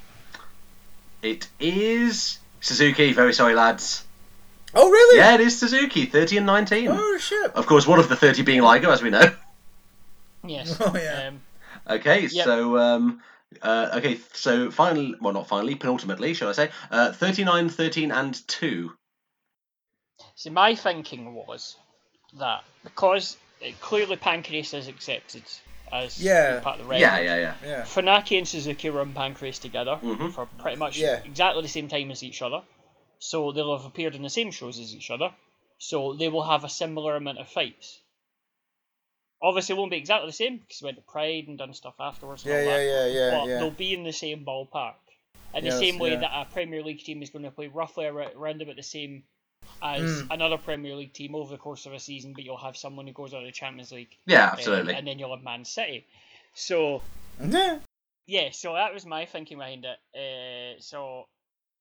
[1.21, 3.13] It is Suzuki.
[3.13, 4.03] Very sorry, lads.
[4.73, 5.19] Oh really?
[5.19, 6.05] Yeah, it is Suzuki.
[6.05, 6.87] 30 and 19.
[6.91, 7.51] Oh shit.
[7.51, 9.33] Of course, one of the 30 being Liger, as we know.
[10.47, 10.77] Yes.
[10.79, 11.29] Oh yeah.
[11.29, 11.41] Um,
[11.89, 12.45] Okay, Yep.
[12.45, 13.21] so um,
[13.63, 16.69] uh, okay, so finally, well, not finally, penultimately, shall I say?
[16.91, 18.91] Uh, 39, 13, and two.
[20.35, 21.77] see, my thinking was
[22.39, 25.43] that because it, clearly Pancrase is accepted
[25.91, 26.51] as Yeah.
[26.51, 27.01] being part of the record.
[27.01, 27.55] Yeah, yeah, yeah.
[27.63, 27.81] Yeah.
[27.83, 30.33] Funaki and Suzuki run Pancrase together Mhm.
[30.33, 31.21] for pretty much Yeah.
[31.23, 32.61] exactly the same time as each other.
[33.19, 35.33] So they'll have appeared in the same shows as each other.
[35.77, 37.99] So they will have a similar amount of fights.
[39.41, 41.95] Obviously, it won't be exactly the same because we went to Pride and done stuff
[41.99, 42.43] afterwards.
[42.45, 43.57] And Yeah, all yeah, that, yeah, yeah, But yeah.
[43.59, 44.95] they'll be in the same ballpark.
[45.53, 46.19] In Yes, the same way yeah.
[46.21, 49.23] that a Premier League team is going to play roughly around about the same
[49.85, 50.27] as Mm.
[50.31, 53.13] another Premier League team over the course of a season, but you'll have someone who
[53.13, 54.15] goes out of the Champions League.
[54.25, 54.93] Yeah, um, absolutely.
[54.95, 56.05] and then you'll have Man City.
[56.53, 57.01] So
[57.41, 57.79] Yeah.
[58.27, 59.99] yeah, so that was my thinking behind it.
[60.15, 61.27] Uh, so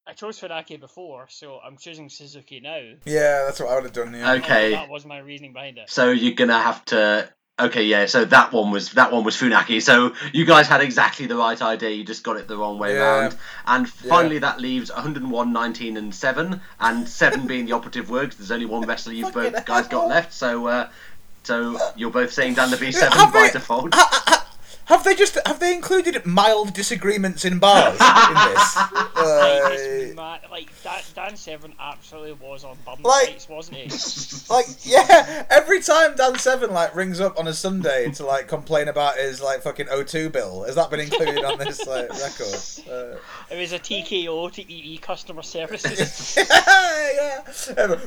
[0.06, 2.76] I chose Funaki before, so I'm choosing Suzuki now.
[3.06, 4.12] Yeah, that's what I would have done.
[4.14, 4.32] Yeah.
[4.34, 4.72] Okay.
[4.72, 5.88] That was my reasoning behind it.
[5.88, 7.32] So you're gonna have to.
[7.56, 8.06] Okay, yeah.
[8.06, 9.80] So that one was that one was Funaki.
[9.80, 11.90] So you guys had exactly the right idea.
[11.90, 13.02] You just got it the wrong way Yeah.
[13.20, 13.36] around.
[13.64, 14.08] And Yeah.
[14.08, 16.60] finally, that leaves 101, 19, and seven.
[16.80, 18.30] And seven being the operative word.
[18.30, 20.32] 'cause there's only one wrestler you both guys got left.
[20.32, 20.88] So uh,
[21.44, 23.94] so you're both saying Dan the Beast Severn by default.
[24.86, 28.76] Have they just have they included mild disagreements in bars in this?
[29.14, 33.84] Like, Uh, it's like Dan, Dan Severn absolutely was on bum Like- fights, wasn't he?
[34.52, 38.88] like yeah, every time Dan Severn like rings up on a Sunday to like complain
[38.88, 42.90] about his like fucking O2 bill, has that been included on this like record?
[42.90, 43.16] Uh,
[43.50, 46.36] It was a TKO to EE customer services.
[46.50, 47.40] yeah,
[47.78, 47.98] Um,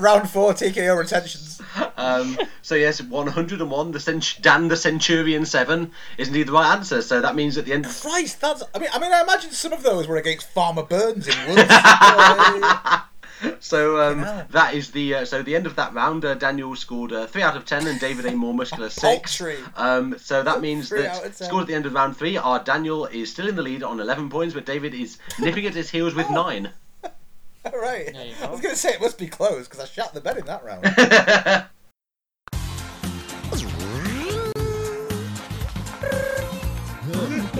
[0.00, 1.60] round four TKO retentions.
[1.96, 3.90] Um, so yes, 101.
[3.92, 7.02] The cent- Dan the Centurion Severn is indeed the right answer.
[7.02, 7.86] So that means at the end.
[7.86, 8.62] Christ, that's.
[8.74, 11.70] I mean, I mean, I imagine some of those were against Farmer Burns in Woods.
[13.60, 16.24] So um, that is the uh, so the end of that round.
[16.24, 19.40] Uh, Daniel scored uh, three out of ten, and David a more muscular six.
[19.76, 21.46] Um, so that means Three that of 10.
[21.48, 24.00] scores at the end of round three are Daniel is still in the lead on
[24.00, 26.70] eleven points, but David is nipping at his heels with nine.
[27.04, 28.12] all right.
[28.42, 30.46] I was going to say it must be close because I shot the bed in
[30.46, 31.68] that round.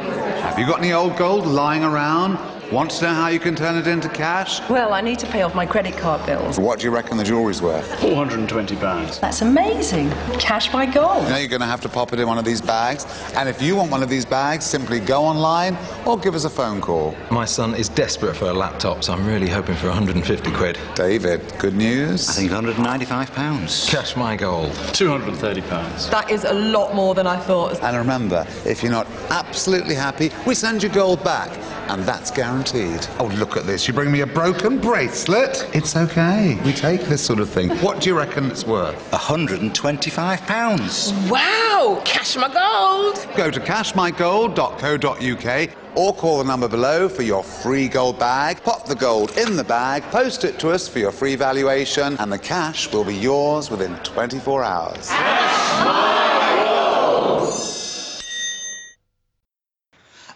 [0.00, 2.38] Have you got any old gold lying around?
[2.72, 4.60] Want to know how you can turn it into cash?
[4.70, 6.56] Well, I need to pay off my credit card bills.
[6.56, 7.90] What do you reckon the jewellery's worth?
[7.98, 9.18] £420.
[9.18, 10.08] That's amazing.
[10.38, 11.24] Cash my gold.
[11.24, 13.06] You know you're going to have to pop it in one of these bags.
[13.34, 16.50] And if you want one of these bags, simply go online or give us a
[16.50, 17.16] phone call.
[17.32, 20.78] My son is desperate for a laptop, so I'm really hoping for 150 quid.
[20.94, 22.28] David, good news?
[22.30, 23.90] I think 195 pounds.
[23.90, 24.72] Cash my gold.
[24.92, 26.08] 230 pounds.
[26.10, 27.82] That is a lot more than I thought.
[27.82, 31.50] And remember, if you're not absolutely happy, we send your gold back.
[31.90, 33.04] and that's guaranteed.
[33.18, 33.88] Oh, look at this.
[33.88, 35.66] You bring me a broken bracelet?
[35.74, 36.56] It's okay.
[36.64, 37.70] We take this sort of thing.
[37.78, 38.94] What do you reckon it's worth?
[39.10, 41.28] £125.
[41.28, 42.00] Wow!
[42.04, 43.26] Cash my gold!
[43.36, 48.62] Go to cashmygold.co.uk or call the number below for your free gold bag.
[48.62, 52.30] Pop the gold in the bag, post it to us for your free valuation, and
[52.32, 55.10] the cash will be yours within 24 hours.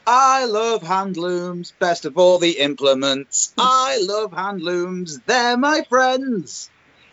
[0.06, 3.54] I love hand looms, best of all the implements.
[3.56, 6.68] I love hand looms, they're my friends.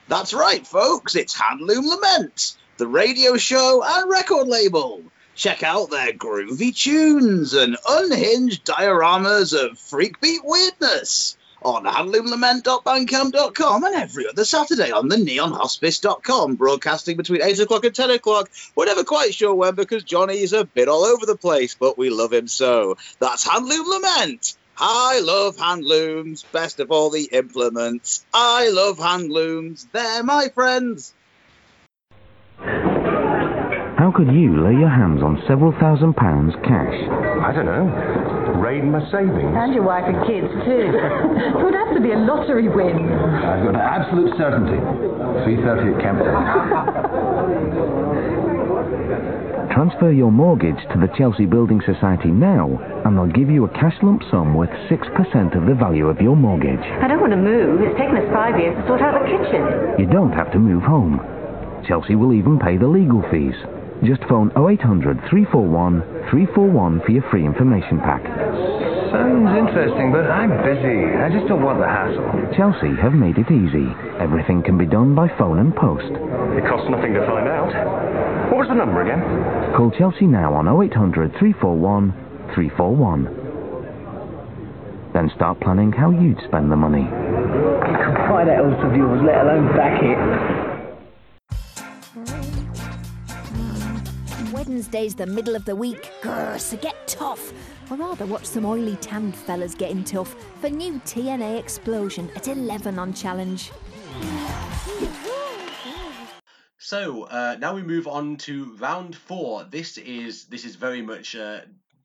[0.09, 5.03] That's right, folks, it's Handloom Lament, the radio show and record label.
[5.35, 14.27] Check out their groovy tunes and unhinged dioramas of freakbeat weirdness on handloomlament.bandcamp.com and every
[14.27, 18.49] other Saturday on the neonhospice.com, broadcasting between 8 o'clock and 10 o'clock.
[18.75, 22.09] We're never quite sure when because Johnny's a bit all over the place, but we
[22.09, 22.97] love him so.
[23.19, 24.55] That's Handloom Lament.
[24.77, 28.25] I love handlooms, best of all the implements.
[28.33, 31.13] I love handlooms, they're my friends.
[34.01, 36.95] How could you lay your hands on several thousand pounds cash?
[37.43, 38.30] I don't know.
[38.61, 39.57] Raid my savings.
[39.57, 40.93] And your wife and kids, too.
[40.93, 43.11] it would have to be a lottery win.
[43.41, 44.77] I've got an absolute certainty.
[44.77, 46.29] 3.30 at Kempton.
[49.73, 53.97] Transfer your mortgage to the Chelsea Building Society now, and they'll give you a cash
[54.03, 56.85] lump sum worth 6% of the value of your mortgage.
[57.01, 57.81] I don't want to move.
[57.81, 59.95] It's taken us five years to sort out the kitchen.
[59.97, 61.19] You don't have to move home.
[61.87, 63.55] Chelsea will even pay the legal fees.
[64.03, 66.01] Just phone 0800 341
[66.33, 68.25] 341 for your free information pack.
[69.13, 71.05] Sounds interesting, but I'm busy.
[71.21, 72.25] I just don't want the hassle.
[72.57, 73.85] Chelsea have made it easy.
[74.17, 76.09] Everything can be done by phone and post.
[76.57, 77.69] It costs nothing to find out.
[78.49, 79.21] What was the number again?
[79.77, 82.09] Call Chelsea now on 0800 341
[82.57, 85.13] 341.
[85.13, 87.05] Then start planning how you'd spend the money.
[87.05, 90.70] You can buy that horse of yours, let alone back it.
[94.71, 96.13] Wednesday's the middle of the week.
[96.21, 97.51] Grr, so get tough.
[97.91, 102.97] Or rather, watch some oily tanned fellas getting tough for new TNA Xplosion at 11
[102.97, 103.69] on Challenge.
[106.77, 109.65] So uh, now we move on to round four.
[109.65, 111.59] This is this is very much uh,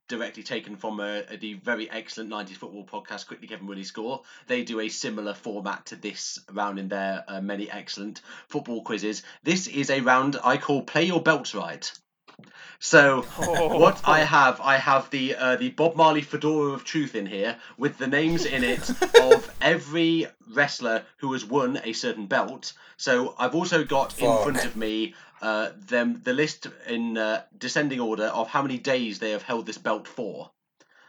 [0.09, 4.23] directly taken from uh, the very excellent 90s football podcast, Quickly Kevin Will He Score.
[4.49, 9.23] They do a similar format to this round in their uh, many excellent football quizzes.
[9.45, 11.93] This is a round I call Play Your Belts Right.
[12.79, 17.27] So what I have, I have the uh, the Bob Marley fedora of truth in
[17.27, 18.91] here with the names in it
[19.21, 22.73] of every wrestler who has won a certain belt.
[22.97, 28.01] So I've also got in front of me uh, them the list in uh, descending
[28.01, 30.51] order of how many days they have held this belt for.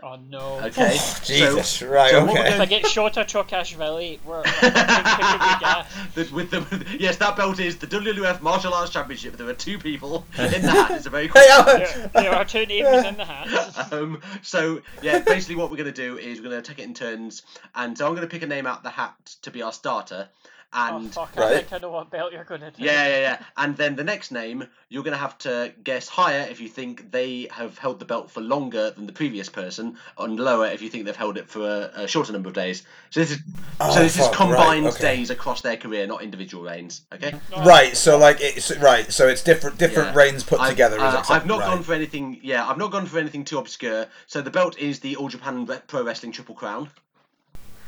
[0.04, 0.60] Oh no.
[0.60, 0.96] Okay.
[1.24, 2.54] Jesus, right, what we're okay.
[2.54, 4.44] If I get shot at Chokashvili, we're, we're
[6.14, 9.38] the, with the yes, that belt is the WWF Martial Arts Championship.
[9.38, 10.92] There are two people in the hat.
[10.92, 11.46] It's a very quick.
[11.48, 13.92] there, there are two names in the hat.
[13.92, 17.42] um, so yeah, basically what we're gonna do is we're gonna take it in turns,
[17.74, 20.30] and so I'm gonna pick a name out the hat to be our starter,
[20.74, 22.84] Oh and fuck, I think I know what belt you're gonna do.
[22.84, 26.60] yeah, yeah, yeah, and then the next name you're gonna have to guess higher if
[26.60, 30.68] you think they have held the belt for longer than the previous person, and lower
[30.68, 32.84] if you think they've held it for a, a shorter number of days.
[33.12, 33.40] So this is
[33.80, 35.16] Oh, so this is fuck, right, combined okay.
[35.16, 37.04] days across their career, not individual reigns.
[37.14, 37.34] Okay.
[37.66, 40.16] Right, so like it's right, so it's different different Yeah.
[40.16, 41.00] reigns put I've, together.
[41.00, 41.68] uh, I've not right.
[41.68, 42.40] gone for anything.
[42.44, 44.08] Yeah, I've not gone for anything too obscure.
[44.26, 46.90] So the belt is the All Japan Pro Wrestling Triple Crown.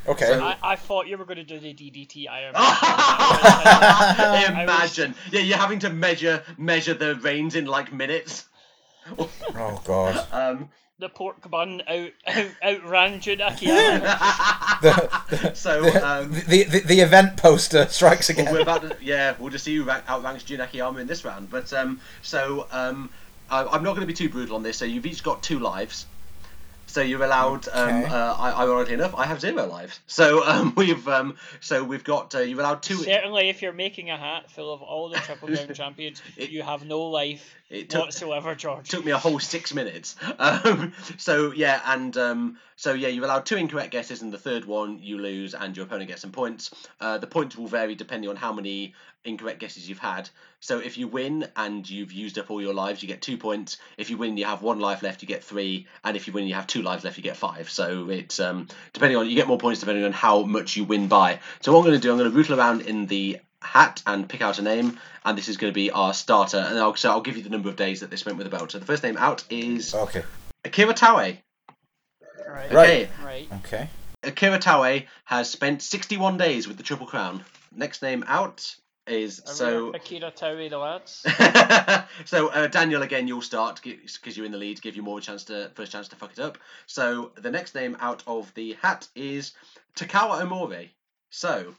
[0.09, 0.39] Okay.
[0.39, 2.61] I, I thought you were going to do the DDT Iron Man.
[2.63, 5.15] I was- Imagine.
[5.31, 8.45] Yeah, you're having to measure measure the reigns in like minutes.
[9.17, 10.25] Oh god.
[10.31, 10.69] Um.
[10.99, 13.67] the pork bun out, out, outran Junaki
[15.55, 18.45] so the, um, the, the the event poster strikes again.
[18.45, 21.49] Well, we're about to, yeah, we'll just see who outranks Jun Akiyama in this round.
[21.49, 23.09] But um, so um,
[23.49, 24.77] I, I'm not going to be too brutal on this.
[24.77, 26.05] So you've each got two lives.
[26.89, 27.67] So you're allowed.
[27.71, 28.05] Um, Okay.
[28.13, 29.99] uh, I, ironically enough, I have zero lives.
[30.07, 32.95] So um, we've um, so we've got uh, you're allowed two.
[32.95, 36.83] Certainly, if you're making a hat full of all the Triple Crown champions, you have
[36.85, 38.89] no life It took- whatsoever, George.
[38.89, 40.15] took me a whole six minutes.
[40.39, 44.65] Um, so yeah, and um, so yeah, you're allowed two incorrect guesses, and the third
[44.65, 46.71] one you lose, and your opponent gets some points.
[46.99, 48.93] Uh, the points will vary depending on how many
[49.25, 50.29] incorrect guesses you've had.
[50.59, 53.77] So if you win and you've used up all your lives, you get two points.
[53.97, 56.47] If you win, you have one life left, you get three, and if you win,
[56.47, 57.69] you have two lives left, you get five.
[57.69, 61.07] So it's um, depending on you get more points depending on how much you win
[61.07, 61.39] by.
[61.61, 64.27] So what I'm going to do, I'm going to rootle around in the hat and
[64.27, 66.57] pick out a name, and this is going to be our starter.
[66.57, 68.55] And I'll, so I'll give you the number of days that they spent with the
[68.55, 68.71] belt.
[68.71, 70.23] So the first name out is okay.
[70.65, 71.37] Akira Taue.
[72.47, 72.65] Right.
[72.65, 72.75] Okay.
[72.75, 73.09] Right.
[73.23, 73.47] Right.
[73.65, 73.89] Okay.
[74.23, 77.43] Akira Taue has spent 61 days with the Triple Crown.
[77.73, 78.75] Next name out
[79.09, 81.25] is Are so we Akira Taue the lads?
[82.25, 83.27] so uh, Daniel again.
[83.27, 84.81] You'll start because you're in the lead.
[84.81, 86.57] Give you more chance to first chance to fuck it up.
[86.85, 89.53] So the next name out of the hat is
[89.95, 90.89] Takao Omori.
[91.29, 91.73] So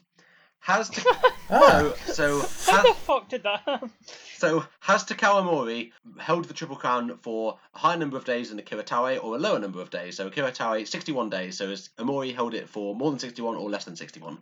[0.59, 3.91] has Ta- so so How ha- the fuck did that happen?
[4.37, 8.59] so has Takao Omori held the Triple Crown for a higher number of days than
[8.59, 10.17] Akira Taue or a lower number of days?
[10.17, 11.57] So Akira Taue 61 days.
[11.57, 14.37] So has Omori held it for more than 61 or less than 61?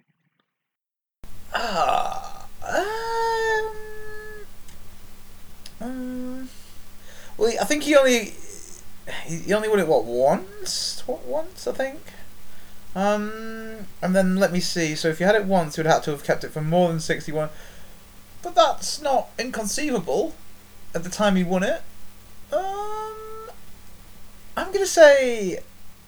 [1.53, 2.28] Ah.
[2.69, 3.71] Um,
[5.81, 6.49] um,
[7.37, 8.33] well, I think he only
[9.25, 11.99] he only won it what once, what once I think.
[12.95, 14.95] Um, and then let me see.
[14.95, 16.89] So if you had it once, you would have to have kept it for more
[16.89, 17.49] than sixty-one.
[18.41, 20.35] But that's not inconceivable.
[20.93, 21.81] At the time he won it,
[22.51, 23.15] um,
[24.57, 25.59] I'm gonna say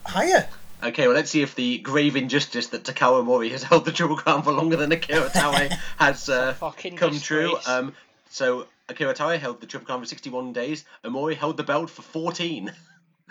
[0.05, 0.47] higher.
[0.83, 4.17] Okay, well, let's see if the grave injustice that Takao Omori has held the Triple
[4.17, 7.55] Crown for longer than Akira Taue has uh, Fucking come true.
[7.67, 7.93] Um,
[8.29, 10.85] so Akira Taue held the Triple Crown for 61 days.
[11.03, 12.71] Omori held the belt for 14.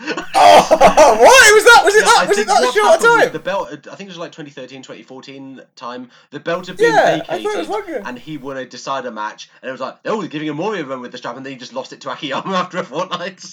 [0.43, 1.82] Oh, what was that?
[1.85, 2.28] Was it Yeah, I that?
[2.28, 3.32] Was it that short a time?
[3.32, 6.10] The belt, I think it was like 2013, 2014 time.
[6.31, 9.10] The belt had been Yeah, I thought it was vacated, and he won a decider
[9.10, 11.44] match, and it was like, oh, they're giving Omori a run with the strap, and
[11.44, 13.44] then he just lost it to Akiyama after a fortnight.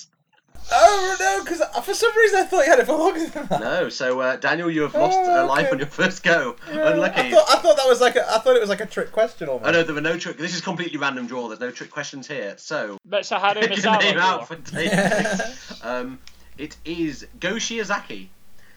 [0.71, 3.59] Oh no, because for some reason I thought you had it for longer than that.
[3.61, 6.55] No, so uh, Daniel, you have lost Oh, a life on your first go.
[6.69, 7.21] Unlucky.
[7.21, 9.11] I thought, I thought that was like a, I thought it was like a trick
[9.11, 9.67] question almost.
[9.67, 10.37] Oh no, there were no trick.
[10.37, 11.47] This is completely random draw.
[11.47, 12.55] There's no trick questions here.
[12.57, 14.19] So But Saharu pick your name Misawa.
[14.19, 14.45] out go.
[14.45, 15.79] for Dave.
[15.83, 16.19] um,
[16.57, 18.27] it is Go Shiozaki.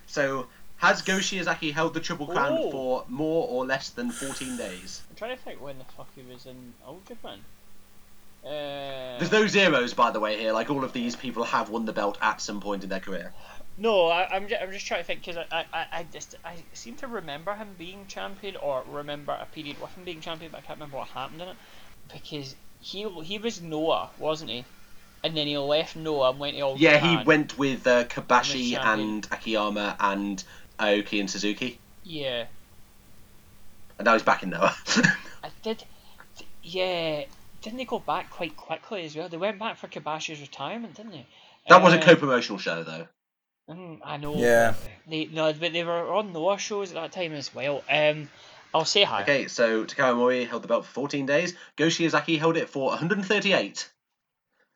[0.07, 0.47] So
[0.77, 2.71] has Go Shiozaki held the Triple Crown Oh.
[2.71, 5.03] for more or less than 14 days?
[5.11, 7.39] I'm trying to think when the fuck he was in Old Japan.
[8.45, 10.53] Uh, There's no zeros, by the way, here.
[10.53, 13.35] Like all of these people have won the belt at some point in their career.
[13.77, 16.65] No, I, I'm just, I'm just trying to think because I, I, I just I
[16.73, 20.59] seem to remember him being champion or remember a period with him being champion, but
[20.59, 21.57] I can't remember what happened in it
[22.13, 24.67] because he he was Noah, wasn't he?
[25.25, 26.99] And then he left Noah and went to All Yeah, Japan.
[26.99, 30.43] he went with uh, Kobashi and Akiyama and
[30.79, 32.47] Aoki and Suzuki, Yeah,
[33.99, 34.75] and now he's back in Noah.
[35.43, 35.85] I did.
[36.63, 37.25] Yeah,
[37.63, 39.29] didn't they go back quite quickly as well?
[39.29, 41.27] They went back for Kobashi's retirement, didn't they?
[41.69, 43.07] that was a Uh, co-promotional show, though.
[43.69, 44.35] Mm, I know.
[44.37, 44.75] Yeah.
[45.07, 47.85] They no, but they were on Noah shows at that time as well.
[47.89, 48.29] Um,
[48.75, 49.23] I'll say hi.
[49.23, 51.55] Okay, so Takao Omori held the belt for 14 days.
[51.77, 53.89] Go Shiozaki held it for 138.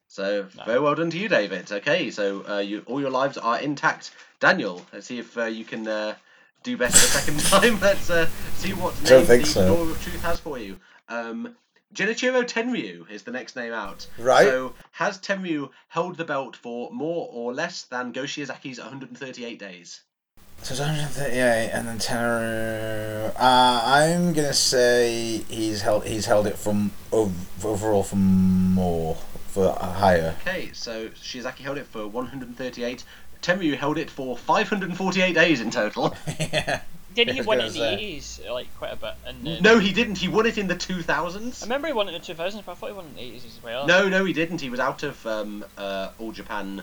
[0.08, 1.72] So very well done to you, David.
[1.72, 4.12] Okay, so uh, you all your lives are intact.
[4.38, 6.14] Daniel, let's see if uh, you can uh,
[6.62, 7.80] do better the second time.
[7.80, 8.28] Let's uh,
[8.58, 9.74] see what Don't name the so.
[9.74, 10.78] Door of Truth has for you.
[11.08, 11.56] Um,
[11.94, 14.06] Genichiro Tenryu is the next name out.
[14.18, 14.46] Right.
[14.46, 20.00] So has Tenryu held the belt for more or less than Go Shiozaki's 138 days?
[20.62, 23.32] So it's 138 and then Tenryu.
[23.36, 29.14] Uh, I'm gonna say he's held he's held it from ov- overall for more
[29.48, 30.34] for higher.
[30.40, 33.04] Okay, so Shiozaki held it for 138.
[33.40, 36.16] Tenryu held it for 548 days in total.
[37.14, 39.14] Did he win it in the eighties like quite a bit?
[39.26, 40.18] And then, No, he didn't.
[40.18, 41.62] He won it in the two thousands.
[41.62, 43.08] I remember he won it in the two thousands, but I thought he won it
[43.08, 43.86] in the eighties as well.
[43.86, 44.60] No, no, he didn't.
[44.60, 46.82] He was out of um, uh, All Japan.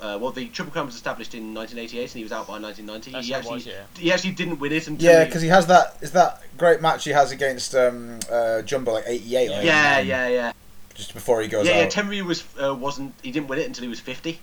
[0.00, 3.12] Uh, well, the Triple Crown was established in 1988, and he was out by 1990.
[3.12, 3.84] That's he actually, was, yeah.
[3.96, 5.10] he actually didn't win it until.
[5.10, 8.92] Yeah, because he has that is that great match he has against um uh Jumbo
[8.92, 9.48] like 88.
[9.48, 10.52] or Yeah, 89, yeah, yeah.
[10.94, 11.86] Just before he goes yeah, yeah.
[11.86, 13.14] Tenryu was uh, wasn't.
[13.22, 14.38] He didn't win it until he was 50.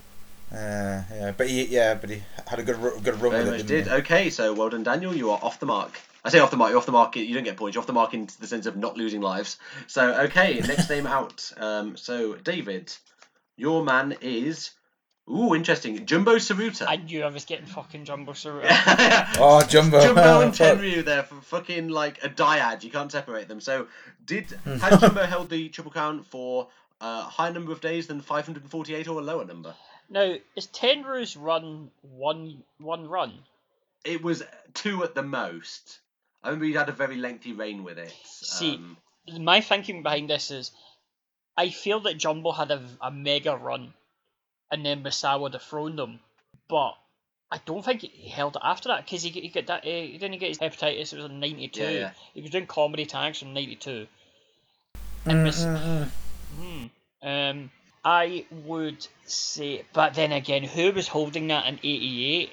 [0.51, 3.61] Uh, yeah, but he yeah, but he had a good good run Very with much
[3.61, 3.67] it.
[3.67, 3.83] did.
[3.85, 5.15] Didn't Okay, so well done, Daniel.
[5.15, 5.99] You are off the mark.
[6.25, 6.69] I say off the mark.
[6.71, 7.15] You're off the mark.
[7.15, 7.75] You don't get points.
[7.75, 9.57] You're off the mark in the sense of not losing lives.
[9.87, 11.51] So okay, next name out.
[11.57, 12.93] Um, so David,
[13.55, 14.71] your man is.
[15.29, 16.05] Ooh, interesting.
[16.05, 16.85] Jumbo Tsuruta.
[16.89, 19.27] I knew I was getting fucking Jumbo Tsuruta.
[19.39, 20.01] Oh, Jumbo.
[20.01, 22.83] Jumbo and Tenryu there for fucking like a dyad.
[22.83, 23.61] You can't separate them.
[23.61, 23.87] So
[24.25, 26.67] did has Jumbo held the Triple Crown for
[26.99, 29.73] a higher number of days than 548 or a lower number?
[30.11, 33.33] Now is Tenryu's run one one run?
[34.03, 34.43] It was
[34.73, 35.99] two at the most.
[36.43, 38.13] I remember he had a very lengthy reign with it.
[38.25, 38.97] See, Um,
[39.39, 40.71] my thinking behind this is,
[41.55, 43.93] I feel that Jumbo had a, a mega run,
[44.71, 46.19] and then Misawa dethroned him,
[46.67, 46.95] but
[47.51, 50.17] I don't think he held it after that because he, he got that uh, he
[50.17, 51.13] didn't get his hepatitis.
[51.13, 51.81] It was in '92.
[51.81, 52.11] Yeah, yeah.
[52.33, 54.07] He was doing comedy tags from '92.
[55.25, 56.03] And Mis- Mm-hmm.
[56.61, 56.85] Hmm.
[57.27, 57.71] Um,
[58.03, 62.51] I would say, but then again, who was holding that in '88?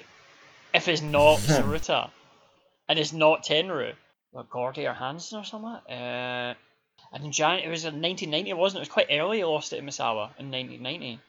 [0.73, 2.09] If it's not Tsuruta,
[2.87, 3.93] and it's not Tenryu,
[4.33, 5.71] or Gordy or Hansen or something.
[5.91, 6.53] Uh,
[7.11, 8.81] and in Jan, it was in 1990, wasn't it?
[8.81, 9.37] It was quite early.
[9.37, 11.13] He lost it to Misawa in 1990.
[11.13, 11.19] It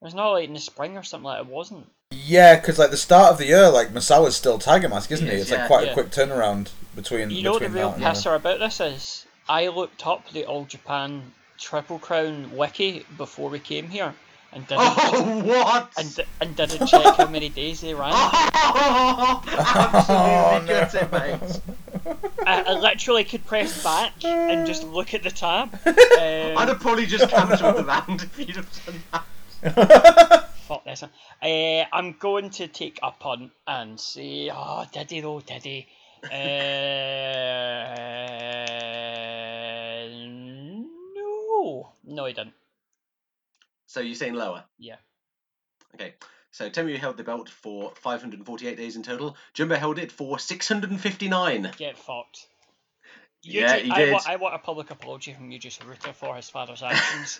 [0.00, 1.40] was not like in the spring or something like.
[1.40, 1.86] It wasn't.
[2.10, 5.32] Yeah, because like the start of the year, like Misawa's still Tiger Mask, isn't he?
[5.34, 5.58] Yes, It's yeah.
[5.58, 5.90] like quite Yeah.
[5.92, 7.30] a quick turnaround between.
[7.30, 9.26] You know what the real that uh, pisser about this is?
[9.48, 14.14] I looked up the All Japan Triple Crown wiki before we came here,
[14.52, 15.92] and didn't Oh, what?
[15.98, 18.12] and, and didn't check how many days they ran.
[19.44, 21.60] Absolutely got it, mate.
[22.46, 25.78] I, I literally could press back and just look at the tab.
[25.86, 29.24] I'd Um, have probably just cancelled the round if you'd have done that.
[30.66, 31.02] fuck this.
[31.02, 31.10] one.
[31.42, 35.40] Uh, I'm going to take a punt and say, oh, did he though?
[35.40, 35.86] Did he?
[36.24, 36.30] Uh,
[41.60, 42.54] no, no, he didn't.
[43.86, 44.64] So you're saying lower?
[44.78, 44.96] Yeah.
[45.94, 46.14] Okay.
[46.52, 49.36] So Tenryu held the belt for 548 days in total.
[49.54, 51.70] Jumbo held it for 659.
[51.76, 52.46] Get fucked.
[53.42, 54.12] Yeah, Yuji, he I, did.
[54.12, 57.38] wa- I want a public apology from Yuji Tsuruta for his father's actions.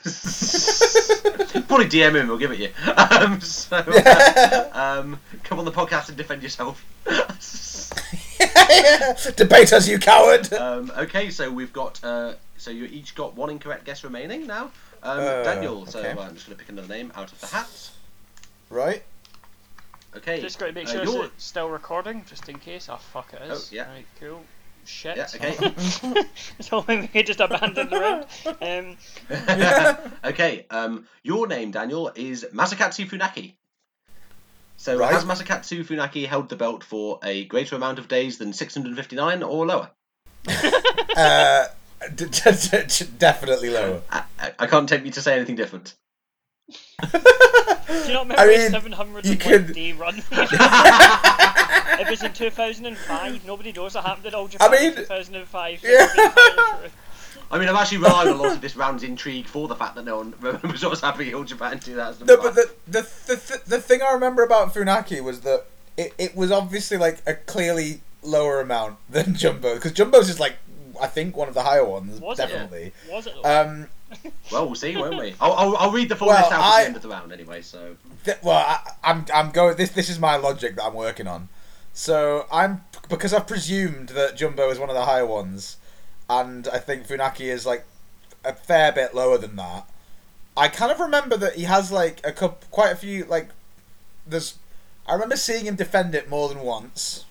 [1.69, 2.71] Probably DM him, we'll give it you.
[2.97, 4.71] Um, so, uh,
[5.03, 6.83] um, come on the podcast and defend yourself.
[9.37, 10.51] Debate us, you coward!
[10.55, 12.03] um, okay, so we've got.
[12.03, 14.65] Uh, so you each got one incorrect guess remaining now.
[15.03, 16.11] Um, Uh, Daniel, so okay.
[16.11, 17.91] uh, I'm just going to pick another name out of the hat.
[18.69, 19.03] Right.
[20.15, 20.41] Okay.
[20.41, 22.89] just got to make uh, sure you're- it's still recording, just in case.
[22.91, 23.71] Oh, fuck it is.
[23.73, 23.91] Oh, yeah.
[23.91, 24.43] Right, cool.
[24.85, 25.17] Shit.
[25.17, 26.25] Yeah, okay.
[26.61, 28.27] so we just abandoned the round.
[28.61, 33.55] Um, okay, um, your name, Daniel, is Masakatsu Funaki.
[34.79, 35.13] So Right.
[35.13, 39.67] has Masakatsu Funaki held the belt for a greater amount of days than 659 or
[39.67, 39.91] lower?
[41.17, 41.67] Uh,
[43.19, 44.03] definitely lower.
[44.11, 45.95] I, I, I can't tempt you to say anything different.
[46.69, 46.77] do
[48.07, 50.17] you not remember I his mean, 701 you could- day run?
[52.01, 53.47] it was in 2005.
[53.47, 55.81] Nobody knows what happened in All Japan I mean, in 2005.
[55.83, 55.89] yeah.
[55.91, 56.97] It's the entire truth.
[57.53, 59.97] I mean, I've actually relied on a lot of this round's intrigue for the fact
[59.97, 62.27] that no one remembers what was happening in All Japan 2005.
[62.29, 65.65] No, but the the, the the the thing I remember about Funaki was that
[65.97, 70.57] it, it was obviously like a clearly lower amount than Jumbo because Jumbo's just like
[71.01, 72.43] I think one of the higher ones Was it?
[72.49, 72.93] definitely.
[73.11, 73.35] Was it?
[73.43, 73.61] though?
[73.63, 73.89] Um,
[74.51, 75.35] Well, we'll see, won't we?
[75.41, 77.09] I'll, I'll, I'll read the full Well, list out at I- the end of the
[77.09, 77.97] round anyway, so.
[78.25, 79.77] th- well, I, I'm I'm going.
[79.77, 81.49] This this is my logic that I'm working on.
[81.93, 85.77] So I'm because I've presumed that Jumbo is one of the higher ones,
[86.29, 87.85] and I think Funaki is like
[88.45, 89.89] a fair bit lower than that.
[90.57, 93.51] I kind of remember that he has like a couple, quite a few like.
[94.27, 94.59] There's,
[95.07, 97.25] I remember seeing him defend it more than once.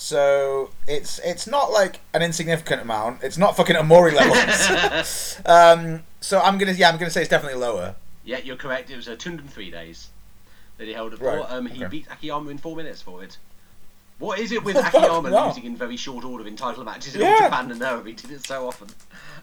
[0.00, 3.24] So it's it's not like an insignificant amount.
[3.24, 5.40] It's not fucking Omori levels.
[5.44, 7.96] um, so I'm gonna yeah I'm gonna say it's definitely lower.
[8.24, 8.90] Yeah, you're correct.
[8.90, 10.10] It was uh, 203 days
[10.76, 11.44] that he held it for.
[11.52, 11.90] Um, he okay.
[11.90, 13.38] beat Akiyama in four minutes for it.
[14.20, 15.48] What is it with Akiyama wow.
[15.48, 17.30] losing in very short order in title matches in Yeah.
[17.30, 18.88] All Japan and no, he did it so often.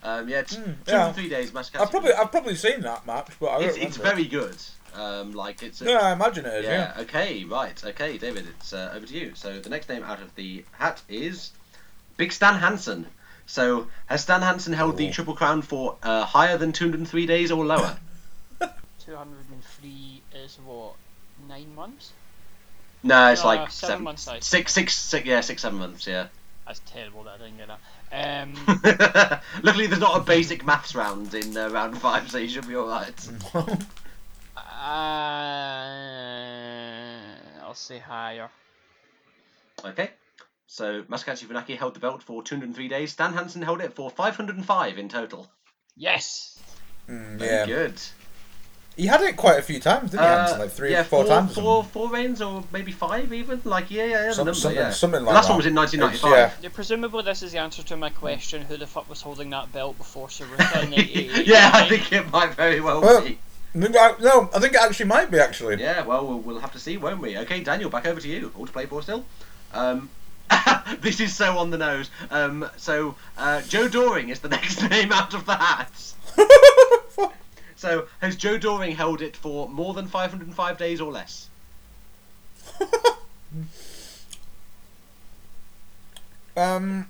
[0.04, 0.56] Um, yeah, t-
[0.88, 1.12] yeah.
[1.12, 1.82] 203 days, Masakatsu.
[1.82, 4.56] I've probably I've probably seen that match, but I it's, it's very good.
[4.96, 6.94] Um, like it's a, Yeah, I imagine it is, yeah.
[7.00, 7.44] Okay.
[7.44, 7.84] Right.
[7.84, 8.48] Okay, David.
[8.48, 9.34] It's uh, over to you.
[9.36, 11.52] So the next name out of the hat is
[12.18, 13.06] Big Stan Hansen.
[13.46, 17.66] So has Stan Hansen held the Triple Crown for uh, higher than 203 days or
[17.66, 17.98] lower?
[19.06, 20.96] 203 is what?
[21.48, 22.12] Nine months?
[23.04, 26.08] No, it's No, like seven seven, months, I six, six, six, yeah, six, seven months,
[26.08, 26.28] yeah.
[26.66, 27.80] That's terrible that I didn't get that.
[28.12, 28.54] Um,
[29.64, 32.76] Luckily, there's not a basic maths round in uh, round five, so you should be
[32.76, 33.30] all right.
[34.86, 34.90] uh,
[37.66, 38.50] I'll say higher.
[39.84, 40.10] Okay.
[40.68, 43.12] So Masakatsu Funaki held the belt for 203 days.
[43.12, 45.48] Stan Hansen held it for 505 in total.
[45.96, 46.60] Yes.
[47.10, 47.66] Mm, Very yeah.
[47.66, 48.02] good.
[48.98, 50.30] He had it quite a few times, didn't he?
[50.30, 50.60] Uh, Hansen?
[50.60, 51.58] like three, yeah, four, four, times.
[51.58, 53.62] or four, four reigns, or maybe five even.
[53.66, 54.32] Like yeah, yeah, yeah.
[54.32, 54.90] Some- number, something- yeah.
[54.92, 55.52] something The last that.
[55.52, 56.64] one was in It's- 1995.
[56.64, 59.72] Yeah, presumably this is the answer to my question: Who the fuck was holding that
[59.74, 61.46] belt before Tsuruta in '88?
[61.46, 63.38] yeah, I think it might very well Well, be.
[63.76, 65.82] I think I- no, I think it actually might be actually.
[65.82, 67.38] Yeah, well, well, we'll have to see, won't we?
[67.40, 68.52] Okay, Daniel, back over to you.
[68.58, 69.26] All to play for still.
[69.74, 70.10] Um,
[71.02, 72.10] this is so on the nose.
[72.32, 75.92] Um, so uh, Joe Doering is the next name out of the hat.
[77.76, 81.50] so has Joe Doering held it for more than 505 days or less?
[86.58, 87.08] Um,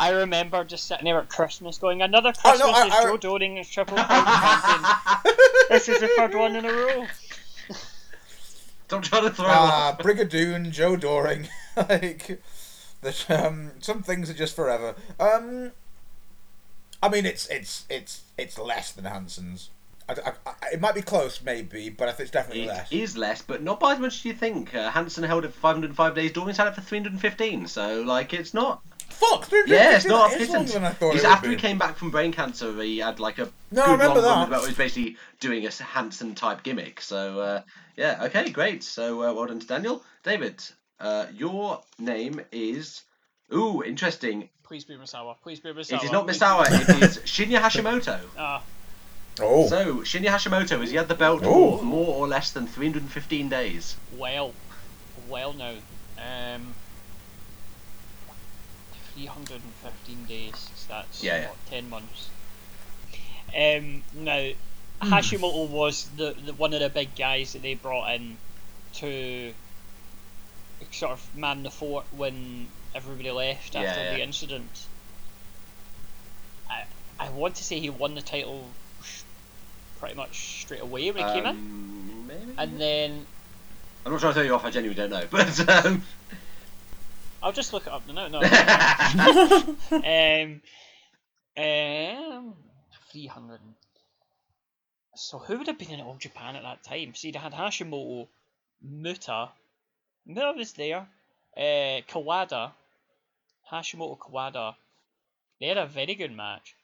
[0.00, 3.02] I remember just sitting there at Christmas going, another Oh, Christmas no, I- is I-
[3.04, 5.34] Joe Doering is Triple Crown champion.
[5.68, 7.06] this is the third one in a row.
[8.88, 9.44] Don't try to throw.
[9.46, 12.40] Ah, Brigadoon, Joe Doring, like,
[13.02, 14.96] the, um, some things are just forever.
[15.20, 15.70] Um,
[17.02, 19.70] I mean, it's it's it's it's less than Hansen's.
[20.08, 22.90] I, I, I, it might be close, maybe, but I think it's definitely It less.
[22.90, 24.74] is less, but not by as much as you think.
[24.74, 26.32] Uh, Hansen held it for 505 days.
[26.32, 28.82] Doering's had it for 315, so like it's not.
[29.20, 29.50] Fuck!
[29.66, 30.54] Yeah, it's not It's kitten.
[30.54, 32.72] longer than I thought He's it would after he came back from brain cancer.
[32.82, 34.48] He had like a No, I remember long that.
[34.48, 34.60] about.
[34.62, 37.00] He was basically doing a Hansen type gimmick.
[37.00, 37.62] So uh,
[37.96, 38.82] yeah, okay, great.
[38.82, 40.02] So uh, well done to Daniel.
[40.22, 40.62] David,
[40.98, 43.02] uh, your name is.
[43.52, 44.48] Ooh, interesting.
[44.62, 45.34] Please be Misawa.
[45.42, 45.98] Please be Misawa.
[45.98, 46.66] It is not Please Misawa.
[46.66, 48.20] It is Shinya Hashimoto.
[48.38, 48.62] Ah,
[49.40, 49.66] Oh.
[49.68, 53.96] So Shinya Hashimoto has he had the belt for more or less than 315 days?
[54.18, 54.52] well,
[55.28, 55.74] well now.
[56.18, 56.74] Um,
[59.26, 60.70] 315 days.
[60.74, 61.48] so That's Yeah, yeah.
[61.48, 62.28] what, 10 months.
[63.56, 64.50] Um, now,
[65.02, 68.36] Hashimoto was the, the one of the big guys that they brought in
[68.94, 69.52] to
[70.92, 74.86] sort of man the fort when everybody left Yeah, after the incident.
[76.68, 76.84] I
[77.18, 78.66] I want to say he won the title
[79.98, 82.52] pretty much straight away when he came in, Um, maybe?
[82.56, 83.26] and then
[84.06, 84.64] I'm not trying to throw you off.
[84.64, 86.02] I genuinely don't know, but um,
[87.42, 88.02] I'll just look it up.
[88.06, 88.40] No, no.
[89.90, 90.60] um,
[91.56, 92.54] um,
[93.10, 93.60] three hundred.
[95.16, 97.14] So who would have been in All Japan at that time?
[97.14, 98.28] See, they had Hashimoto,
[98.82, 99.50] Muta,
[100.26, 101.06] Muta was there,
[101.56, 102.72] uh, Kawada,
[103.70, 104.74] Hashimoto Kawada.
[105.60, 106.74] They had a very good match.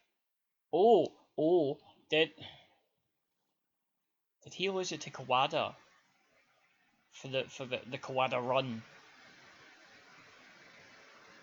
[0.73, 1.79] Oh, oh,
[2.11, 2.31] did
[4.45, 5.75] did he lose it to Kawada
[7.13, 8.83] for the for the, the Kawada run?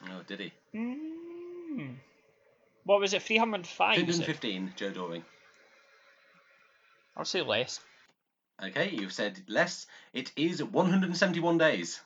[0.09, 0.53] Oh, did he?
[0.75, 1.95] Mm.
[2.85, 3.21] What was it?
[3.23, 3.95] Three hundred five.
[3.95, 5.23] 315, Joe Doering.
[7.15, 7.79] I'll say less.
[8.63, 9.87] Okay, you've said less.
[10.13, 11.99] It is 171 days.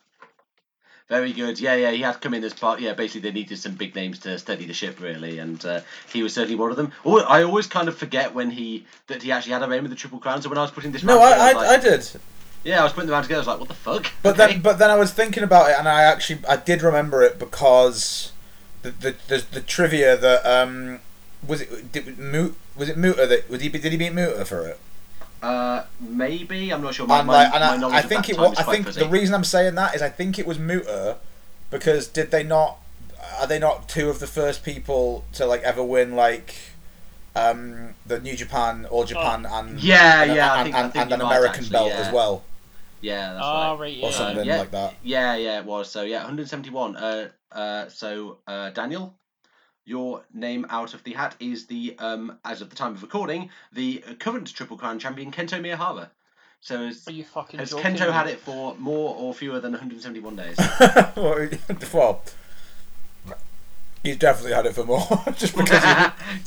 [1.08, 1.58] Very good.
[1.58, 2.80] Yeah, yeah, he had come in as part.
[2.80, 5.80] Yeah, basically they needed some big names to steady the ship, really, and uh,
[6.12, 6.92] he was certainly one of them.
[7.04, 9.90] Oh, I always kind of forget when he that he actually had a reign with
[9.90, 10.42] the Triple Crown.
[10.42, 12.10] So when I was putting this, No, round I, I, I like- did.
[12.64, 13.38] Yeah, I was putting them round together.
[13.38, 14.12] I was like, what the fuck?
[14.22, 17.22] But then, but then I was thinking about it, and I actually I did remember
[17.22, 18.32] it because
[18.82, 21.00] the the the, the trivia that um
[21.46, 24.66] was it did, Mu- was it Muta that was he did he beat Muta for
[24.66, 24.78] it?
[25.40, 27.06] Uh, maybe I'm not sure.
[27.06, 28.58] My, and my, and my I, knowledge I of think that it time was.
[28.58, 29.00] I think fuzzy.
[29.00, 31.18] the reason I'm saying that is I think it was Muta
[31.70, 32.78] because did they not?
[33.40, 36.56] Are they not two of the first people to like ever win like?
[37.36, 39.80] Um, the New Japan, All Japan, and Oh.
[39.80, 41.98] Yeah, and, yeah, I and, I and, think and an American actually, belt yeah.
[41.98, 42.42] as well.
[43.00, 43.80] Yeah, that's Oh, right.
[43.80, 44.16] right, Or yeah.
[44.16, 44.94] something yeah, like that.
[45.02, 45.90] Yeah, yeah, it was.
[45.90, 46.96] So yeah, 171.
[46.96, 49.14] Uh, uh, so uh, Daniel,
[49.84, 53.50] your name out of the hat is the um, as of the time of recording,
[53.72, 56.10] the current Triple Crown champion Kento Miyahara.
[56.60, 57.94] So has, Are you fucking has joking?
[57.96, 60.56] Kento had it for more or fewer than 171 days?
[61.16, 61.48] well,
[64.02, 65.06] he's definitely had it for more.
[65.36, 65.82] just because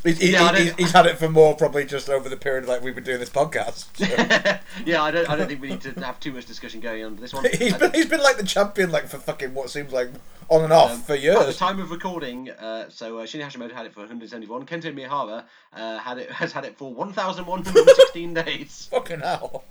[0.04, 2.30] he, he, he- Yeah, I he- don't- he's had it for more, probably just over
[2.30, 3.86] the period like we've been doing this podcast.
[3.98, 4.06] So.
[4.86, 5.30] yeah, I don't.
[5.30, 7.46] I don't think we need to have too much discussion going on this one.
[7.54, 10.10] he's Uh, been he's been like the champion like for fucking what seems like
[10.50, 11.58] on and off Um, for At the years.
[11.58, 14.66] time of recording, uh, so uh, Shinya Hashimoto had it for 171.
[14.66, 18.88] Kento Miyahara uh, had it has had it for 1,116 days.
[18.92, 19.64] Fucking hell.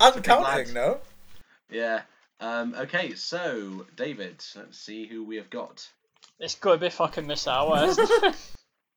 [0.00, 0.98] I'm counting, no?
[1.70, 2.02] Yeah.
[2.40, 5.88] Um, okay, so David, let's see who we have got.
[6.42, 7.88] It's got to be fucking Misawa.
[7.88, 8.36] isn't it?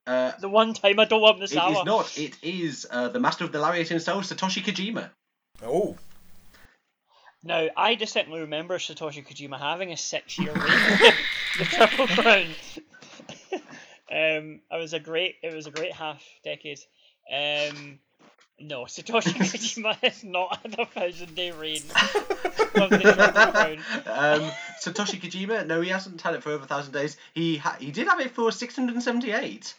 [0.07, 1.79] Uh, the one time I don't want it Misawa.
[1.79, 2.15] is not.
[2.15, 5.09] It is uh, the master of the lariat himself, Satoshi Kojima.
[5.63, 5.97] Oh.
[7.43, 10.63] Now, I distinctly remember Satoshi Kojima having a six-year reign,
[11.57, 12.45] the Triple Crown.
[14.11, 16.81] um, it was a great, it was a great half decade.
[17.33, 17.97] Um,
[18.59, 21.81] no, Satoshi Kojima has not had a thousand-day reign
[22.75, 23.77] of the Triple Crown.
[24.05, 24.51] Um,
[24.81, 27.17] Satoshi Kojima, no, he hasn't had it for over a thousand days.
[27.33, 29.73] He ha- he did have it for 678.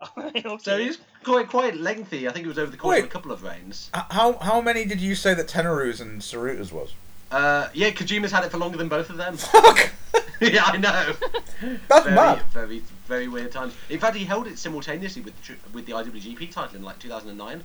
[0.16, 0.44] okay.
[0.60, 2.28] So he's quite quite lengthy.
[2.28, 3.90] I think it was over the course of a couple of reigns.
[3.96, 6.94] H- How how many did you say that Tenryu's and Tsuruta's was?
[7.32, 9.36] Uh, yeah, Kojima's had it for longer than both of them.
[9.36, 9.90] Fuck!
[10.40, 11.12] yeah, I know.
[11.88, 12.42] That's very, mad.
[12.52, 13.74] Very, very weird times.
[13.90, 17.00] In fact, he held it simultaneously with the tri- with the IWGP title in like
[17.00, 17.64] 2009.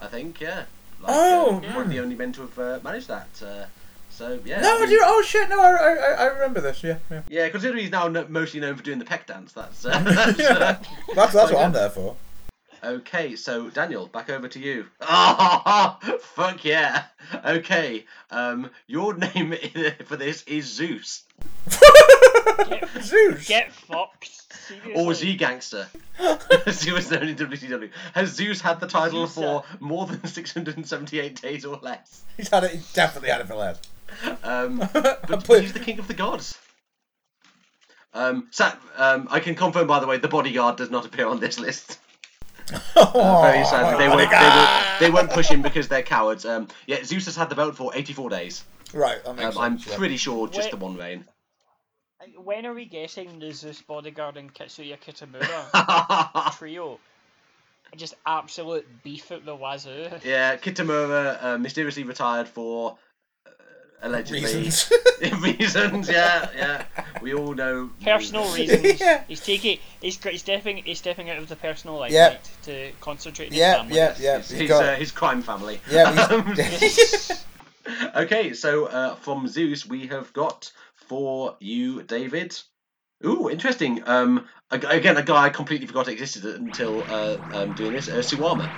[0.00, 0.64] I think, yeah.
[1.00, 1.90] Like, Oh, uh, one of hmm.
[1.90, 3.28] the only men to have uh, managed that.
[3.42, 3.66] Uh,
[4.10, 4.60] so yeah.
[4.60, 6.98] no, I mean- do you, oh shit, no, I, I, I remember this, yeah.
[7.10, 7.22] yeah.
[7.28, 9.52] Yeah, considering he's now no- mostly known for doing the peck dance.
[9.52, 10.78] That's uh, that's, uh,
[11.14, 12.16] That's, that's so what I'm there for.
[12.84, 14.86] Okay, so Daniel, back over to you.
[15.00, 17.04] Oh, fuck yeah.
[17.44, 19.54] Okay, um, your name
[20.04, 21.24] for this is Zeus
[22.68, 23.48] Get, Zeus.
[23.48, 24.45] get fucked.
[24.68, 24.94] Seriously.
[24.94, 25.86] or Z Gangster,
[26.66, 27.90] as he was known in WCW.
[28.14, 32.22] Has Zeus had the title Zeus, for more than 678 days or less?
[32.36, 32.72] He's had it.
[32.72, 33.80] He's definitely had it for less.
[34.42, 36.58] Um, but, but he's the king of the gods.
[38.14, 41.40] Um, Sa- um, I can confirm, by the way, the bodyguard does not appear on
[41.40, 41.98] this list.
[42.96, 46.44] Uh, very sadly, they won't, they, won't, they won't push him because they're cowards.
[46.44, 48.64] Um, yeah, Zeus has had the belt for 84 days.
[48.92, 49.86] Right, that makes Um, sense.
[49.86, 49.96] I'm yeah.
[49.98, 50.70] pretty sure just Wait.
[50.72, 51.24] the one reign.
[52.42, 56.98] When are we guessing the Zeus bodyguard and Kitsuya Kitamura trio?
[57.96, 60.08] Just absolute beef at the wazoo.
[60.24, 62.98] Yeah, Kitamura uh, mysteriously retired for
[63.46, 63.50] uh,
[64.02, 64.92] allegedly Reasons.
[65.42, 66.08] reasons.
[66.10, 66.84] Yeah, yeah.
[67.22, 69.00] We all know Personal reasons.
[69.00, 69.22] yeah.
[69.28, 69.78] He's taking.
[70.02, 70.78] He's he's stepping.
[70.78, 72.36] He's stepping out of the personal limelight Yeah.
[72.64, 73.52] to concentrate.
[73.52, 73.96] Yeah, family.
[73.96, 74.38] yeah, yeah.
[74.38, 75.80] his, He's his, got- uh, his crime family.
[75.90, 76.54] Yeah, Um,
[78.16, 80.70] okay, so uh, from Zeus we have got
[81.06, 82.58] for you, David.
[83.24, 84.02] Ooh, interesting.
[84.08, 88.08] Um, again, a guy I completely forgot existed until uh, um, doing this.
[88.08, 88.72] Uh, Suwama.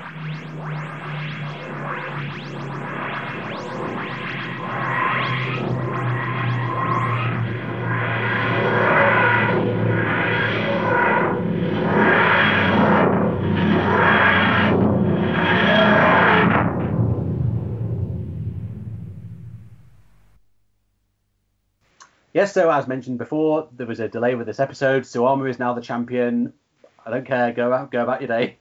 [22.32, 25.04] Yes, so as mentioned before, there was a delay with this episode.
[25.04, 26.52] Suwama is now the champion.
[27.04, 27.52] I don't care.
[27.52, 28.58] Go out, go about your day.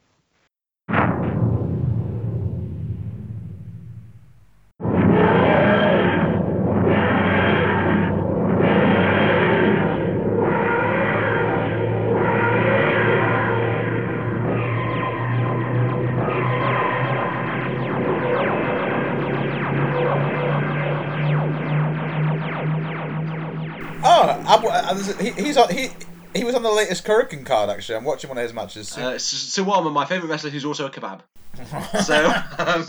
[24.10, 25.70] Oh, I'm, there's a- he, he's on.
[25.70, 25.90] He
[26.36, 27.70] he was on the latest Kurikan card.
[27.70, 28.90] Actually, I'm watching one of his matches.
[28.90, 29.04] soon.
[29.04, 31.22] Uh, Suwama, my favourite wrestler, who's also a kebab.
[32.06, 32.26] so,
[32.60, 32.86] um,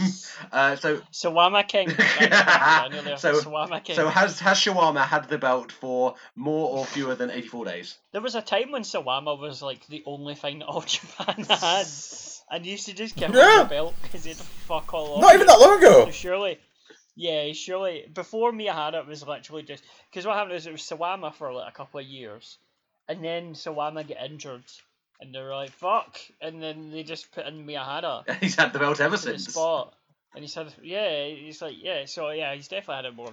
[0.52, 1.88] uh, so Sawama King.
[3.16, 3.96] so, Sawama King.
[3.96, 7.96] so has has Shawama had the belt for more or fewer than 84 days?
[8.12, 11.86] There was a time when Suwama was like the only thing that all Japan had,
[12.50, 13.62] and used to just give him Yeah.
[13.62, 15.20] the belt because he'd fuck all off.
[15.22, 16.04] Not even that long ago.
[16.06, 16.58] So surely,
[17.18, 21.34] yeah, surely before Miyahara it was literally just because what happened is it was Suwama
[21.34, 22.58] for like a couple of years,
[23.08, 24.62] and then Suwama get injured,
[25.20, 28.22] and they're like fuck, and then they just put in Miyahara.
[28.40, 29.52] He's had the belt ever to the since.
[29.52, 29.94] spot,
[30.34, 33.32] and he said, yeah, he's like yeah, so yeah, he's definitely had it more.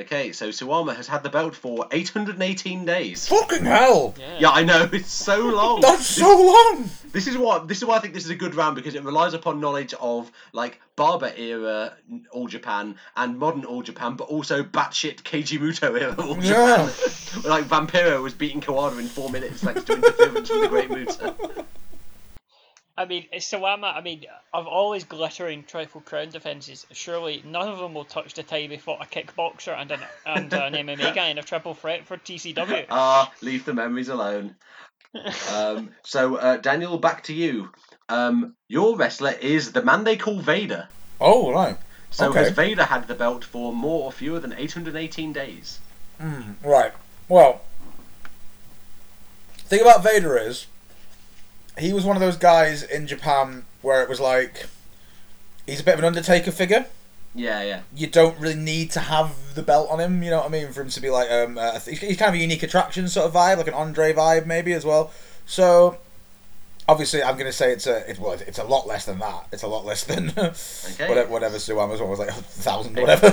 [0.00, 3.26] Okay, so Suwama has had the belt for 818 days.
[3.28, 4.14] Fucking hell!
[4.38, 5.80] Yeah, I know it's so long.
[5.80, 6.88] That's so long.
[7.12, 9.02] This is what this is why I think this is a good round because it
[9.02, 11.94] relies upon knowledge of like Baba era
[12.32, 16.88] All Japan and modern All Japan, but also batshit Keiji Muto era All Yeah.
[16.90, 17.42] Japan.
[17.50, 21.64] like Vampiro was beating Kawada in four minutes thanks to interference from the Great Muto.
[22.98, 23.94] I mean, it's Suwama.
[23.94, 28.34] I mean, of all his glittering triple crown defenses, surely none of them will touch
[28.34, 31.74] the time he fought a kickboxer and an and an MMA guy in a triple
[31.74, 32.86] threat for TCW.
[32.90, 34.56] Ah, leave the memories alone.
[35.54, 37.70] um, so uh, Daniel, back to you.
[38.08, 40.88] Um, your wrestler is the man they call Vader.
[41.20, 41.76] Oh right.
[42.10, 42.40] So Okay.
[42.40, 45.78] has Vader had the belt for more or fewer than 818 days?
[46.20, 46.92] Mm, right.
[47.28, 47.60] Well,
[49.68, 50.66] thing about Vader is,
[51.78, 54.66] he was one of those guys in Japan where it was like,
[55.66, 56.86] he's a bit of an Undertaker figure.
[57.34, 57.80] Yeah, yeah.
[57.94, 60.72] You don't really need to have the belt on him, you know what I mean,
[60.72, 63.26] for him to be like, um, uh, he's he's kind of a unique attraction sort
[63.26, 65.12] of vibe, like an Andre vibe maybe as well.
[65.46, 65.98] So,
[66.88, 69.46] obviously, I'm going to say it's a, it, well, it's a lot less than that.
[69.52, 70.28] It's a lot less than
[71.08, 72.32] whatever, whatever Suwama's one was like a
[72.66, 73.28] thousand, whatever.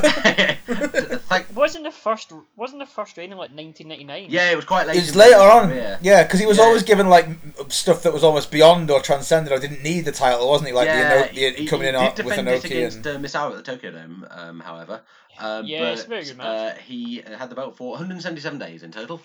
[1.31, 4.27] like, wasn't the first wasn't the first reign in like 1999?
[4.29, 4.97] Yeah, it was quite late.
[4.97, 5.97] It's in later on, career.
[6.01, 6.63] yeah, because he was Yeah.
[6.65, 7.27] always given like
[7.69, 10.73] stuff that was almost beyond or transcended or didn't need the title, wasn't he?
[10.73, 12.61] Like yeah, the, Ino- the he, coming he in did on, with defend an it
[12.63, 15.01] Inoki against and uh, Misawa at the Tokyo Dome, um, however.
[15.39, 16.47] Um, Yeah, but, it's a very good match.
[16.47, 19.21] Uh, he had the belt for 177 days in total.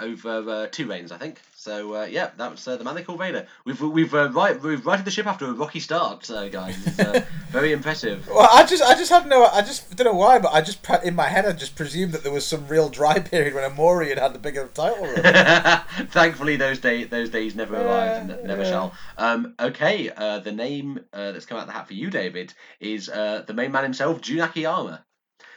[0.00, 1.40] Over uh, two reigns, I think.
[1.58, 3.48] So uh, yeah, that was uh, the man they call Vader.
[3.64, 6.86] We've we've uh, right we've righted the ship after a rocky start, uh, guys.
[6.86, 8.28] It's, uh, very impressive.
[8.28, 10.88] Well, I just, I just had no, I just don't know why, but I just
[11.02, 14.10] in my head, I just presumed that there was some real dry period when Omori
[14.10, 15.04] had had the bigger title.
[16.12, 18.70] Thankfully, those day those days never arrived and never yeah.
[18.70, 18.94] shall.
[19.16, 22.54] Um, okay, uh, the name uh, that's come out of the hat for you, David,
[22.78, 25.04] is uh, the main man himself, Jun Akiyama.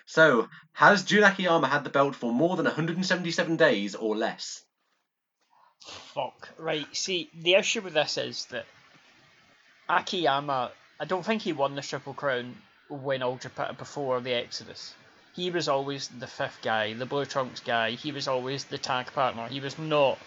[0.08, 4.64] So, has Jun Akiyama had the belt for more than 177 days or less?
[5.84, 6.50] Fuck.
[6.58, 6.86] Right.
[6.96, 8.66] See, the issue with this is that
[9.90, 10.72] Akiyama.
[11.00, 12.56] I don't think he won the Triple Crown
[12.90, 14.94] when All Japan before the Exodus.
[15.34, 17.92] He was always the fifth guy, the Blue Trunks guy.
[17.92, 19.48] He was always the tag partner.
[19.48, 20.20] He was not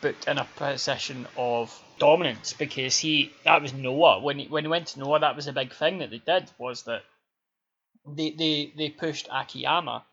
[0.00, 4.18] booked in a position of dominance because he that was Noah.
[4.18, 6.50] When he, when he went to Noah, that was a big thing that they did
[6.58, 7.02] was that
[8.06, 10.04] they they, they pushed Akiyama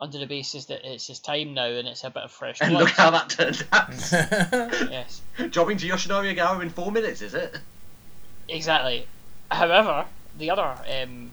[0.00, 2.72] under the basis that it's his time now and it's a bit of fresh And
[2.72, 2.82] blood.
[2.84, 3.88] look how that turned out.
[4.90, 5.22] yes.
[5.50, 7.58] Jobbing to Yoshinari Ogawa in four minutes, is it?
[8.48, 9.06] Exactly.
[9.50, 10.06] However,
[10.38, 11.30] the other um,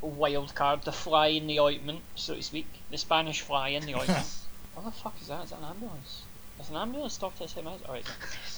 [0.00, 3.94] wild card, the fly in the ointment, so to speak, the Spanish fly in the
[3.94, 4.26] ointment,
[4.74, 5.44] What the fuck is that?
[5.44, 6.22] Is that an ambulance?
[6.60, 7.80] Is an ambulance stopped at same house?
[7.84, 8.06] Alright.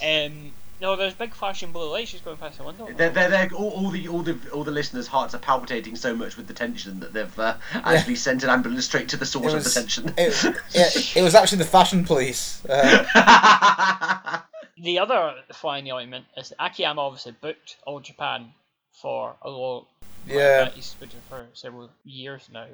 [0.05, 2.89] Um, no, there's big flashing blue lights just going past the window.
[2.97, 6.15] They're, they're, they're, all, all the all the all the listeners' hearts are palpitating so
[6.15, 9.53] much with the tension that they've uh, actually sent an ambulance straight to the source
[9.53, 10.15] It of the tension.
[10.17, 10.45] It,
[10.75, 12.65] it, it was actually the fashion police.
[12.67, 14.41] Uh,
[14.79, 18.53] The other fly in the ointment is that Akiyama obviously booked All Japan
[18.93, 19.87] for a long.
[20.27, 20.69] Yeah.
[20.69, 22.67] He's booked it for several years now.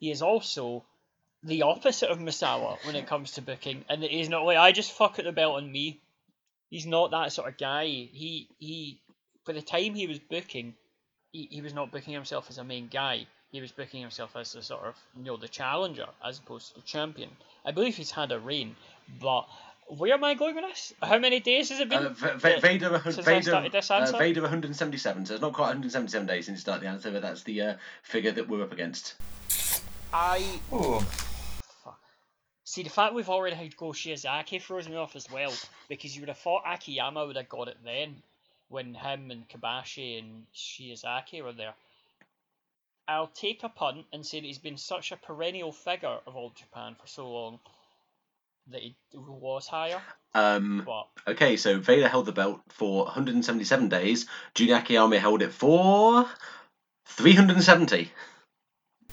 [0.00, 0.84] He is also
[1.44, 4.92] the opposite of Misawa when it comes to booking, and he's not like I just
[4.92, 6.00] fuck at the belt on me.
[6.70, 7.84] He's not that sort of guy.
[7.86, 9.00] He he,
[9.44, 10.74] for the time he was booking,
[11.32, 13.26] he, he was not booking himself as a main guy.
[13.52, 16.74] He was booking himself as the sort of you know the challenger as opposed to
[16.76, 17.30] the champion.
[17.64, 18.76] I believe he's had a reign,
[19.20, 19.46] but
[19.88, 20.94] where am I going with this?
[21.02, 22.06] How many days has it been?
[22.06, 24.18] Uh, V- V- that- Vader, a hun- since I Vader, started this uh.
[24.18, 25.26] Vader 177.
[25.26, 27.74] So it's not quite 177 days since you started the answer, but that's the uh,
[28.04, 29.14] figure that we're up against.
[30.12, 30.60] I
[32.70, 35.52] see the fact we've already had Go Shiozaki throws me off as well
[35.88, 38.14] because you would have thought Akiyama would have got it then
[38.68, 41.74] when him and Kobashi and Shiozaki were there.
[43.08, 46.52] I'll take a punt and say that he's been such a perennial figure of All
[46.54, 47.58] Japan for so long
[48.68, 50.00] that he was higher.
[50.32, 54.26] Um, But okay, so Vader held the belt for 177 days.
[54.54, 56.24] Junior Akiyama held it for
[57.06, 58.12] 370.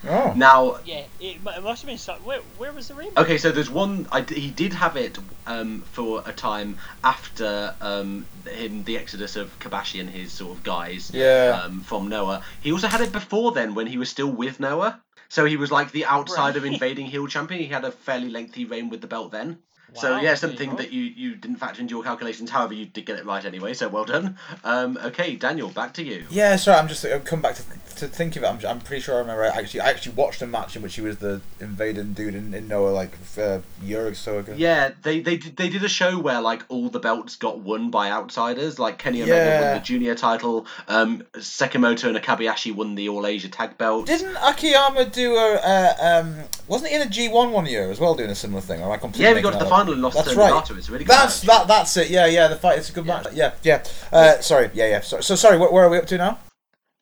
[0.06, 0.34] Oh.
[0.36, 1.98] Now, yeah, it, it must have been.
[1.98, 3.10] So, where, where was the reign?
[3.18, 4.08] Okay, so there's one.
[4.12, 5.18] I d he did have it
[5.48, 10.64] um, for a time after um, him, the exodus of Kobashi and his sort of
[10.64, 11.62] guys Yeah.
[11.64, 12.44] um, from Noah.
[12.62, 15.02] He also had it before then when he was still with Noah.
[15.30, 17.60] So he was like the outside of invading heel champion.
[17.62, 19.60] He had a fairly lengthy reign with the belt then.
[20.00, 22.50] So yeah, something that you, you didn't factor into your calculations.
[22.50, 23.74] However, you did get it right anyway.
[23.74, 24.38] So well done.
[24.64, 26.26] Um, okay, Daniel, back to you.
[26.30, 27.64] yeah, sorry, I'm just I've come back to,
[27.98, 28.48] to think of it.
[28.48, 29.44] I'm, I'm pretty sure I remember.
[29.44, 32.54] I actually, I actually watched a match in which he was the invading dude in,
[32.54, 34.54] in Noah like a year or so ago.
[34.56, 37.90] Yeah, they they did, they did a show where like all the belts got won
[37.92, 38.80] by outsiders.
[38.80, 39.60] Like Kenny Omega Yeah.
[39.62, 40.66] won the junior title.
[40.88, 44.06] Um, Sekimoto and Okabayashi won the All Asia Tag Belt.
[44.06, 46.36] Didn't Akiyama do a uh, um?
[46.68, 48.82] Wasn't he in a G one one year as well, doing a similar thing?
[48.82, 50.70] Or am I completely Yeah, we got to the final lost That's to right.
[50.72, 51.68] It's really That's that.
[51.68, 52.10] That's it.
[52.10, 52.48] Yeah, yeah.
[52.48, 52.78] The fight.
[52.80, 53.28] It's a good match.
[53.34, 53.84] Yeah, yeah.
[54.12, 54.70] Uh, sorry.
[54.74, 55.02] Yeah, yeah.
[55.02, 55.58] So, so sorry.
[55.58, 56.40] Where, where are we up to now?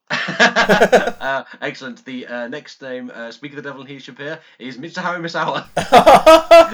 [0.11, 2.05] uh, excellent.
[2.05, 5.19] The uh, next name, uh, Speak of the Devil and He Shall Appear, is Mitsuharu
[5.19, 5.65] Misawa.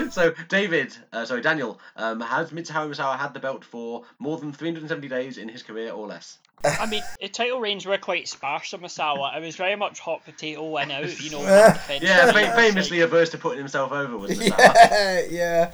[0.12, 4.52] so, David, uh, sorry, Daniel, um, has Mitsuharu Misawa had the belt for more than
[4.52, 6.38] 370 days in his career or less?
[6.64, 9.36] I mean, the title reigns were quite sparse on Misawa.
[9.36, 11.38] It was very much hot potato in out, you know.
[11.40, 14.58] one yeah, and fa- it's famously averse to putting himself over was Misawa.
[14.58, 15.72] yeah, yeah.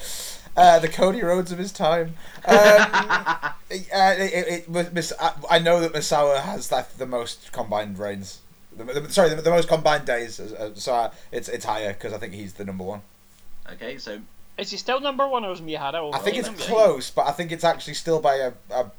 [0.57, 2.15] Uh, the Cody Rhodes of his time.
[2.45, 7.07] Um, uh, it, it, it, was Miss, I, I know that Misawa has that the
[7.07, 8.41] most combined reigns.
[8.77, 10.41] The, the, sorry, the, the most combined days.
[10.41, 13.03] Uh, so uh, it's it's higher because I think he's the number one.
[13.73, 14.19] Okay, so
[14.57, 15.95] Is he still number one or is Miyahara?
[15.95, 18.91] over I think it's close, but I think it's actually still by a, a,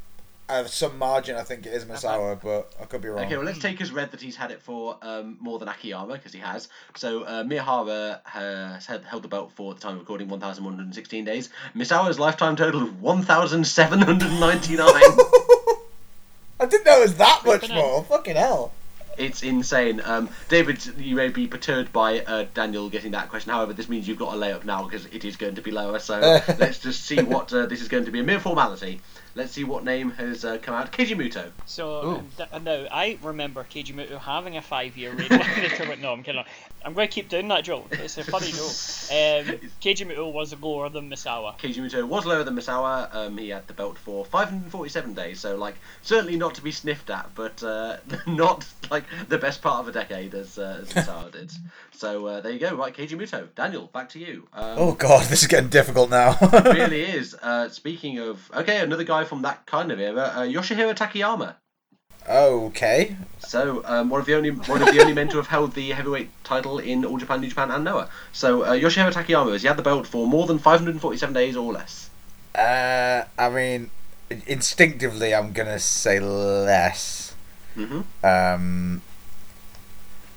[0.49, 1.35] a some margin.
[1.35, 3.25] I think it is Misawa, but I could be wrong.
[3.25, 6.13] Okay, well, let's take as read that he's had it for um, more than Akiyama,
[6.13, 6.67] because he has.
[6.95, 11.25] So, uh, Miyahara has had, held the belt for, at the time of recording, 1,116
[11.25, 11.49] days.
[11.75, 14.87] Misawa's lifetime total of 1,799.
[16.61, 18.03] I didn't know it was that much more.
[18.03, 18.73] Fucking hell.
[19.17, 20.01] it's insane.
[20.03, 23.51] Um, David, you may be perturbed by uh, Daniel getting that question.
[23.51, 25.71] However, this means you've got to lay up now, because it is going to be
[25.71, 25.99] lower.
[25.99, 26.19] So,
[26.57, 28.19] let's just see what uh, this is going to be.
[28.19, 28.99] A mere formality.
[29.39, 30.91] Let's see what name has uh, come out.
[30.91, 35.29] Keiji So um, th- no, I remember Keiji Muto having a five-year reign.
[35.29, 36.43] when they took it- no, I'm kidding.
[36.83, 37.87] I'm going to keep doing that joke.
[37.91, 38.59] It's a funny joke.
[38.59, 41.57] Um, Keiji Muto was lower than Misawa.
[41.57, 43.13] Keiji Muto was lower than Misawa.
[43.15, 47.09] Um, he had the belt for 547 days, so like certainly not to be sniffed
[47.09, 47.97] at, but uh,
[48.27, 51.51] not like the best part of a decade as, uh, as Misawa did.
[51.93, 53.47] So uh, there you go, right, Keiji Muto.
[53.55, 54.47] Daniel, back to you.
[54.53, 56.37] Um, Oh god, this is getting difficult now.
[56.41, 57.35] it really is.
[57.41, 61.55] Uh, speaking of, okay, another guy from that kind of era, uh, Yoshihiro Takayama.
[62.27, 63.15] Okay.
[63.39, 65.89] So um, one of the only one of the only men to have held the
[65.91, 68.09] heavyweight title in All Japan, New Japan, and Noah.
[68.33, 71.71] So uh, Yoshihiro Takayama has he had the belt for more than 547 days or
[71.71, 72.09] less.
[72.53, 73.89] Uh, I mean,
[74.45, 77.33] instinctively, I'm gonna say less.
[77.75, 78.03] Mhm.
[78.23, 79.01] Um.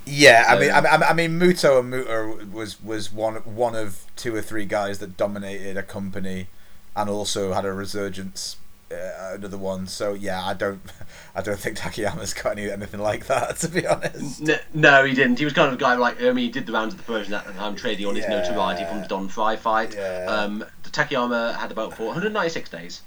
[0.04, 4.34] Yeah, I mean, I I mean, Muto and Muto was was one one of two
[4.34, 6.48] or three guys that dominated a company,
[6.96, 8.56] and also had a resurgence.
[8.92, 9.86] Uh, another one.
[9.86, 10.80] So yeah, I don't,
[11.34, 13.56] I don't think Takayama's got any anything like that.
[13.62, 14.48] To be honest.
[14.48, 15.38] N- no, he didn't.
[15.38, 17.04] He was kind of a guy like I mean, he did the rounds of the
[17.12, 18.40] Persian at the time, trading on his Yeah.
[18.42, 19.96] notoriety from the Don Frye fight.
[19.98, 23.02] Um, the Takayama had about 496 days.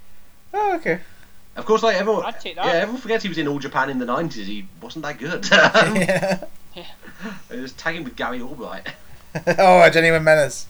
[0.53, 0.99] Oh, okay.
[1.55, 2.43] Of course, like everyone, that.
[2.45, 4.31] yeah, everyone forgets he was in All Japan in the 90s.
[4.45, 5.45] He wasn't that good.
[5.51, 6.43] Um, yeah.
[7.49, 8.87] It was tagging with Gary Albright.
[9.57, 10.67] oh, a genuine menace.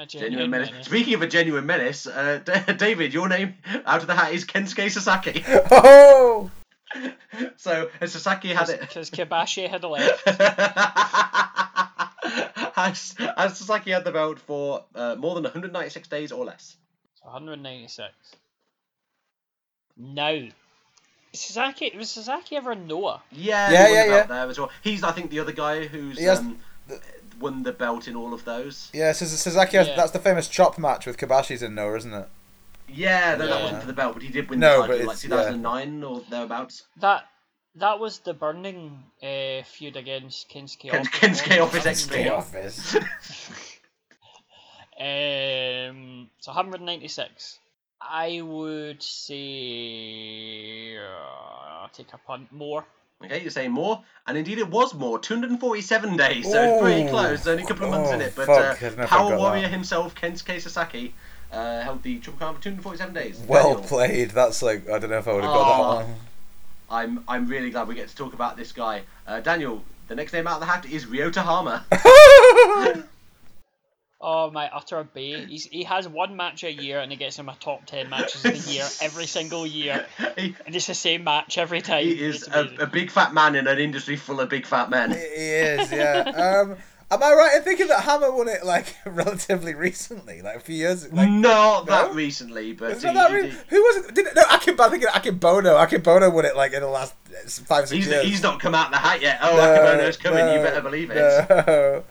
[0.00, 0.86] A Genuine menace.
[0.86, 4.46] Speaking of a genuine menace, uh, D- David, your name out of the hat is
[4.46, 5.44] Kensuke Sasaki.
[5.70, 6.50] Oh!
[7.58, 8.80] so has Sasaki had it?
[8.80, 10.26] Because Kobashi had a left.
[12.74, 16.76] has, has Sasaki had the belt for uh, more than 196 days or less?
[17.22, 18.08] 196.
[19.98, 20.40] Now,
[21.34, 23.22] Sasaki was Sasaki ever a Noah?
[23.30, 24.22] Yeah, Yeah, he yeah, yeah.
[24.24, 24.70] There as well.
[24.82, 26.58] He's, I think, the other guy who's has um,
[27.40, 28.90] won the belt in all of those.
[28.92, 29.96] Yeah, Saz- Sasaki, has, Yeah.
[29.96, 32.28] that's the famous chop match with Kobashi's in Noah, isn't it?
[32.88, 35.06] Yeah, no, that wasn't for the belt, but he did win No, the but title
[35.06, 35.36] like it's- yeah.
[35.36, 36.84] 2009 or thereabouts.
[37.00, 37.24] That
[37.76, 40.90] that was the burning uh, feud against Kensuke.
[40.90, 41.40] Ken- Office.
[41.40, 42.30] Kensuke Office Kensuke XP.
[42.30, 42.96] Office.
[45.00, 47.58] Um, so 196.
[48.02, 52.84] I would say uh, take a punt more.
[53.22, 55.18] Okay, you're saying more, and indeed it was more.
[55.18, 57.46] 247 days, so it's pretty close.
[57.46, 59.16] Only a couple of months in Oh, it, but fuck, uh, don't know if I
[59.16, 59.70] Power Warrior that.
[59.70, 61.12] himself, Kensuke Sasaki,
[61.52, 63.38] uh, held the Triple Crown for 247 days.
[63.46, 64.30] Well Daniel, played.
[64.30, 66.14] That's like, I don't know if I would have got that one.
[66.90, 69.02] I'm I'm really glad we get to talk about this guy.
[69.26, 71.84] Uh, Daniel, the next name out of the hat is Ryota Hama.
[74.22, 75.46] Oh my utter bay!
[75.46, 78.44] He's, he has one match a year, and he gets him a top ten matches
[78.44, 80.04] of the year every single year,
[80.36, 82.04] and it's the same match every time.
[82.04, 85.10] he is a, a big fat man in an industry full of big fat men.
[85.12, 86.20] He is, yeah.
[86.62, 86.76] Um,
[87.10, 90.76] am I right in thinking that Hama won it like relatively recently, like a few
[90.76, 91.10] years?
[91.10, 94.14] Like, Not that recently, but Isn't he- that he re- did- who was it?
[94.14, 94.34] Did it?
[94.36, 94.82] No, Akimbo.
[94.84, 95.82] I think Akimbono.
[95.86, 98.24] Akimbono won it like in the last uh, five six he's, years.
[98.26, 99.38] he's not come out the hat yet.
[99.40, 100.40] Oh, No, Akebono's coming.
[100.54, 101.14] you better believe it.
[101.48, 102.04] No.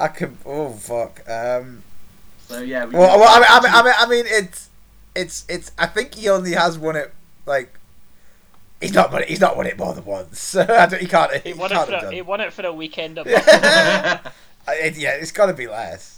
[0.00, 0.38] Akim.
[0.46, 1.22] Oh fuck.
[1.28, 1.82] Um.
[2.46, 2.84] So yeah.
[2.86, 4.68] We Well, well I, mean, I mean, I mean, I mean, it's,
[5.14, 5.72] it's, it's.
[5.78, 7.12] I think he only has won it
[7.46, 7.74] like.
[8.80, 9.28] He's not won it.
[9.28, 10.38] He's not won it more than once.
[10.52, 11.32] So I don't, he can't.
[11.42, 12.12] He, he won it can't for have a, done.
[12.14, 13.18] he won it for a weekend.
[13.18, 16.14] Of it- yeah, it's got to be less.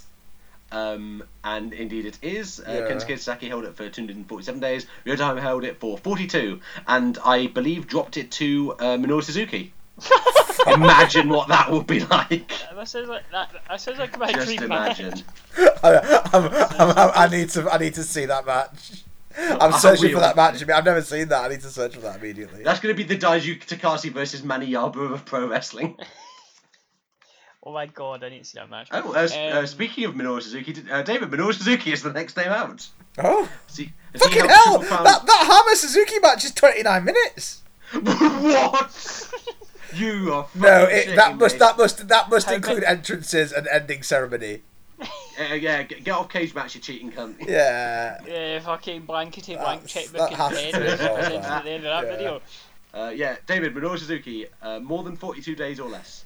[0.71, 2.61] Um, and indeed it is.
[2.61, 2.95] Uh, Yeah.
[2.95, 4.85] Kensuke Sasaki held it for 247 days.
[5.05, 9.73] Ryota Hama held it for 42, and I believe dropped it to uh, Minoru Suzuki.
[10.67, 12.51] Imagine what that would be like.
[12.73, 13.51] That sounds like that.
[13.67, 15.13] That sounds like my Just dream imagine.
[15.83, 17.69] I, I'm, I'm, I'm, I need to.
[17.71, 19.03] I need to see that match.
[19.37, 20.61] I'm I searching for that match.
[20.61, 21.45] I mean, I've never seen that.
[21.45, 22.63] I need to search for that immediately.
[22.63, 25.97] That's going to be the Daiju Takasi versus Manny Yaba of pro wrestling.
[27.63, 28.87] Oh my god, I need to see that match.
[28.91, 32.11] Oh, uh, s- uh, Um, speaking of Minoru Suzuki, uh, David Minoru Suzuki is the
[32.11, 32.87] next name out.
[33.19, 34.79] Oh, See, has he fucking hell!
[34.79, 37.61] That that Hama Suzuki match is 29 minutes.
[37.93, 39.29] what?
[39.93, 41.59] You are No, it, that shitting must me.
[41.59, 44.61] that must that must How include many- entrances and ending ceremony.
[44.99, 47.35] Uh, yeah, get, get off cage match, you cheating cunt.
[47.47, 48.19] Yeah.
[48.27, 50.99] Yeah, fucking blankety blank That's- checkbook that has and to pen was
[51.41, 51.51] that.
[51.51, 52.15] at the end of that Yeah.
[52.17, 52.41] video.
[52.93, 56.25] Uh, yeah, David Minoru Suzuki, uh, more than 42 days or less.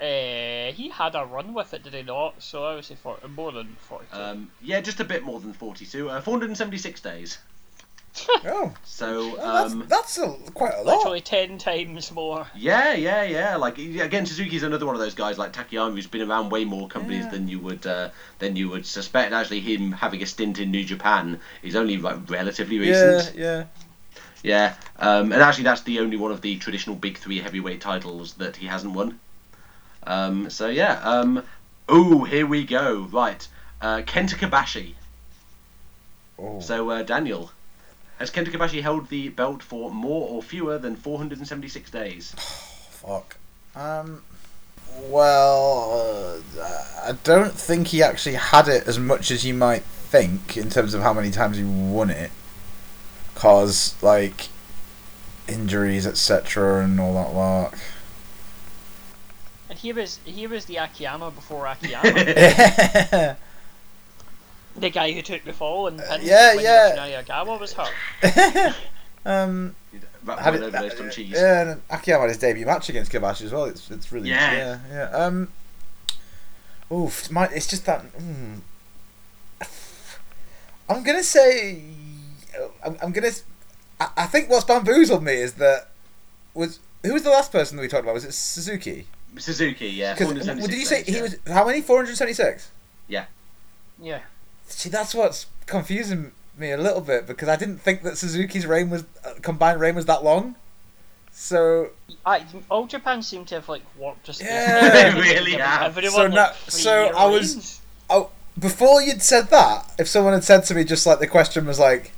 [0.00, 2.40] Uh, he had a run with it, did he not?
[2.42, 4.16] So I would say for, more than 42.
[4.16, 6.08] Um, yeah, just a bit more than 42.
[6.08, 7.38] Uh, 476 days.
[8.46, 10.96] Oh, So, well, um, that's that's a, quite a lot.
[10.98, 12.46] Literally 10 times more.
[12.56, 13.56] yeah, yeah, yeah.
[13.56, 16.64] Like yeah, again, Suzuki's another one of those guys like Takayama who's been around way
[16.64, 17.30] more companies Yeah.
[17.30, 19.32] than you would uh, than you would suspect.
[19.32, 23.36] Actually, him having a stint in New Japan is only like, relatively Yeah, recent.
[23.36, 23.64] yeah.
[24.42, 28.34] Yeah, um, and actually that's the only one of the traditional big three heavyweight titles
[28.34, 29.18] that he hasn't won.
[30.04, 31.42] Um, so yeah, um,
[31.88, 33.08] oh here we go.
[33.10, 33.46] Right,
[33.80, 34.94] uh, Kenta Kobashi.
[36.38, 36.60] Oh.
[36.60, 37.50] So uh, Daniel,
[38.18, 42.34] has Kenta Kobashi held the belt for more or fewer than 476 days?
[42.90, 43.36] Fuck.
[43.76, 44.22] Um.
[45.02, 50.56] Well, uh, I don't think he actually had it as much as you might think
[50.56, 52.30] in terms of how many times he won it.
[53.34, 54.48] Cause like
[55.46, 57.78] injuries, etc., and all that lark.
[59.68, 63.36] And he was he was the Akiyama before Akiyama.
[64.80, 67.22] the guy who took the fall and pinned yeah, when yeah.
[67.22, 68.74] Yoshinari was hurt.
[69.24, 69.74] um.
[70.24, 71.30] Wrap had it- over those some cheese.
[71.30, 73.64] Yeah, and Akiyama had his debut match against Kobashi as well.
[73.66, 74.52] It's it's really Yeah.
[74.52, 75.16] yeah yeah.
[75.16, 75.48] Um,
[76.92, 78.04] oof, my, it's just that.
[78.18, 78.60] Mm,
[80.88, 81.82] I'm gonna say,
[82.84, 83.28] I'm, I'm gonna.
[83.28, 83.44] s-
[84.00, 85.88] I, I think what's bamboozled me is that
[86.54, 88.14] was who was the last person that we talked about?
[88.14, 89.06] Was it Suzuki?
[89.36, 90.14] Suzuki, yeah.
[90.16, 91.22] 'Cause, 476 did you say days, he yeah.
[91.22, 91.80] was how many?
[91.82, 92.70] Four hundred seventy six.
[93.06, 93.26] Yeah.
[94.00, 94.20] Yeah.
[94.68, 98.90] See, that's what's confusing me a little bit because I didn't think that Suzuki's reign
[98.90, 100.56] was uh, combined reign was that long.
[101.32, 101.90] So
[102.26, 105.12] I, all Japan seemed to have like warped just Yeah.
[105.12, 105.96] They really have.
[105.96, 107.80] Everyone, so like, now, so I was, reigns.
[108.10, 111.66] oh, before you'd said that, if someone had said to me just like the question
[111.66, 112.12] was like,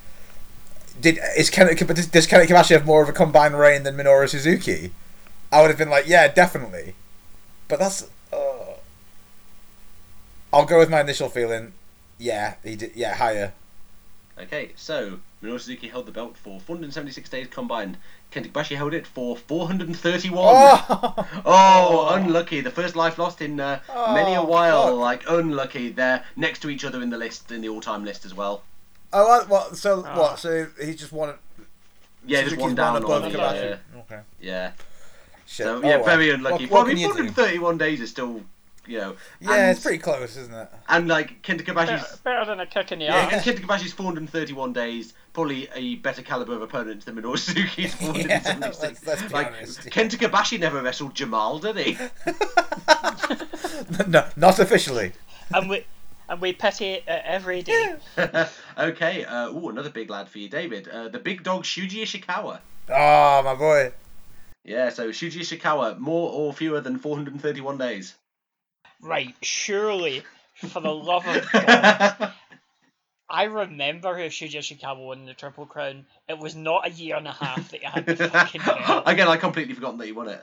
[1.01, 4.29] did is Ken, does does Kenneth Kobashi have more of a combined reign than Minoru
[4.29, 4.93] Suzuki?
[5.53, 6.95] I would have been like, yeah, definitely.
[7.69, 8.75] But that's, uh,
[10.53, 11.73] I'll go with my initial feeling.
[12.21, 12.93] Yeah, he did.
[12.95, 13.53] Yeah, higher.
[14.39, 17.97] Okay, so Minoru Suzuki held the belt for 476 days combined.
[18.33, 20.39] Kenta Kobashi held it for 431.
[20.39, 21.27] Oh!
[21.45, 22.61] Oh, unlucky.
[22.61, 23.81] The first life lost in uh,
[24.15, 24.87] many a Oh, while.
[24.89, 24.97] fuck.
[24.99, 25.91] Like, unlucky.
[25.91, 28.63] They're next to each other in the list, in the all time list as well.
[29.13, 29.49] Oh, what?
[29.49, 30.39] what so what?
[30.39, 31.35] So he's just one.
[32.25, 33.73] Yeah, just Suzuki's one down above on the, Kobashi.
[33.73, 34.21] uh, Okay.
[34.41, 34.73] Yeah.
[35.47, 35.67] Shit.
[35.67, 36.05] So, Oh, yeah, well.
[36.05, 36.67] very unlucky.
[36.67, 37.33] What- what Well, I can mean, you do?
[37.33, 38.43] 431 days is still,
[38.87, 39.17] you know.
[39.41, 40.69] Yeah, and, it's pretty close, isn't it?
[40.89, 41.89] And, like, Kenta Kobashi's.
[41.89, 43.45] Better, better than a kick in the Yeah, arse.
[43.45, 48.81] Kenta Kobashi's 431 days, probably a better caliber of opponent than Minoru Suzuki's 476.
[48.83, 49.81] let's- let's be like, honest.
[49.91, 51.93] Kenta Kobashi never wrestled Jamal, did he?
[54.09, 55.13] no, not officially.
[55.55, 55.85] and we
[56.29, 57.97] and we pity it uh, every day.
[58.79, 60.89] okay, uh, ooh, another big lad for you, David.
[60.89, 62.61] Uh, the big dog Shuji Ishikawa.
[62.89, 63.93] Oh, my boy.
[64.65, 68.15] Yeah, so Shuji Ishikawa, more or fewer than 431 days?
[69.03, 70.23] Right, surely,
[70.57, 72.33] for the love of God.
[73.29, 76.05] I remember who Shuji Ishikawa won the Triple Crown.
[76.29, 79.05] It was not a year and a half that he had the fucking belt.
[79.07, 80.43] Again, I completely forgotten that he won it.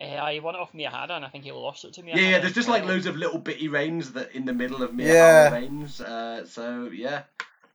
[0.00, 2.16] Uh, he won it off Miyahara and I think he lost it to Miyahara.
[2.16, 4.92] Yeah, yeah, there's just like loads of little bitty reigns that in the middle of
[4.92, 5.52] Miyahara Yeah.
[5.52, 6.00] reigns.
[6.00, 7.24] Uh, so, yeah.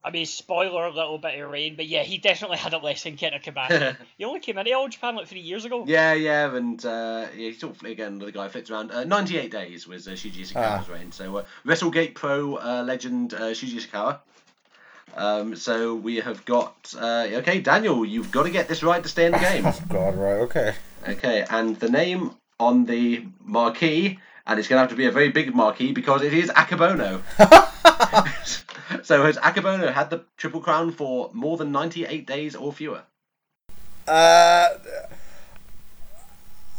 [0.06, 3.02] I mean, spoiler, a little bit of rain, but yeah, he definitely had it less
[3.04, 3.96] than Kenta Kobashi.
[4.20, 5.84] he only came into All Japan like three years ago.
[5.88, 8.20] Yeah, yeah, and uh, yeah, he's all again.
[8.20, 8.92] The guy flips around.
[8.92, 10.94] Uh, Ninety-eight days was uh, Shuji Ishikawa's Ah.
[10.94, 11.12] reign.
[11.12, 14.20] So uh, WrestleGate Pro uh, legend uh, Shuji Ishikawa.
[15.16, 18.06] Um, so we have got uh, okay, Daniel.
[18.06, 19.66] You've got to get this right to stay in the game.
[19.66, 20.76] Oh, God, right, okay.
[21.08, 25.12] Okay, and the name on the marquee, and it's going to have to be a
[25.12, 27.22] very big marquee because it is Akebono.
[29.04, 33.04] so has Akebono had the Triple Crown for more than ninety-eight days or fewer?
[34.08, 34.70] Uh,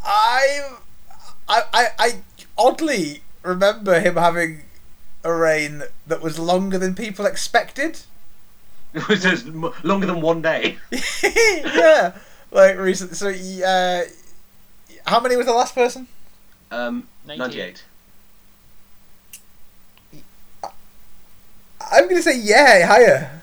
[0.05, 0.69] I,
[1.49, 2.21] I, I, I
[2.57, 4.61] oddly remember him having
[5.23, 8.01] a reign that was longer than people expected.
[8.93, 10.77] It was just longer than one day.
[11.23, 12.17] yeah,
[12.51, 13.15] like recently.
[13.15, 13.29] So,
[13.63, 14.05] uh,
[15.05, 16.07] how many was the last person?
[16.71, 17.37] Um, 98.
[17.37, 17.83] 98.
[21.91, 23.41] I'm gonna say yeah, higher.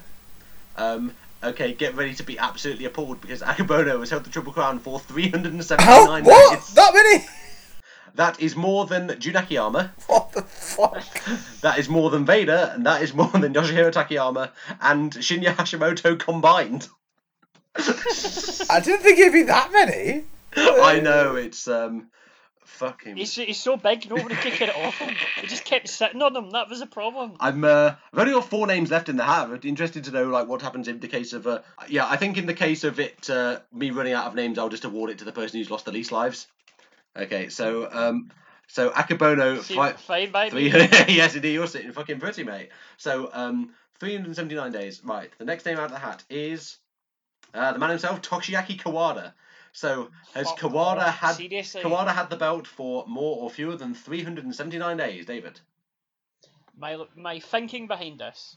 [0.77, 1.13] Um,
[1.43, 4.99] okay, get ready to be absolutely appalled because Akebono has held the Triple Crown for
[4.99, 6.21] 379 How?
[6.23, 6.67] What?
[6.75, 7.25] That many?
[8.15, 9.93] That is more than Jun Akiyama.
[10.07, 11.03] What the fuck?
[11.63, 14.51] That is more than Vader, and that is more than Yoshihiro Takayama
[14.81, 16.89] and Shinya Hashimoto combined.
[17.77, 20.25] I didn't think it'd be that many.
[20.57, 22.09] I know it's um,
[22.75, 23.17] fucking.
[23.17, 25.15] He's, he's so big, nobody could get it off him.
[25.41, 26.51] He just kept sitting on him.
[26.51, 27.37] That was a problem.
[27.41, 29.49] I'm uh, I've only got four names left in the hat.
[29.49, 32.07] I'm interested to know like what happens in the case of uh, yeah.
[32.07, 34.85] I think in the case of it, uh, me running out of names, I'll just
[34.85, 36.47] award it to the person who's lost the least lives.
[37.17, 38.31] Okay, so um,
[38.67, 40.69] so Akebono fight fine three.
[40.71, 42.71] yes, indeed, you're sitting fucking pretty, mate.
[42.97, 43.71] So um,
[44.01, 45.01] 379 days.
[45.05, 46.79] Right, the next name out of the hat is
[47.55, 49.33] uh, the man himself, Toshiaki Kawada.
[49.77, 51.83] So has Fuck Kawada off, had seriously?
[51.83, 55.61] Kawada had the belt for more or fewer than 379 days, David?
[56.79, 58.57] My my thinking behind this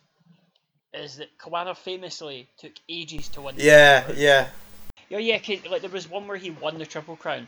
[0.93, 3.55] is that Kawada famously took ages to win.
[3.55, 4.23] the Yeah, Triple Crown.
[4.23, 4.49] yeah.
[5.09, 5.39] Yeah, yeah.
[5.39, 7.47] 'cause, like there was one where he won the Triple Crown,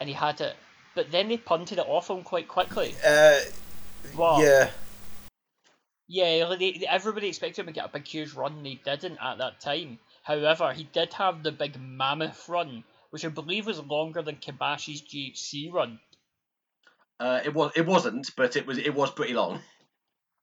[0.00, 0.56] and he had it,
[0.94, 2.94] but then they punted it off him quite quickly.
[3.04, 3.38] Uh,
[4.14, 4.42] What?
[4.42, 4.70] yeah.
[6.06, 8.62] Yeah, like they, they- everybody expected him to get a big huge run.
[8.62, 9.98] They didn't at that time.
[10.22, 15.00] However, he did have the big mammoth run, which I believe was longer than Kobashi's
[15.00, 16.00] GHC run.
[17.20, 19.60] Uh, it was it wasn't, but it was it was pretty long.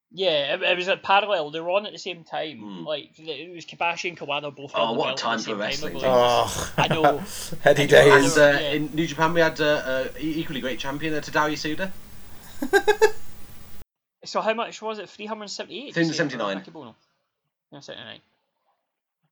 [0.09, 1.51] Yeah, it, it was a parallel.
[1.51, 2.85] They were on at the same time.
[2.85, 4.71] Like it was Kobashi and Kawada both.
[4.73, 6.71] Oh, held the what a belt at time the for same wrestling, Time, I James.
[6.73, 6.91] believe.
[6.91, 7.23] I know.
[7.61, 8.37] Heady I know, I days.
[8.37, 8.71] And uh, yeah.
[8.71, 11.91] in New Japan, we had uh, uh, equally great champion, uh, Tadao Yasuda.
[14.23, 15.09] So how much was it?
[15.09, 15.95] Three hundred seventy-eight.
[15.95, 16.63] 379.
[17.81, 18.19] Seventy-nine.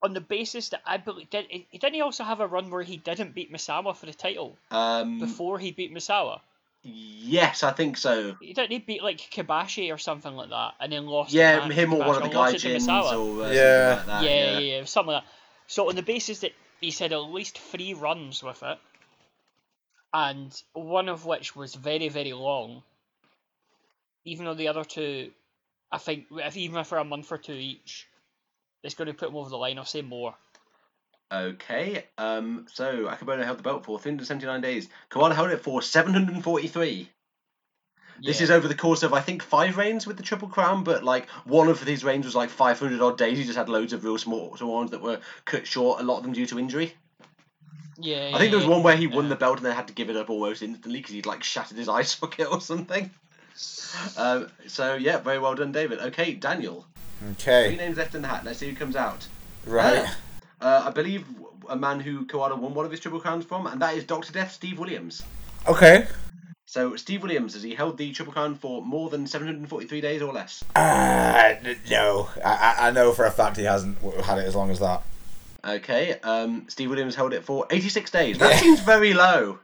[0.02, 2.98] On the basis that I believe, did, didn't he also have a run where he
[2.98, 6.40] didn't beat Misawa for the title Um, before he beat Misawa?
[6.84, 8.36] yes, I think so.
[8.40, 11.34] He didn't he beat like Kobashi or something like that, and then lost.
[11.34, 13.96] Yeah, match him to or one of the lost it to Gaijins or uh, Yeah.
[13.98, 14.24] like that.
[14.24, 15.32] yeah, yeah, yeah, something like that.
[15.68, 18.80] So on the basis that he said at least three runs with it,
[20.14, 22.84] and one of which was very, very long,
[24.26, 25.32] even though the other two,
[25.92, 28.08] I think, if even for a month or two each,
[28.84, 29.78] it's going to put him over the line.
[29.78, 30.36] I'll say more.
[31.32, 34.90] Okay, um, so Akebono held the belt for 379 days.
[35.12, 37.10] Kawada held it for 743.
[38.22, 38.44] This Yeah.
[38.46, 41.30] is over the course of I think five reigns with the Triple Crown, but like
[41.46, 43.38] one of these reigns was like 500 odd days.
[43.38, 46.02] He just had loads of real small, small ones that were cut short.
[46.02, 46.94] A lot of them due to injury.
[47.98, 48.32] Yeah.
[48.34, 50.10] I think there was one where he won the belt and then had to give
[50.10, 53.12] it up almost instantly because he'd like shattered his eye socket or something.
[54.18, 56.00] Um, so yeah, very well done, David.
[56.00, 56.86] Okay, Daniel.
[57.20, 57.76] Three Okay.
[57.76, 58.44] names left in the hat.
[58.46, 59.28] Let's see who comes out.
[59.66, 60.06] Right.
[60.62, 61.26] Uh, I believe
[61.70, 64.32] a man who Kawada won one of his Triple Crowns from, and that is Doctor
[64.34, 65.22] Death, Steve Williams.
[65.68, 66.08] Okay.
[66.66, 70.32] So Steve Williams has he held the Triple Crown for more than 743 days or
[70.34, 70.64] less?
[70.76, 71.56] Uh,
[71.90, 74.80] no, I, I- I know for a fact he hasn't had it as long as
[74.80, 75.04] that.
[75.66, 78.38] Okay, um, Steve Williams held it for 86 days.
[78.38, 79.60] That seems very low.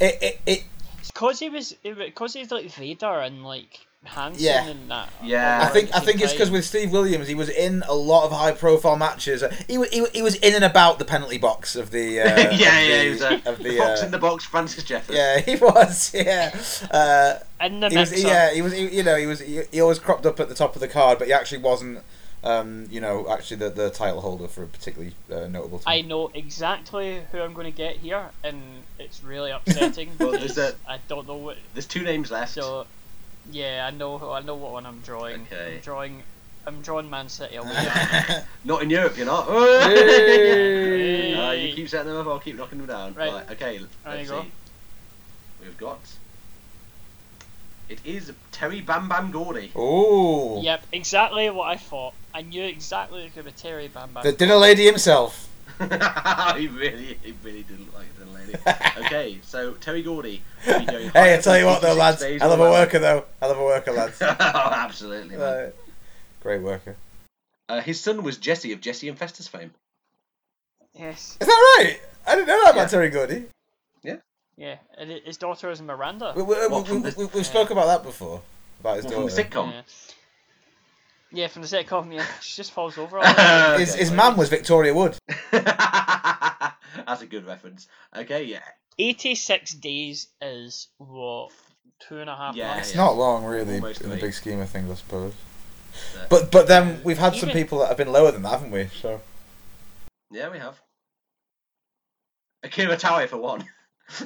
[0.00, 0.64] It, it, it
[1.00, 4.66] It's cause he was, because he's like Vader and like Hansen Yeah.
[4.68, 5.08] and that.
[5.22, 5.60] Yeah.
[5.62, 8.32] I think I think it's because with Steve Williams, he was in a lot of
[8.32, 9.42] high profile matches.
[9.66, 12.40] He, wa- he, he was in and about the penalty box of the uh, yeah,
[12.50, 15.16] of yeah, the, he was a of the box uh, in the box, Francis Jeffers.
[15.16, 16.56] yeah he was yeah
[16.92, 19.80] uh, In the he was yeah he was he, you know he was he, he
[19.80, 21.98] always cropped up at the top of the card, but he actually wasn't
[22.44, 26.30] um, you know actually the, the title holder for a particularly uh, notable I know
[26.32, 28.62] exactly who I'm going to get here, and
[29.00, 30.12] it's really upsetting.
[30.20, 31.56] Well, there's a- I don't know what.
[31.74, 32.52] There's two names left.
[32.54, 32.86] So,
[33.50, 34.30] yeah, I know.
[34.32, 35.42] I know what one I'm drawing.
[35.42, 35.76] Okay.
[35.76, 36.22] I'm drawing.
[36.66, 37.88] I'm drawing Man City away.
[38.64, 39.46] Not in Europe, you're not.
[39.86, 41.32] Hey.
[41.34, 43.14] Uh, you keep setting them up, I'll keep knocking them down.
[43.14, 43.48] Right.
[43.52, 44.42] okay, There let's you go.
[44.42, 44.50] see.
[45.62, 46.00] We've got.
[47.88, 49.70] It is Terry Bam Bam Gordy.
[49.76, 52.14] Oh, Yep, exactly what I thought.
[52.34, 54.24] I knew exactly it was going to be Terry Bam Bam.
[54.24, 55.48] the dinner lady himself.
[55.78, 55.84] he
[56.66, 58.15] really, he really didn't like the
[58.46, 58.58] lady.
[59.06, 60.42] okay, so Terry Gordy.
[60.66, 62.70] will be going Hey, I tell you what though, 86 lads, days hell of a
[62.70, 64.18] worker though, hell of a worker, lads.
[64.22, 65.40] oh, absolutely, man.
[65.40, 65.70] Uh,
[66.40, 66.96] great worker.
[67.68, 69.72] Uh, his son was Jesse of Jesse and Festus fame.
[70.94, 71.36] Yes.
[71.40, 72.00] Is that right?
[72.26, 72.80] I didn't know that Yeah.
[72.82, 73.44] about Terry Gordy.
[74.02, 74.16] Yeah,
[74.56, 74.76] Yeah.
[74.96, 76.32] and his daughter is Miranda.
[76.36, 78.40] We, we, we, What, we, the- we, we've spoke about that before.
[78.80, 79.72] About his What, from the sitcom?
[79.72, 79.82] Yeah.
[81.36, 82.24] Yeah, from the sitcom, yeah.
[82.40, 83.18] She just falls over.
[83.18, 83.80] all the time.
[83.80, 85.18] His, his mum was Victoria Wood.
[85.52, 87.88] That's a good reference.
[88.16, 88.60] Okay, yeah.
[88.98, 91.50] 86 days is what?
[92.08, 92.88] Two and a half Yeah, months?
[92.88, 94.28] It's not long, really, Almost in the three.
[94.28, 95.34] big scheme of things, I suppose.
[96.14, 96.24] Yeah.
[96.30, 98.70] But but then we've had some Even- people that have been lower than that, haven't
[98.70, 98.88] we?
[99.00, 99.20] So
[100.30, 100.80] Yeah, we have.
[102.62, 103.64] Akira Taue for one.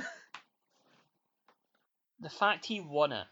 [2.23, 3.27] The fact he won it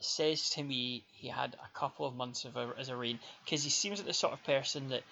[0.00, 3.62] says to me he had a couple of months of a, as a reign because
[3.62, 5.02] he seems like the sort of person that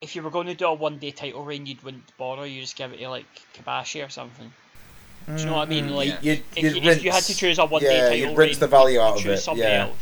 [0.00, 2.60] if you were going to do a one day title reign you'd wouldn't bother you
[2.60, 4.52] just give it to like Kobashi or something
[5.26, 7.22] do you know what I mean Mm, like you'd- if, you'd you, if you had
[7.24, 9.48] to choose a one day yeah, title you'd rinse reign, the value out of choose
[9.48, 9.86] it, yeah.
[9.86, 9.96] else.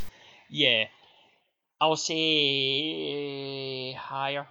[0.51, 0.85] yeah
[1.81, 4.47] I'll say higher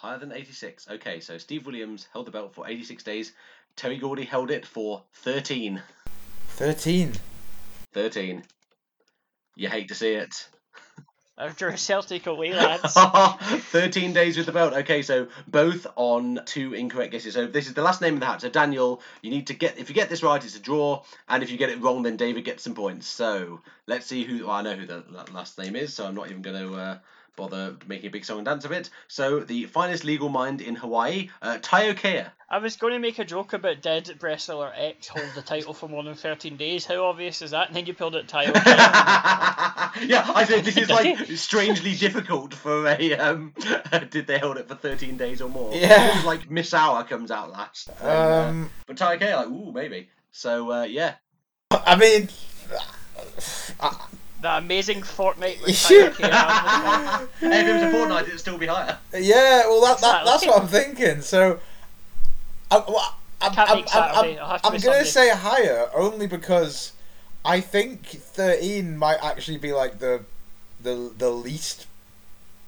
[0.00, 0.88] Higher than 86.
[0.90, 3.32] Okay, so Steve Williams held the belt for 86 days.
[3.74, 5.82] Terry Gordy held it for 13.
[6.50, 7.12] thirteen.
[7.94, 8.44] 13.
[9.58, 10.48] You hate to see it.
[11.36, 12.94] after a Celtic away lads
[13.72, 14.72] 13 days with the belt.
[14.72, 17.34] Okay, so both on two incorrect guesses.
[17.34, 18.40] So this is the last name in the hat.
[18.40, 21.42] So Daniel, you need to get if you get this right, it's a draw, and
[21.42, 23.08] if you get it wrong, then David gets some points.
[23.08, 24.46] So let's see who.
[24.46, 25.02] Well, I know who the
[25.32, 26.98] last name is, so I'm not even going to uh,
[27.38, 28.90] bother making a big song and dance of it.
[29.06, 32.24] So the finest legal mind in Hawaii, uh, Taiyo Kea.
[32.50, 35.88] I was going to make a joke about did wrestler X hold the title for
[35.88, 36.84] more than 13 days.
[36.84, 37.68] How obvious is that?
[37.68, 38.54] And then you pulled it Taiyo.
[40.06, 43.12] yeah, I said this is like strangely difficult for a.
[43.14, 43.54] Um,
[44.10, 45.74] did they hold it for 13 days or more?
[45.74, 46.10] Yeah.
[46.10, 47.90] It was like Miss Hour comes out last.
[48.00, 50.08] And, uh, Um, but Taiyo Kea, like, ooh, maybe.
[50.32, 51.14] So uh, yeah.
[51.70, 52.28] I mean,
[54.42, 57.48] that amazing fortnight with Taiyo Kea.
[57.48, 58.98] Hey, if it was a fortnight, it'd still be higher.
[59.12, 59.66] yeah.
[59.66, 61.20] Well, that, that that's what I'm thinking.
[61.22, 61.58] So,
[62.70, 66.92] I, well, I'm, I'm, I'm, I'm, it'll have to I'm gonna say higher only because
[67.44, 70.24] I think 13 might actually be like the
[70.82, 71.86] the the least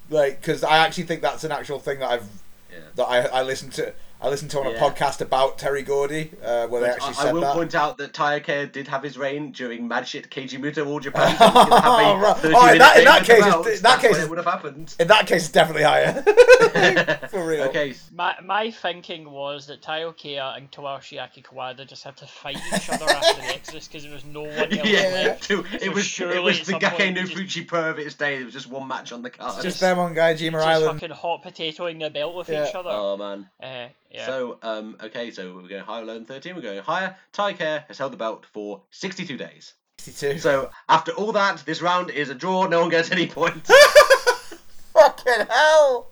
[0.09, 2.29] like because I actually think that's an actual thing that I've
[2.73, 2.79] Yeah.
[2.97, 3.93] that I I listened to
[4.23, 4.79] I listened to on a Yeah.
[4.81, 7.55] podcast about Terry Gordy uh, where they But actually I, I will that.
[7.55, 11.01] point out that Taiyo Kea did have his reign during Mad Shit Keiji Muto All
[11.01, 11.37] Japan.
[11.39, 12.37] So he's gonna have a Oh, right.
[12.37, 14.95] 30 Oh, in that- in that case, the in that case, it would have happened.
[15.01, 16.23] In that case, it's definitely higher.
[17.31, 17.63] For real.
[17.65, 22.59] Okay, My, my thinking was that Taiyo Kea and Toshiaki Kawada just had to fight
[22.75, 25.43] each other after the Exodus because there was no one else yeah, left.
[25.49, 25.65] too.
[25.71, 27.91] So it was surely it was at the some Gake point no just- Fuchi Pro
[27.91, 28.37] of its day.
[28.37, 29.63] There was just one match on the card.
[29.63, 32.69] Just them on Gaijima just fucking hot potatoing the belt with Yeah.
[32.69, 32.91] each other.
[32.93, 33.49] Oh man.
[33.63, 34.27] Uh, yeah.
[34.27, 36.55] So um okay, so we're going higher, lower than thirteen.
[36.57, 37.17] We're going higher.
[37.33, 39.75] Ty Care has held the belt for sixty-two days.
[39.99, 40.39] 62.
[40.39, 42.67] So after all that, this round is a draw.
[42.67, 43.71] No one gets any points.
[44.95, 46.09] Fucking hell!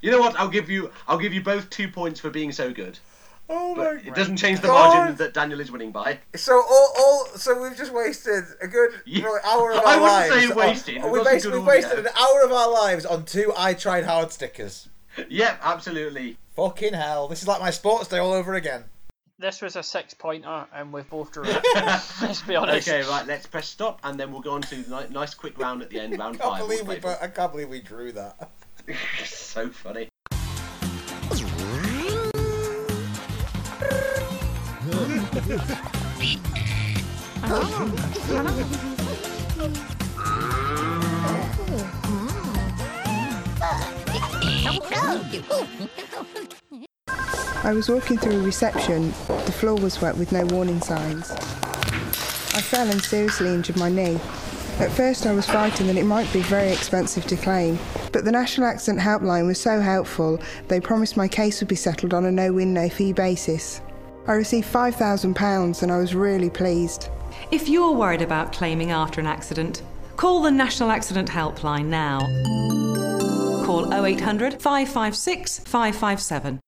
[0.00, 0.34] you know what?
[0.38, 0.90] I'll give you.
[1.06, 2.98] I'll give you both two points for being so good.
[3.50, 4.94] Oh But my it doesn't change the God.
[4.94, 6.18] margin that Daniel is winning by.
[6.36, 9.22] So all, all so we've just wasted a good Yeah.
[9.22, 10.34] probably hour of I our wouldn't lives.
[10.44, 13.06] say on- wasted, oh, we've we got some basically wasted an hour of our lives
[13.06, 14.88] on two I tried hard stickers.
[15.28, 16.36] Yep, absolutely.
[16.56, 17.28] Fucking hell!
[17.28, 18.84] This is like my sports day all over again.
[19.40, 21.64] This was a six pointer, and we've both drew it.
[22.20, 22.88] Let's be honest.
[22.88, 23.24] Okay, right.
[23.26, 25.90] Let's press stop, and then we'll go on to the ni- nice quick round at
[25.90, 26.60] the end, round I can't five.
[26.66, 27.00] believe We'll we.
[27.00, 28.50] bo- I can't believe we drew that.
[29.24, 30.08] so funny.
[47.64, 49.08] I was walking through a reception.
[49.28, 51.30] The floor was wet with no warning signs.
[51.30, 54.20] I fell and seriously injured my knee.
[54.78, 57.78] At first, I was frightened that it might be very expensive to claim,
[58.12, 60.38] but the National Accident Helpline was so helpful,
[60.68, 63.80] they promised my case would be settled on a no win, no fee basis.
[64.26, 67.08] I received £5,000 and I was really pleased.
[67.50, 69.82] If you're worried about claiming after an accident,
[70.16, 72.20] call the National Accident Helpline now.
[73.78, 76.58] Call 0800 556 557.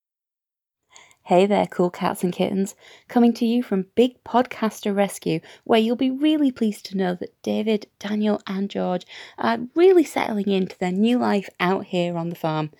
[1.24, 2.77] Hey there, cool cats and kittens.
[3.09, 7.43] Coming to you from Big Podcaster Rescue, where you'll be really pleased to know that
[7.43, 9.05] David, Daniel, and George
[9.39, 12.70] are really settling into their new life out here on the farm.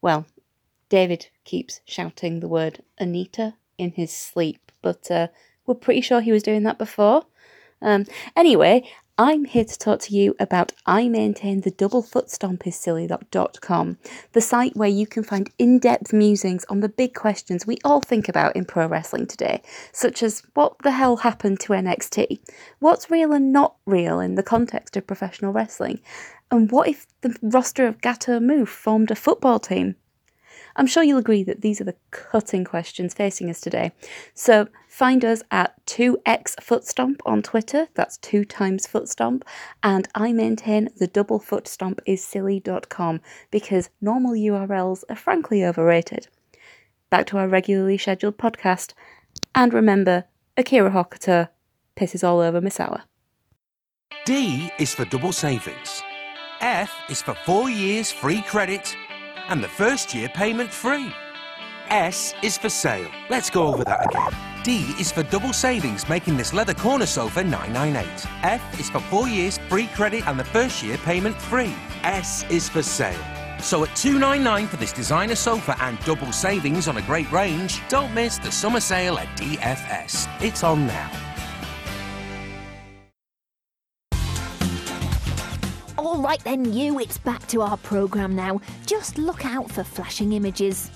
[0.00, 0.24] Well,
[0.88, 5.26] David keeps shouting the word Anita in his sleep, but uh,
[5.66, 7.26] we're pretty sure he was doing that before.
[7.82, 8.06] Um,
[8.36, 8.88] anyway,
[9.22, 13.98] I'm here to talk to you about I maintain the double foot stomp is silly.com,
[14.32, 18.00] the site where you can find in depth musings on the big questions we all
[18.00, 19.60] think about in pro wrestling today,
[19.92, 22.40] such as what the hell happened to NXT?
[22.78, 26.00] What's real and not real in the context of professional wrestling?
[26.50, 29.96] And what if the roster of Gatoh Move formed a football team?
[30.80, 33.92] I'm sure you'll agree that these are the cutting questions facing us today.
[34.32, 39.42] So find us at 2x footstomp on Twitter, that's 2 times footstomp,
[39.82, 43.20] and I maintain the double foot stomp is silly.com
[43.50, 46.28] because normal URLs are frankly overrated.
[47.10, 48.94] Back to our regularly scheduled podcast.
[49.54, 50.24] And remember,
[50.56, 51.50] Akira Hokuto
[51.94, 53.02] pisses all over Misawa.
[54.24, 56.02] D is for double savings.
[56.62, 58.96] F is for four years free credit
[59.50, 61.12] and the first year payment free.
[61.88, 63.10] S is for sale.
[63.28, 64.32] Let's go over that again.
[64.62, 68.26] D is for double savings, making this leather corner sofa 998.
[68.44, 71.74] F is for four years free credit and the first year payment free.
[72.04, 73.18] S is for sale.
[73.58, 78.14] So at 299 for this designer sofa and double savings on a great range, don't
[78.14, 80.28] miss the summer sale at DFS.
[80.42, 81.29] It's on now.
[86.02, 88.62] All right then, you, it's back to our programme now.
[88.86, 90.90] Just look out for flashing images.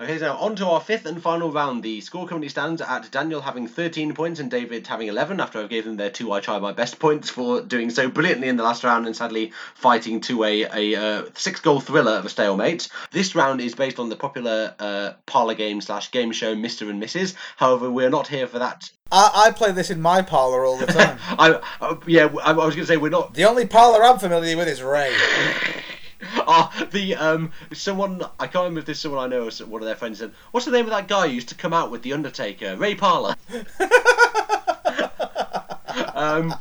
[0.00, 1.82] Okay, so on to our fifth and final round.
[1.82, 5.68] The score currently stands at Daniel having 13 points and David having 11 after I've
[5.68, 8.62] given them their two I try my best points for doing so brilliantly in the
[8.62, 12.88] last round and sadly fighting to a, a uh, six goal thriller of a stalemate.
[13.10, 16.88] This round is based on the popular uh, parlour game slash game show Mr.
[16.88, 17.34] and Mrs.
[17.58, 18.90] However, we're not here for that.
[19.12, 21.18] I, I play this in my parlour all the time.
[21.28, 23.34] I, uh, yeah, I, I was going to say we're not.
[23.34, 25.14] The only parlour I'm familiar with is Ray.
[26.52, 29.82] Oh, the um, someone I can't remember if this is someone I know or one
[29.82, 31.90] of their friends said, "What's the name of that guy who used to come out
[31.90, 32.76] with the Undertaker?
[32.76, 33.36] Ray Parlour."
[36.14, 36.54] um,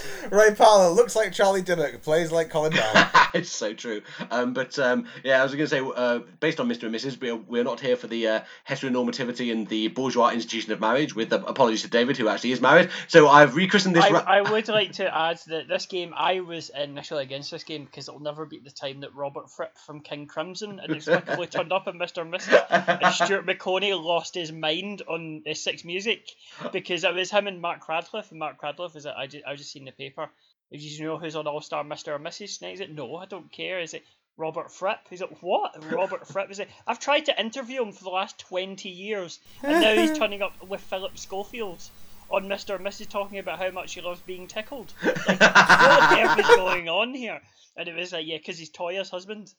[0.30, 3.06] Ray Parlour looks like Charlie Dimmock, plays like Colin Down.
[3.34, 4.02] it's so true.
[4.30, 6.84] Um, but um, yeah, I was going to say, uh, based on Mr.
[6.84, 10.80] and Mrs., we're, we're not here for the uh, heteronormativity and the bourgeois institution of
[10.80, 11.14] marriage.
[11.14, 12.90] With uh, apologies to David, who actually is married.
[13.08, 14.04] So I've rechristened this.
[14.04, 17.64] I, ra- I would like to add that this game, I was initially against this
[17.64, 21.72] game because it'll never beat the time that Robert Fripp from King Crimson inexplicably turned
[21.72, 22.22] up in Mr.
[22.22, 22.64] and Mrs.
[22.70, 26.30] and Stuart Maconie lost his mind on uh, Six Music
[26.72, 28.30] because it was him and Mark Radcliffe.
[28.30, 29.14] And Mark Radcliffe is it?
[29.16, 30.30] I just, I just seen the paper.
[30.70, 32.08] Did you know who's on All Star Mr.
[32.08, 32.58] or Mrs.
[32.58, 32.74] tonight?
[32.74, 33.16] Is it no?
[33.16, 33.80] I don't care.
[33.80, 34.04] Is it
[34.36, 35.00] Robert Fripp?
[35.10, 35.92] He's like, what?
[35.92, 36.50] Robert Fripp?
[36.50, 36.68] Is it?
[36.86, 40.66] I've tried to interview him for the last 20 years, and now he's turning up
[40.66, 41.82] with Philip Schofield
[42.30, 42.76] on Mr.
[42.76, 43.10] and Mrs.
[43.10, 44.92] talking about how much he loves being tickled.
[45.04, 47.40] Like, what the is going on here?
[47.76, 49.52] And it was like, yeah, because he's Toyah's husband.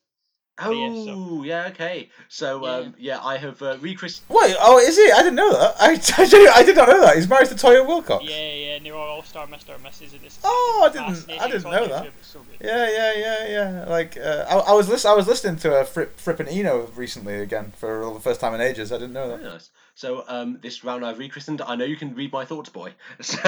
[0.55, 2.09] But yeah, so- Oh, yeah, okay.
[2.29, 4.25] So, um, yeah, I have uh, rechristened.
[4.29, 5.11] Wait, oh, is he?
[5.11, 5.75] I didn't know that.
[5.79, 7.15] I, I, did- I did not know that.
[7.15, 8.21] He's married to Toyah Willcox.
[8.23, 9.73] Yeah, yeah, and they were all star Mr.
[9.75, 10.13] and Mrs.
[10.13, 11.41] and it's Oh, I didn't.
[11.41, 12.11] I didn't know that.
[12.21, 12.39] so.
[12.61, 13.85] Yeah, yeah, yeah, yeah.
[13.89, 16.87] Like, uh, I, I was listen, I was listening to a Fripp, Fripp and Eno
[16.95, 18.91] recently again for the first time in ages.
[18.91, 19.39] I didn't know that.
[19.39, 19.69] Very nice.
[19.95, 21.61] So um, this round I've rechristened.
[21.61, 22.93] I know you can read my thoughts, boy.
[23.21, 23.39] So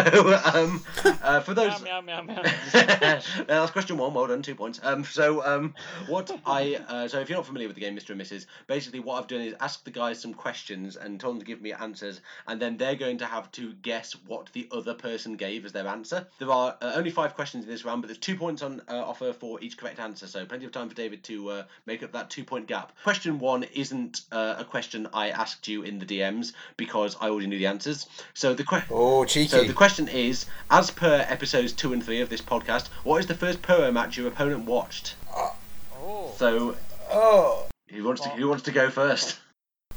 [0.53, 0.83] um,
[1.23, 2.43] uh, for those, Meow, meow, meow, meow.
[3.47, 4.13] that's question one.
[4.13, 4.79] Well done, two points.
[4.83, 5.73] Um, so um,
[6.07, 8.11] what I Uh, so if you're not familiar with the game, Mr.
[8.11, 11.39] and Mrs., basically what I've done is ask the guys some questions and told them
[11.39, 14.93] to give me answers, and then they're going to have to guess what the other
[14.93, 16.27] person gave as their answer.
[16.39, 18.95] There are uh, only five questions in this round, but there's two points on uh,
[18.97, 22.11] offer for each correct answer, so plenty of time for David to uh, make up
[22.13, 22.91] that two point gap.
[23.03, 26.05] Question one isn't uh, a question I asked you in the
[26.35, 28.07] DMs because I already knew the answers.
[28.33, 28.89] So the question.
[28.91, 29.47] Oh, cheeky.
[29.49, 33.27] So the question is, as per episodes two and three of this podcast, what is
[33.27, 35.15] the first Puro match your opponent watched?
[35.35, 36.33] Oh.
[36.37, 36.75] So
[37.11, 37.65] Oh.
[37.89, 39.37] who wants to who wants to go first?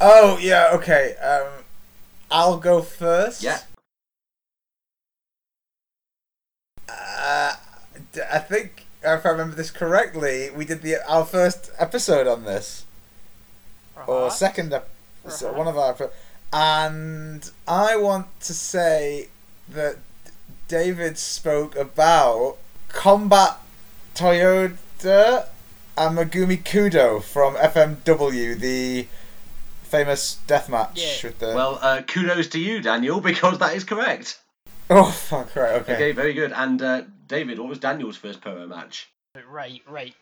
[0.01, 0.71] Oh yeah.
[0.75, 1.15] Okay.
[1.17, 1.65] Um,
[2.31, 3.43] I'll go first.
[3.43, 3.61] Yeah.
[6.89, 7.55] Uh,
[8.13, 12.45] d- I think if I remember this correctly, we did the our first episode on
[12.45, 12.85] this,
[14.07, 14.89] or second ep-
[15.29, 16.15] so one of our, epi-
[16.53, 19.29] and I want to say
[19.69, 19.97] that
[20.69, 22.57] David spoke about
[22.89, 23.59] Combat
[24.15, 25.47] Toyoda
[25.97, 29.07] and Megumi Kudo from FMW, the
[29.83, 31.55] famous death deathmatch with the.
[31.55, 34.41] Well, uh, kudos to you, Daniel, because that is correct.
[34.91, 35.55] oh fuck!
[35.57, 35.73] Right.
[35.83, 35.95] Okay.
[35.95, 36.53] Okay, very good.
[36.53, 39.11] And uh, David, what was Daniel's first Puro match?
[39.51, 40.15] Right, right.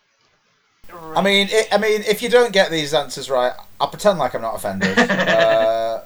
[0.92, 4.34] I mean, it, I mean, if you don't get these answers right, I'll pretend like
[4.34, 4.96] I'm not offended.
[4.98, 6.02] uh,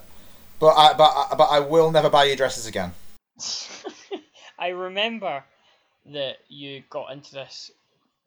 [0.61, 2.93] but I, but I, but I will never buy you dresses again.
[4.59, 5.43] I remember
[6.05, 7.71] that you got into this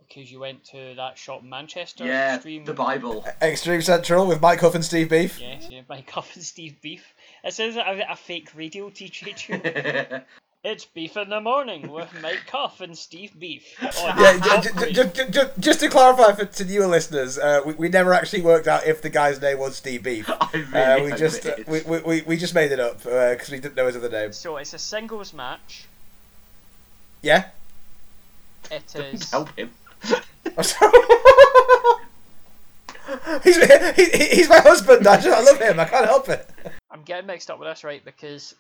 [0.00, 2.04] because you went to that shop in Manchester.
[2.04, 2.64] Yeah, Extreme...
[2.64, 3.24] the Bible.
[3.40, 5.40] Extreme Central with Mike Huff and Steve Beef.
[5.40, 7.14] Yes, yeah, Mike Huff and Steve Beef.
[7.44, 10.24] It says a, a fake radio teacher.
[10.64, 13.64] it's Beef in the Morning with Mike Huff and Steve Beef.
[13.82, 17.74] Yeah, Top j- j- j- j- just to clarify for to newer listeners, uh, we,
[17.74, 20.28] we never actually worked out if the guy's name was Steve Beef.
[20.30, 23.76] uh, we just it we, we, we, we just made it up because we didn't
[23.76, 24.32] know his other name.
[24.32, 25.86] So it's a singles match.
[27.22, 27.48] Yeah.
[28.70, 29.30] It is.
[29.30, 29.70] Help him.
[33.42, 35.06] He's, he, he- he's my husband.
[35.06, 35.78] I, just, I love him.
[35.78, 36.48] I can't help it.
[36.90, 38.02] I'm getting mixed up with this, right?
[38.04, 38.54] Because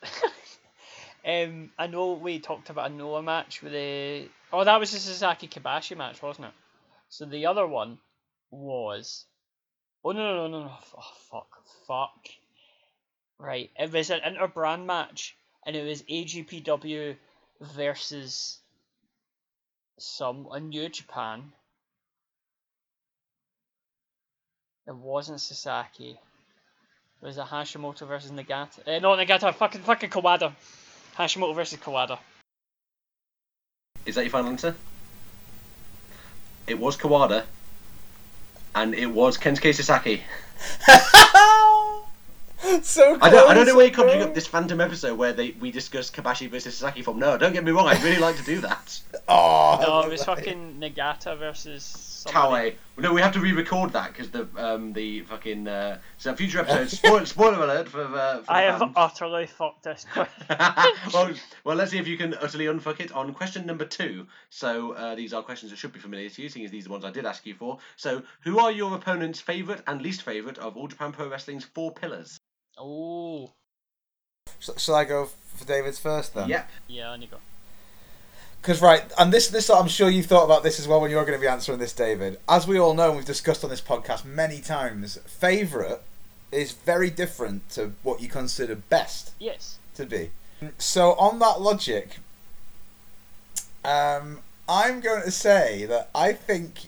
[1.26, 4.28] um, I know we talked about a Noah match with the.
[4.52, 6.54] Oh, that was the Sasaki Kobashi match, wasn't it?
[7.08, 7.98] So the other one
[8.50, 9.24] was.
[10.04, 10.64] Oh no no no no!
[10.66, 10.72] no.
[10.98, 11.48] Oh, fuck
[11.86, 12.28] fuck.
[13.38, 15.36] Right, it was an interbrand match,
[15.66, 17.16] and it was AJPW
[17.60, 18.58] versus
[19.98, 21.52] some in New Japan.
[24.86, 26.10] It wasn't Sasaki.
[26.10, 28.86] It was a Hashimoto versus Nagata?
[28.86, 30.54] Uh, not Nagata, fucking fucking Kawada.
[31.16, 32.18] Hashimoto versus Kawada.
[34.04, 34.74] Is that your final answer?
[36.66, 37.44] It was Kawada,
[38.74, 40.22] and it was Kensuke Sasaki.
[42.82, 44.28] so I don't, I don't know where you're so conjuring close.
[44.28, 47.18] up this phantom episode where they we discuss Kobashi versus Sasaki from.
[47.18, 49.00] No, don't get me wrong, I'd really like to do that.
[49.28, 52.70] Oh, no, it was fucking Nagata versus somebody.
[52.70, 52.74] Kawaii.
[52.96, 56.92] No, we have to re-record that because the um the fucking uh, so future episodes.
[56.92, 58.02] Spoiler, spoiler alert for.
[58.04, 58.92] Uh, for I the have fans.
[58.96, 60.06] utterly fucked this.
[61.12, 61.32] well,
[61.64, 64.26] well, let's see if you can utterly unfuck it on question number two.
[64.50, 66.88] So uh, these are questions that should be familiar to you, seeing as these are
[66.88, 67.78] the ones I did ask you for.
[67.96, 71.92] So, who are your opponent's favourite and least favourite of All Japan Pro Wrestling's four
[71.92, 72.38] pillars?
[72.78, 73.50] Oh.
[74.58, 76.48] Sh- Shall I go for David's first then?
[76.48, 76.70] Yep.
[76.88, 77.38] Yeah, on you go.
[78.60, 81.24] Because right, and this this I'm sure you've thought about this as well when you're
[81.26, 82.38] going to be answering this, David.
[82.48, 85.18] As we all know, and we've discussed on this podcast many times.
[85.26, 86.00] Favorite
[86.50, 89.78] is very different to what you consider best Yes.
[89.96, 90.30] to be.
[90.78, 92.18] So on that logic,
[93.84, 96.86] um, I'm going to say that I think.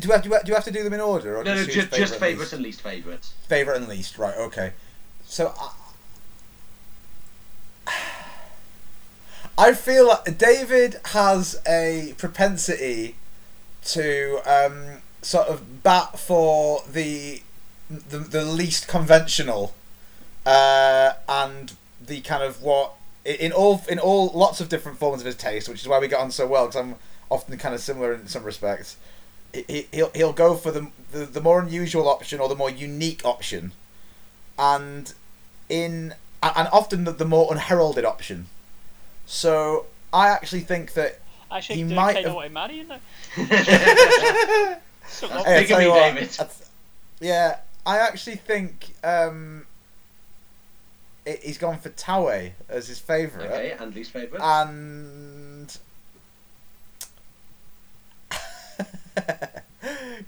[0.00, 1.36] Do we have, do we have, have to do them in order?
[1.36, 2.52] Or No, no, choose just just and favourite least?
[2.54, 3.24] and least favourite.
[3.46, 4.36] Favorite and least, right?
[4.36, 4.72] Okay.
[5.32, 5.54] So
[7.86, 7.92] I,
[9.58, 13.16] I feel like David has a propensity
[13.86, 17.42] to um, sort of bat for the
[17.90, 19.74] the, the least conventional
[20.46, 22.94] uh, and the kind of what
[23.24, 26.08] in all in all lots of different forms of his taste, which is why we
[26.08, 26.96] get on so well because I'm
[27.30, 28.96] often kind of similar in some respects.
[29.54, 32.70] He- He, he'll he'll go for the, the the more unusual option or the more
[32.70, 33.72] unique option,
[34.58, 35.12] and
[35.72, 38.46] in and often the, the more unheralded option.
[39.26, 41.20] So I actually think that
[41.50, 42.34] Actually, he do might kind of have.
[42.34, 42.98] want to marry now.
[43.34, 44.76] Hey,
[45.24, 46.30] I Think of tell me, you what, David.
[46.40, 46.68] I th-
[47.20, 49.66] yeah, I actually think um,
[51.26, 53.50] i- he's gone for Taue as his favourite.
[53.50, 54.42] Okay, and least favourite.
[54.42, 55.76] And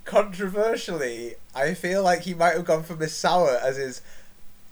[0.05, 4.01] controversially, I feel like he might have gone for Misawa as his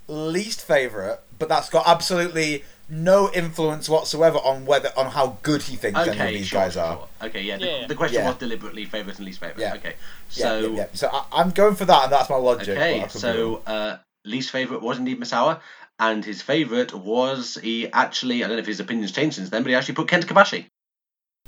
[0.09, 5.77] least favourite, but that's got absolutely no influence whatsoever on whether on how good he
[5.77, 6.97] thinks any of these sure, guys are.
[6.97, 7.09] sure.
[7.29, 7.57] Okay, yeah.
[7.57, 7.87] The, Yeah.
[7.87, 8.29] the question Yeah.
[8.29, 9.61] was deliberately favourite and least favourite.
[9.61, 9.75] Yeah.
[9.75, 9.95] Okay.
[10.29, 10.87] So yeah, yeah.
[10.93, 12.77] So I, I'm going for that, and that's my logic.
[12.77, 15.61] okay, so uh, least favourite was indeed Misawa,
[15.99, 19.63] and his favourite was he actually I don't know if his opinions changed since then,
[19.63, 20.27] but he actually put Kenta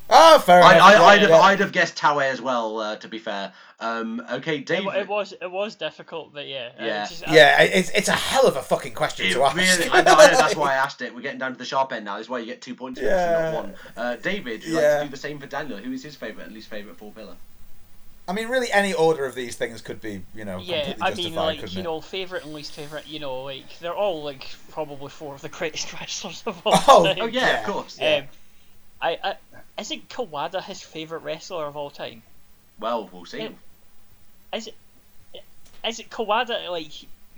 [0.09, 0.35] Kobashi.
[0.35, 0.83] oh, fair I, enough.
[0.85, 1.31] I, yeah, I'd, have.
[1.31, 2.79] I'd have guessed Taue as well.
[2.79, 3.53] Uh, to be fair.
[3.79, 4.85] Um, okay, It, David.
[4.85, 6.69] wa- it was it was difficult, but yeah.
[6.79, 7.05] uh, Yeah.
[7.07, 9.55] just- yeah, it's it's a hell of a fucking question to ask.
[9.55, 11.13] really, I know, I know, that's why I asked it.
[11.13, 12.15] We're getting down to the sharp end now.
[12.17, 13.51] This is why you get two points for this and Yeah.
[13.51, 13.73] not one.
[13.97, 15.77] Uh, David, would you like to do the same for Daniel?
[15.77, 17.35] Who is his favourite and least favourite four pillar?
[18.27, 21.29] I mean, really, any order of these things could be, you know, Yeah, completely I
[21.29, 21.83] mean, like you it?
[21.83, 23.05] know, favorite and least favorite.
[23.07, 27.03] You know, like they're all like probably four of the greatest wrestlers of all Oh,
[27.05, 27.17] time.
[27.21, 27.99] Oh yeah, of course.
[28.01, 28.23] Um,
[29.01, 29.35] I, I
[29.79, 32.23] isn't Kawada his favorite wrestler of all time?
[32.79, 33.39] Well, we'll see.
[33.39, 33.49] Yeah.
[34.53, 34.75] Is it?
[35.85, 36.69] Is it Kawada?
[36.69, 36.91] Like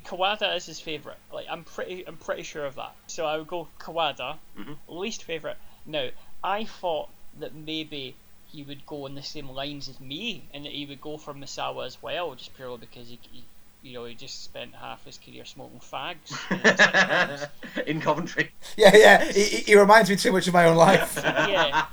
[0.06, 1.18] Kawada is his favorite.
[1.34, 2.94] Like I'm pretty, I'm pretty sure of that.
[3.08, 4.78] So I would go Kawada, Mhm.
[4.88, 5.58] least favorite.
[5.86, 6.10] Now
[6.44, 7.10] I thought
[7.40, 8.16] that maybe
[8.48, 11.34] he would go on the same lines as me, and that he would go for
[11.34, 13.44] Misawa as well, just purely because he, he
[13.84, 16.32] you know, he just spent half his career smoking fags.
[16.50, 17.88] you know, sitting around.
[17.88, 18.52] In Coventry.
[18.78, 19.24] Yeah, yeah.
[19.26, 21.20] He, he- he reminds me too much of my own life.
[21.24, 21.86] yeah,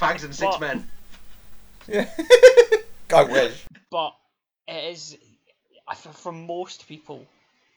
[0.00, 0.90] Fags and six But- men.
[1.86, 2.08] Yeah.
[3.14, 3.64] I wish.
[3.90, 4.14] but
[4.66, 5.16] it is
[5.86, 7.26] I f- for most people.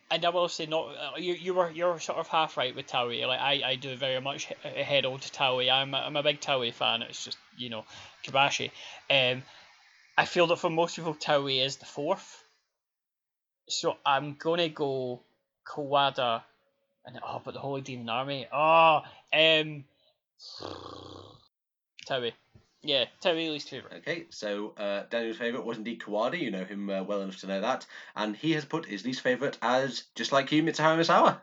[0.09, 1.33] And I will say, not uh, you.
[1.33, 3.27] You were you're sort of half right with Taue.
[3.27, 5.69] Like I, I do very much he- head on to Taue.
[5.69, 7.01] I'm a, I'm a big Taue fan.
[7.01, 7.83] It's just you know
[8.25, 8.71] Kobashi.
[9.09, 9.43] Um,
[10.17, 12.41] I feel that for most people, Taue is the fourth.
[13.67, 15.23] So I'm gonna go
[15.67, 16.41] Kawada,
[17.05, 18.47] and oh, but the Holy Demon Army.
[18.53, 19.01] Oh,
[19.33, 19.83] um,
[22.07, 22.31] Taue.
[22.83, 23.93] Yeah, Taue least favorite.
[23.97, 26.39] Okay, so uh, Daniel's favourite was indeed Kawada.
[26.39, 27.85] You know him uh, well enough to know that,
[28.15, 31.41] and he has put his least favourite as just like you, Mitsuharu Misawa.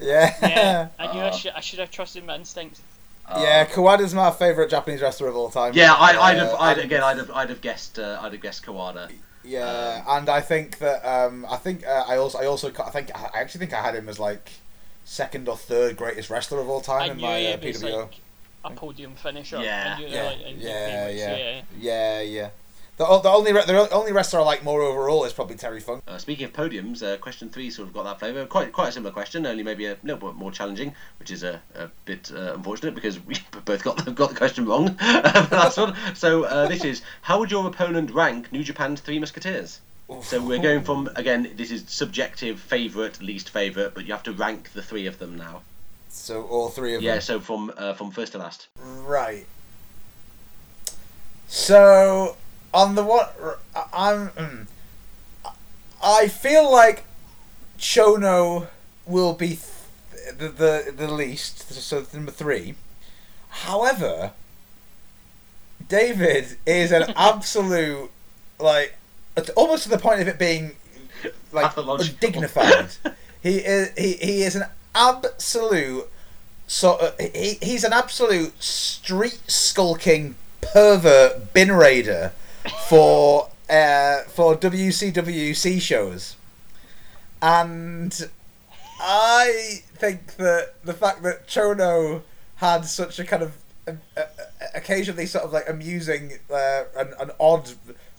[0.00, 0.34] Yeah.
[0.42, 2.82] Yeah, I knew I Uh, should I should have trusted my instincts.
[3.36, 5.72] yeah, Kawada's my favourite Japanese wrestler of all time.
[5.74, 8.42] Yeah, I, I'd have, Uh, I'd, again, I'd have, I'd have guessed, uh, I'd have
[8.42, 9.10] guessed Kawada.
[9.42, 13.10] Yeah, and I think that um, I think uh, I also I also I think
[13.14, 14.50] I actually think I had him as like
[15.04, 18.10] second or third greatest wrestler of all time I in my uh, PWO.
[18.10, 18.20] like
[18.64, 19.62] a podium finisher.
[19.62, 19.94] Yeah.
[19.96, 22.50] I knew, yeah, like, I knew yeah, he was- yeah, yeah, yeah.
[22.96, 26.04] The, the only the only wrestler I like more overall is probably Terry Funk.
[26.06, 28.46] Uh, speaking of podiums, uh, question three sort of got that flavour.
[28.46, 31.60] Quite, quite a similar question, only maybe a little bit more challenging, which is a,
[31.74, 33.34] a bit uh, unfortunate because we
[33.64, 34.90] both got the, got the question wrong.
[34.90, 35.96] for that one.
[36.14, 39.80] So uh, this is: How would your opponent rank New Japan's Three Musketeers?
[40.22, 41.50] So we're going from again.
[41.56, 45.36] This is subjective favourite, least favourite, but you have to rank the three of them
[45.36, 45.62] now.
[46.14, 47.14] So all three of Yeah.
[47.14, 47.20] them.
[47.20, 48.68] So from uh, from first to last.
[48.78, 49.46] Right.
[51.48, 52.36] So
[52.72, 53.36] on the what
[53.92, 54.28] I'm.
[54.30, 54.66] mm,
[56.02, 57.04] I feel like
[57.78, 58.68] Chono
[59.06, 62.74] will be th- the, the the least, so number three.
[63.48, 64.32] However,
[65.88, 68.10] David is an absolute
[68.58, 68.94] like
[69.56, 70.76] almost to the point of it being
[71.52, 72.90] like undignified.
[73.42, 74.64] he is he, he is an
[74.94, 76.08] absolute
[76.66, 82.32] sort of he, he's an absolute street skulking pervert bin raider
[82.88, 86.36] for uh, for WCWC shows,
[87.40, 88.28] and
[89.00, 92.22] I think that the fact that Chono
[92.56, 93.56] had such a kind of
[93.86, 94.24] uh, uh,
[94.74, 97.72] occasionally sort of like amusing uh, and an odd,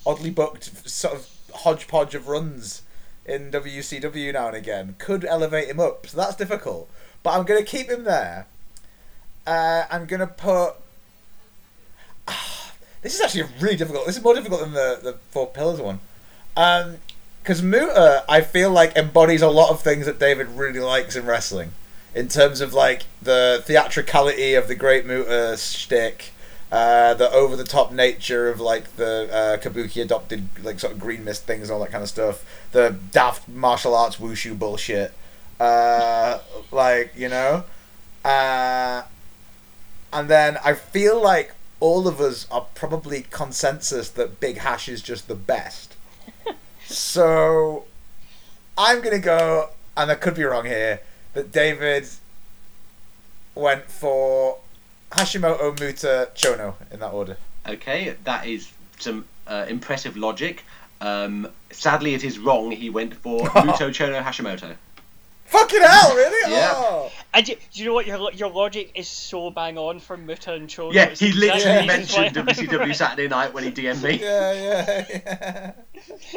[0.06, 2.84] oddly booked sort of hodgepodge of runs
[3.26, 6.08] in WCW now and again could elevate him up.
[6.08, 6.90] So that's difficult,
[7.24, 8.48] but I'm going to keep him there.
[9.46, 10.76] Uh, I'm going to put.
[13.02, 14.06] this is actually really difficult.
[14.06, 16.00] This is more difficult than the the four pillars one.
[16.58, 16.98] Um,
[17.46, 21.28] because Muta, I feel like embodies a lot of things that David really likes in
[21.28, 21.74] wrestling,
[22.16, 26.32] in terms of like the theatricality of the Great Muta shtick,
[26.72, 31.00] uh, the over the top nature of like the uh, Kabuki adopted like sort of
[31.00, 35.14] green mist things, and all that kind of stuff, the daft martial arts wushu bullshit,
[35.60, 36.40] uh,
[36.72, 37.64] like you know,
[38.24, 39.04] uh,
[40.12, 45.02] and then I feel like all of us are probably consensus that Big Hash is
[45.02, 45.96] just the best.
[46.88, 47.86] so
[48.78, 51.02] I'm gonna go, and I could be wrong here,
[51.34, 52.08] that David
[53.54, 54.58] went for
[55.16, 57.38] Hashimoto, Muta, Chono in that order.
[57.68, 58.70] Okay, that is
[59.00, 60.64] some uh, impressive logic.
[61.02, 62.72] Um, sadly, it is wrong.
[62.72, 64.76] He went for Muto Chono Hashimoto.
[65.46, 66.52] Fucking hell, really?
[66.52, 66.72] Yeah.
[66.76, 67.12] Oh.
[67.34, 70.54] And you, do you know what your your logic is so bang on for Muta
[70.54, 70.92] and Chono.
[70.94, 74.20] Yeah, he literally the reason mentioned why- WCW Saturday Night when he DM'd me.
[74.20, 75.72] Yeah, yeah, yeah.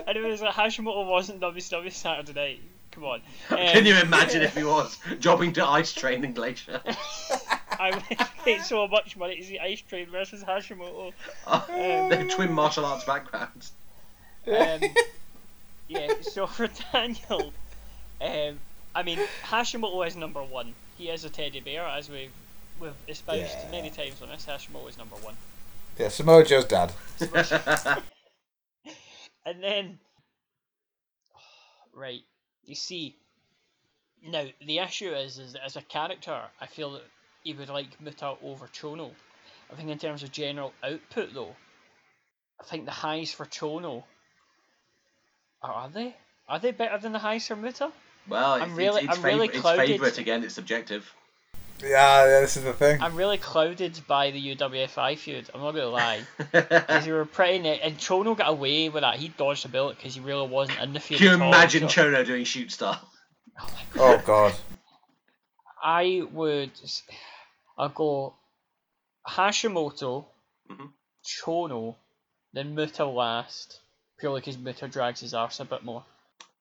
[0.06, 2.60] And it was like Hashimoto wasn't WCW Saturday Night.
[2.90, 3.20] come on.
[3.48, 6.80] Can Um, you imagine if he was jobbing to Ice Train and Glacier?
[7.78, 8.02] I would
[8.44, 11.12] pay so much money to see Ice Train versus Hashimoto.
[11.68, 13.72] They're twin martial arts backgrounds.
[14.46, 14.80] Um,
[15.88, 17.52] yeah, so for Daniel,
[18.20, 18.58] um,
[18.94, 20.74] I mean, Hashimoto is number one.
[20.96, 22.32] He is a teddy bear, as we've,
[22.80, 23.70] we've espoused Yeah.
[23.70, 24.46] many times on this.
[24.46, 25.34] Hashimoto is number one.
[25.98, 26.92] Yeah, Samoa Joe's dad.
[29.46, 29.98] And then,
[31.94, 32.20] right,
[32.64, 33.16] you see,
[34.26, 37.02] now the issue is, is that as a character, I feel that
[37.44, 39.10] he would like Muta over Chono.
[39.70, 41.54] I think in terms of general output, though,
[42.60, 44.04] I think the highs for Chono
[45.62, 46.14] are, are they?
[46.48, 47.92] Are they better than the highs for Muta?
[48.28, 50.44] Well, I'm it's, really- it's, it's, I'm really fav- it's favourite again.
[50.44, 51.12] It's subjective.
[51.80, 53.00] Yeah, yeah, this is the thing.
[53.00, 55.48] I'm really clouded by the UWFI feud.
[55.54, 59.14] I'm not gonna lie, because you were pretty ne- and Chono got away with that.
[59.16, 61.20] He dodged a bullet because he really wasn't in the feud.
[61.20, 63.00] Can you imagine Chono doing shoot star?
[63.60, 64.54] Oh, oh God.
[65.82, 66.70] I would.
[67.76, 68.34] I'll go
[69.26, 70.24] Hashimoto,
[71.24, 71.94] Chono,
[72.52, 73.80] then Muta last,
[74.18, 76.04] purely because Muta drags his arse a bit more.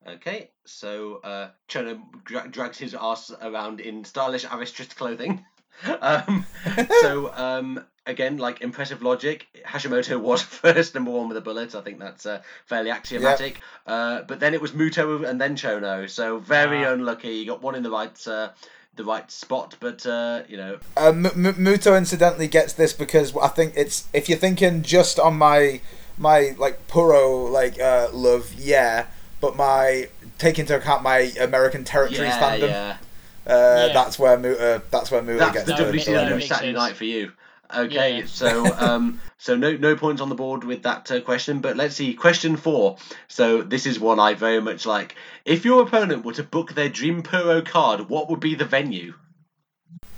[0.08, 5.44] Okay, so uh, Chono dra- drags his ass around in stylish aristocrat clothing.
[6.02, 6.46] um,
[7.02, 11.76] so um, again, like impressive logic, Hashimoto was first number one with a bullet.
[11.76, 13.60] I think that's uh, fairly axiomatic.
[13.86, 16.10] Uh, but then it was Muto and then Chono.
[16.10, 16.94] So very Ah.
[16.94, 17.30] unlucky.
[17.36, 18.50] You got one in the right uh,
[18.98, 20.80] the right spot, but uh, you know.
[20.98, 25.20] Uh, M- M- Muto incidentally gets this because I think it's if you're thinking just
[25.20, 25.80] on my
[26.18, 29.06] my like Puro like uh, love, yeah,
[29.40, 32.70] but my take into account my American territories Yeah, fandom.
[32.70, 32.98] yeah.
[33.46, 33.94] Uh, Yeah.
[33.94, 34.82] That's where Muta.
[34.92, 37.32] That's where Muta That's gets the the- WCW the- Saturday night for you.
[37.76, 38.26] Okay, Yeah.
[38.26, 41.96] so um, so no no points on the board with that uh, question, but let's
[41.96, 42.98] see question four.
[43.28, 45.16] So this is one I very much like.
[45.46, 49.14] If your opponent were to book their Dream Puro card, what would be the venue?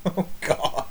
[0.06, 0.86] Oh God!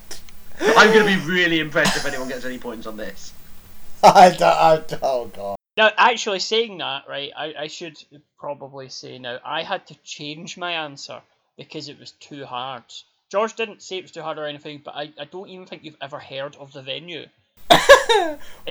[0.60, 3.32] I'm going to be really impressed if anyone gets any points on this.
[4.02, 5.56] I don't, I don't, oh God.
[5.76, 7.96] Now, actually saying that, right, I, I should
[8.38, 11.20] probably say now, I had to change my answer
[11.56, 12.82] because it was too hard.
[13.30, 15.84] George didn't say it was too hard or anything, but I, I don't even think
[15.84, 17.26] you've ever heard of the venue.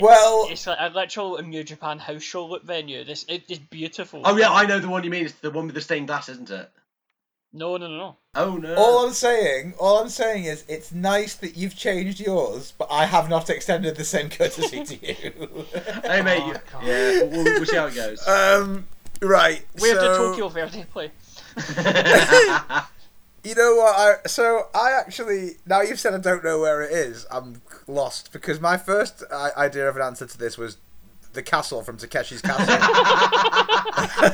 [0.01, 3.03] well, it's like a literal New Japan house show look venue.
[3.03, 4.21] This it is beautiful.
[4.25, 5.25] Oh yeah, I know the one you mean.
[5.25, 6.69] It's the one with the stained glass, isn't it?
[7.53, 8.15] No, no, no, no.
[8.35, 8.75] Oh no.
[8.75, 13.05] All I'm saying, all I'm saying is, it's nice that you've changed yours, but I
[13.05, 15.65] have not extended the same courtesy to you.
[16.03, 18.23] hey mate, you, yeah, we'll, we'll see how it goes.
[18.27, 18.88] Um,
[19.21, 19.63] right.
[19.79, 21.11] Where did so- Tokyo Verdy play?
[23.48, 23.95] You know what?
[23.98, 27.26] I so I actually now you've said I don't know where it is.
[27.32, 30.78] I'm lost because my first idea of an answer to this was
[31.34, 32.74] the castle from Takeshi's Castle.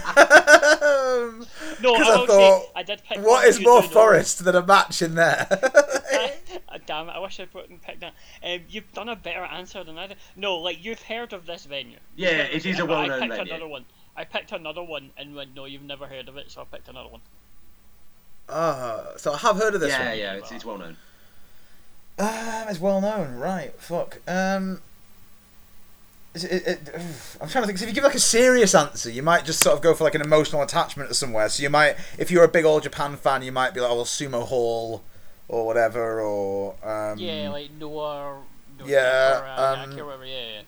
[0.04, 1.46] um,
[1.82, 3.88] No, 'cause I I thought, say, I did pick what one is you more do
[3.88, 3.94] know.
[3.94, 5.48] forest than a match in there?
[5.52, 7.12] Ah, damn it!
[7.12, 8.14] I wish I wouldn't picked that.
[8.44, 10.18] Um, you've done a better answer than I did.
[10.36, 11.98] No, like you've heard of this venue.
[12.16, 13.34] Yeah, You've heard it of is a well-known venue.
[13.34, 13.54] I picked venue.
[13.56, 13.86] another one.
[14.16, 16.88] I picked another one and went, no, you've never heard of it, so I picked
[16.88, 17.22] another one.
[18.50, 20.18] Ah, so I have heard of this yeah, one.
[20.18, 20.98] yeah, it's, it's well known.
[22.20, 23.74] Um, it's well known, right?
[23.80, 24.20] Fuck.
[24.28, 24.82] Um,
[26.36, 26.96] is it, it, it-
[27.42, 27.78] I'm trying to think.
[27.78, 30.04] 'cause if you give like a serious answer, you might just sort of go for
[30.04, 31.50] like an emotional attachment to somewhere.
[31.50, 33.96] So you might, if you're a big old Japan fan, you might be like, "Oh,
[33.96, 35.02] well, Sumo Hall,"
[35.48, 38.42] or whatever, or um, yeah, like Noah.
[38.80, 40.62] Noah yeah, or, uh, um, Aki or whatever, yeah,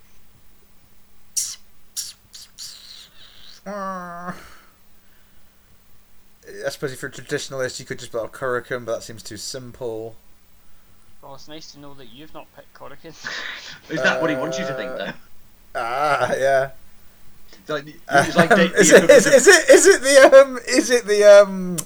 [3.65, 3.71] yeah.
[3.71, 4.33] uh,
[6.65, 9.24] I suppose if you're a traditionalist, you could just put like Korakuen, but that seems
[9.24, 10.15] too simple.
[11.22, 13.07] Well, it's nice to know that you've not picked Korakuen.
[13.90, 15.14] Is that what he wants you to think though?
[15.75, 16.72] Ah, yeah.
[17.51, 20.59] It's like, it's like Um, the- is, it, is, is it is it the um
[20.67, 21.77] is it the um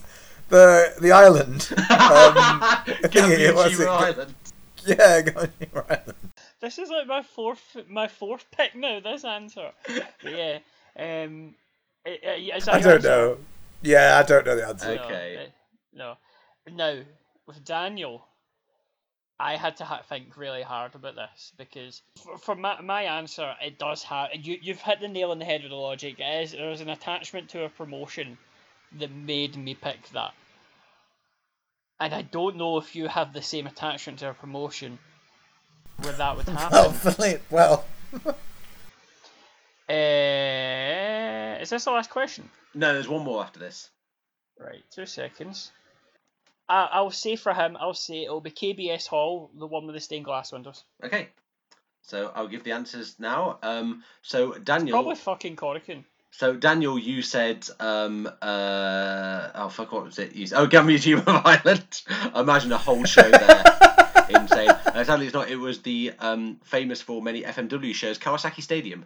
[0.50, 1.70] the the island?
[1.90, 2.36] Um,
[3.10, 3.88] thingy, what's it?
[3.88, 4.34] Island.
[4.86, 6.14] Yeah, Gambichiro Island.
[6.62, 9.00] This is like my fourth, my fourth pick now.
[9.00, 9.72] This answer.
[9.88, 10.60] But yeah.
[10.98, 11.56] Um.
[12.06, 13.38] i- i- is that I don't answer?
[13.84, 13.90] Know.
[13.90, 14.90] Yeah, I don't know the answer.
[15.04, 15.52] Okay.
[15.94, 16.16] No,
[16.68, 16.76] No.
[16.76, 17.02] Now,
[17.48, 18.26] with Daniel,
[19.40, 23.56] I had to ha- think really hard about this because for, for my, my answer,
[23.66, 24.30] it does have.
[24.34, 26.20] You, you've hit the nail on the head with the logic.
[26.20, 28.38] It is, there was an attachment to a promotion
[29.00, 30.34] that made me pick that.
[32.02, 35.00] And I don't know if you have the same attachment to a promotion
[36.02, 36.78] where that would happen.
[36.78, 37.86] Hopefully, well,
[38.26, 38.32] Uh,
[41.60, 42.50] is this the last question?
[42.74, 43.90] No, there's one more after this.
[44.60, 45.72] Right, two seconds.
[46.68, 50.02] I, I'll say for him, I'll say it'll be KBS Hall, the one with the
[50.02, 50.84] stained glass windows.
[51.04, 51.30] Okay.
[52.04, 53.60] So I'll give the answers now.
[53.62, 54.96] Um, so Daniel.
[54.96, 56.04] Probably fucking Korakuen.
[56.32, 60.36] So Daniel, you said, um, uh, oh fuck, what was it?
[60.36, 62.02] You said, oh, Gamma of Ireland.
[62.36, 63.64] Imagine a whole show there.
[64.30, 64.70] Insane.
[64.70, 65.50] Uh, sadly, it's not.
[65.50, 69.06] It was the um, famous for many FMW shows, Kawasaki Stadium.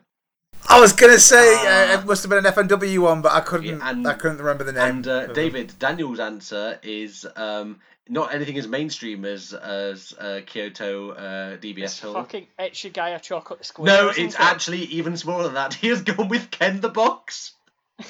[0.74, 1.56] I was gonna say
[1.94, 3.82] uh, it must have been an FMW one, but I couldn't.
[3.82, 4.98] and- I couldn't remember the name.
[4.98, 7.80] And uh, David, Daniel's answer is um,
[8.10, 12.14] not anything as mainstream as as uh, Kyoto uh, KBS It's Hall.
[12.14, 13.86] fucking Ichigaya Chocolate Square.
[13.86, 14.40] No, it's it?
[14.42, 15.74] actually even smaller than that.
[15.84, 17.52] He has gone with Ken the Box.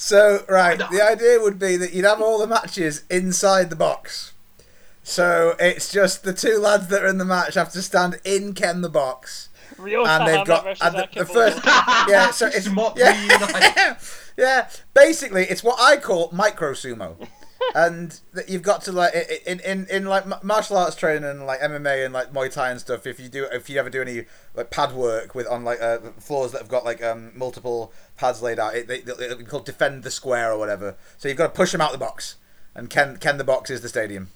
[0.00, 4.32] So right, the idea would be that you'd have all the matches inside the box.
[5.02, 8.52] So it's just the two lads that are in the match have to stand in
[8.54, 9.47] Ken the box.
[9.78, 11.60] Ryo and they've got and the, the first
[12.08, 12.66] yeah so it's
[12.96, 13.96] yeah,
[14.36, 14.68] yeah.
[14.94, 17.28] Basically it's what I call micro sumo
[17.74, 19.14] and that you've got to like
[19.46, 22.80] in in in like martial arts training and like MMA and like Muay Thai and
[22.80, 24.24] stuff if you do if you ever do any
[24.54, 28.42] like pad work with on like uh, floors that have got like um multiple pads
[28.42, 30.96] laid out it, they, it'll be called defend the square or whatever.
[31.18, 32.36] So you've got to push them out the box.
[32.74, 34.30] And Ken Ken the box is the stadium.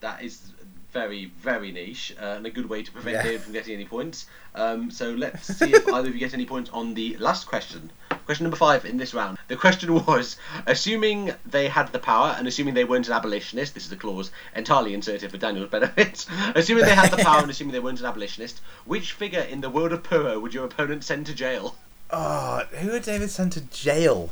[0.00, 0.52] That is
[0.96, 3.22] very, very niche uh, and a good way to prevent Yeah.
[3.22, 4.24] David from getting any points.
[4.54, 7.90] Um, so let's see if either of you get any points on the last question.
[8.24, 9.36] Question number five in this round.
[9.48, 13.84] The question was assuming they had the power and assuming they weren't an abolitionist, this
[13.84, 16.24] is a clause entirely inserted for Daniel's benefit.
[16.54, 19.68] assuming they had the power and assuming they weren't an abolitionist, which figure in the
[19.68, 21.76] world of Puro would your opponent send to jail?
[22.10, 24.30] Oh, who would David send to jail?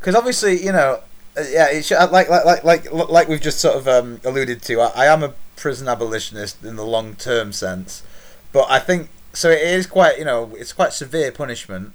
[0.00, 1.00] Because obviously, you know,
[1.36, 4.62] uh, yeah, it should, like like like like like we've just sort of um, alluded
[4.62, 4.80] to.
[4.80, 8.02] I, I am a prison abolitionist in the long term sense,
[8.50, 9.50] but I think so.
[9.50, 11.92] It is quite, you know, it's quite severe punishment.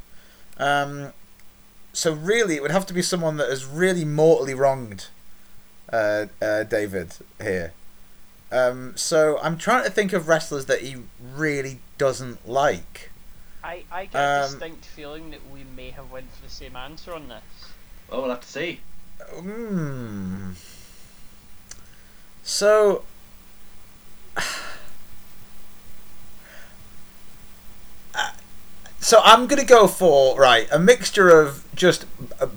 [0.58, 1.11] Um,
[1.92, 5.08] so really, it would have to be someone that has really mortally wronged
[5.92, 7.74] uh, uh, David here.
[8.52, 13.11] Um, so I'm trying to think of wrestlers that he really doesn't like.
[13.64, 16.76] I, I get a Um, distinct feeling that we may have went for the same
[16.76, 17.44] answer on this.
[18.08, 18.82] Well, we'll have to see.
[19.19, 20.52] Hmm.
[22.44, 23.03] So.
[29.05, 32.07] So I'm gonna go for right a mixture of just
[32.41, 32.47] uh,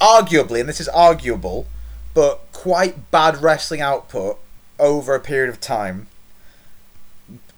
[0.00, 1.66] arguably, and this is arguable,
[2.14, 4.38] but quite bad wrestling output
[4.78, 6.06] over a period of time,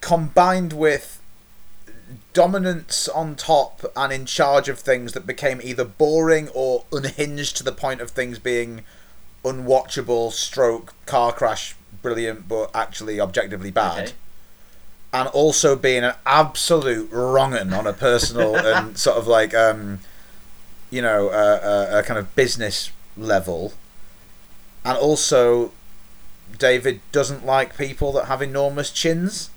[0.01, 1.21] combined with
[2.33, 7.63] dominance on top and in charge of things that became either boring or unhinged to
[7.63, 8.83] the point of things being
[9.43, 11.75] unwatchable stroke car crash
[12.05, 14.13] brilliant but actually objectively bad Okay.
[15.13, 19.99] and also being an absolute wrong'un on a personal and sort of like um
[20.91, 23.73] you know uh, a, a kind of business level
[24.83, 25.71] and also
[26.59, 29.49] David doesn't like people that have enormous chins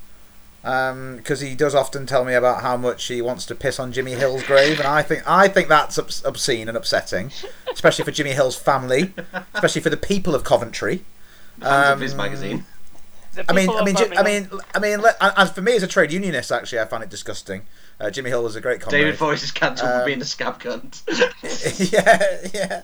[0.63, 4.13] because he does often tell me about how much he wants to piss on Jimmy
[4.13, 7.31] Hill's grave, and I think I think that's obs- obscene and upsetting,
[7.73, 9.15] especially for Jimmy Hill's family,
[9.55, 11.05] especially for the people of Coventry.
[11.61, 12.65] Fans of his Um, magazine.
[13.49, 15.87] I mean, I mean, Ji- I mean, I mean, let- as for me as a
[15.87, 17.63] trade unionist, actually, I find it disgusting.
[18.01, 19.01] Uh, Jimmy Hill was a great comrade.
[19.03, 21.03] David Voice is cancelled for Um, being a scab cunt.
[21.93, 22.83] yeah,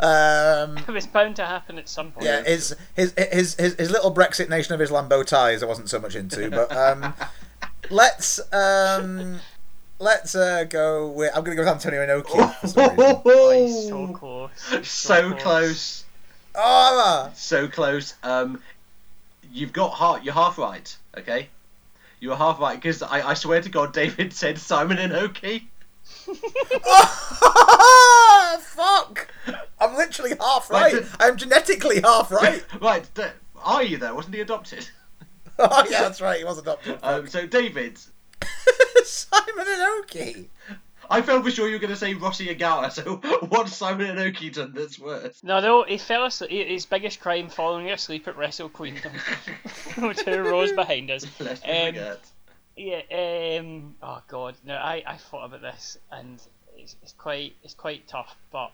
[0.00, 0.02] yeah.
[0.02, 2.24] Um, It was bound to happen at some point.
[2.26, 5.90] yeah, his his his his, his little Brexit Nation of Islam bow ties I wasn't
[5.90, 7.12] so much into, but um,
[7.90, 9.40] let's um,
[9.98, 12.60] let's uh, go with I'm gonna go with Antonio Inoki.
[12.60, 13.92] for some reason.
[14.22, 14.88] Oh, so close.
[14.88, 16.04] so close.
[16.62, 18.14] Oh, So close.
[18.22, 18.60] Um,
[19.52, 20.24] you've got half.
[20.24, 20.94] You're half right.
[21.16, 21.48] Okay.
[22.20, 25.64] You were half right because I, I swear to God, David said Simon Inoki.
[28.60, 29.28] fuck!
[29.80, 31.04] I'm literally half Right, right.
[31.20, 32.64] I'm genetically half right.
[32.80, 33.08] right.
[33.14, 33.22] d-
[33.62, 34.14] Are you though?
[34.14, 34.88] Wasn't he adopted?
[35.58, 36.38] oh yeah, that's right.
[36.38, 36.98] He was adopted.
[37.02, 37.98] Um, so David,
[39.04, 40.50] Simon and Oki.
[41.12, 42.92] I felt for sure you were going to say Rossy Ogawa.
[42.92, 43.16] So
[43.48, 45.42] what's Simon Inoki done that's worse?
[45.42, 46.68] No, no, he fell asleep.
[46.68, 49.12] His biggest crime falling asleep at Wrestle Queendom.
[50.24, 51.26] Two rows behind us.
[51.40, 52.20] Lest we Um, forget.
[52.76, 53.58] Yeah.
[53.58, 53.96] Um.
[54.02, 54.54] Oh God.
[54.64, 54.74] No.
[54.76, 56.40] I, I thought about this, and
[56.76, 58.36] it's, it's quite it's quite tough.
[58.52, 58.70] But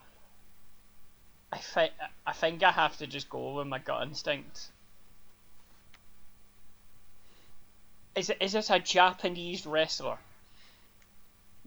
[1.51, 1.93] I think
[2.27, 4.69] I think I have to just go with my gut instinct.
[8.15, 10.19] Is is it a Japanese wrestler?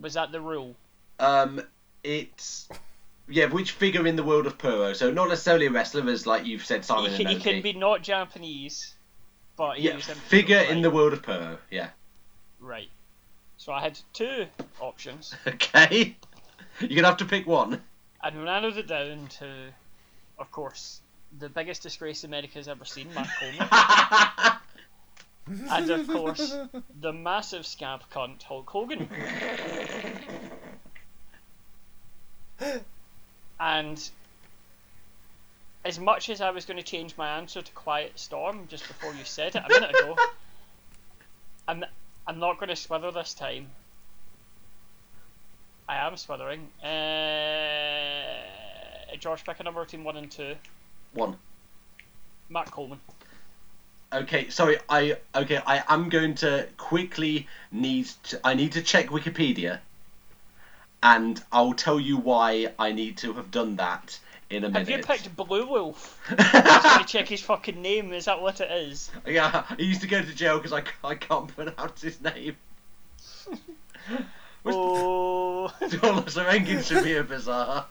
[0.01, 0.75] Was that the rule?
[1.19, 1.61] Um,
[2.03, 2.69] it's
[3.27, 3.45] yeah.
[3.45, 4.93] Which figure in the world of Puro?
[4.93, 8.01] So not necessarily a wrestler, as like you've said, Simon he, he can be not
[8.01, 8.95] Japanese,
[9.55, 11.57] but he yeah, was in figure right, in the world of Puro.
[11.69, 11.89] Yeah.
[12.59, 12.89] right.
[13.57, 14.45] So I had two
[14.79, 15.35] options.
[15.47, 16.15] Okay.
[16.79, 17.81] You're gonna have to pick one.
[18.23, 19.73] And when I narrowed it down to,
[20.37, 21.01] of course,
[21.37, 23.67] the biggest disgrace America's ever seen, Mark Coleman.
[25.69, 26.55] and of course,
[27.01, 29.09] the massive scab cunt Hulk Hogan.
[33.59, 34.09] and
[35.85, 39.13] as much as I was going to change my answer to Quiet Storm just before
[39.13, 40.15] you said it a minute ago,
[41.67, 41.83] I'm,
[42.27, 43.67] I'm not going to swither this time.
[45.87, 46.67] I am swithering.
[46.83, 48.25] Uh,
[49.19, 50.55] George, pick a number between 1 and 2.
[51.13, 51.35] 1.
[52.49, 52.99] Matt Coleman.
[54.11, 54.77] Okay, sorry.
[54.89, 55.61] I okay.
[55.65, 58.07] I am going to quickly need.
[58.23, 59.79] To, I need to check Wikipedia,
[61.03, 64.87] and I'll tell you why I need to have done that in a minute.
[64.87, 66.19] Have you picked Blue Wolf?
[66.37, 68.11] Just to check his fucking name.
[68.11, 69.11] Is that what it is?
[69.27, 72.55] Yeah, he used to go to jail because I, I can't pronounce his name.
[74.65, 75.71] oh.
[75.87, 77.85] Dolores Rankin should be a bizarre.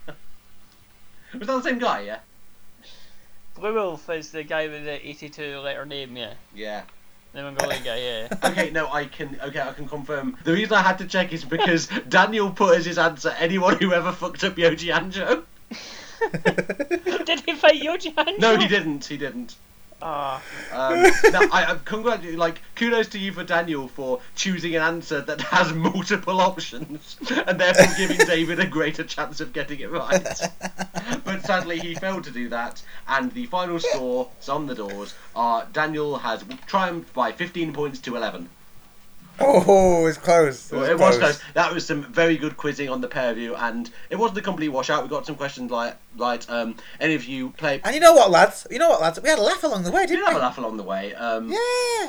[1.33, 2.01] Was that the same guy?
[2.01, 2.19] Yeah.
[3.61, 6.35] Blue Wolf is the guy with the 82 letter name, yeah.
[6.55, 6.83] Yeah.
[7.35, 8.29] Name of the Mongolian guy, yeah.
[8.51, 9.39] okay, no, I can.
[9.43, 10.37] Okay, I can confirm.
[10.45, 13.93] The reason I had to check is because Daniel put as his answer anyone who
[13.93, 15.45] ever fucked up Yoji Anjo.
[17.27, 18.39] Did he fight Yoji Anjo?
[18.39, 19.05] No, he didn't.
[19.05, 19.57] He didn't.
[20.01, 20.43] Ah.
[20.73, 21.03] Um,
[21.33, 25.41] no, I, I congratulate, like, kudos to you for Daniel for choosing an answer that
[25.41, 30.41] has multiple options and therefore giving David a greater chance of getting it right.
[31.25, 35.15] but sadly, he failed to do that, and the final score on the doors.
[35.35, 38.49] Are Daniel has triumphed by 15 points to 11.
[39.41, 40.73] Oh, it's close.
[40.73, 41.39] It was, it was close.
[41.39, 41.43] close.
[41.55, 44.43] That was some very good quizzing on the pair of you, and it wasn't a
[44.43, 45.03] complete washout.
[45.03, 47.81] We got some questions like, right, um, any of you play?
[47.85, 48.67] And you know what, lads?
[48.71, 49.21] You know what, lads?
[49.23, 50.33] We had a laugh along the way, We didn't did we?
[50.33, 51.15] have a laugh along the way.
[51.15, 51.59] Um, Yeah.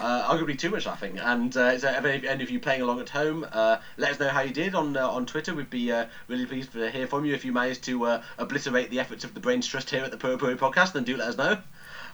[0.01, 1.17] Uh, arguably too much laughing.
[1.19, 4.19] And uh, so if any, any of you playing along at home, uh, let us
[4.19, 5.53] know how you did on uh, on Twitter.
[5.53, 7.33] We'd be uh, really pleased to hear from you.
[7.33, 10.17] If you managed to uh, obliterate the efforts of the Brains Trust here at the
[10.17, 11.57] Puro Puro podcast, then do let us know.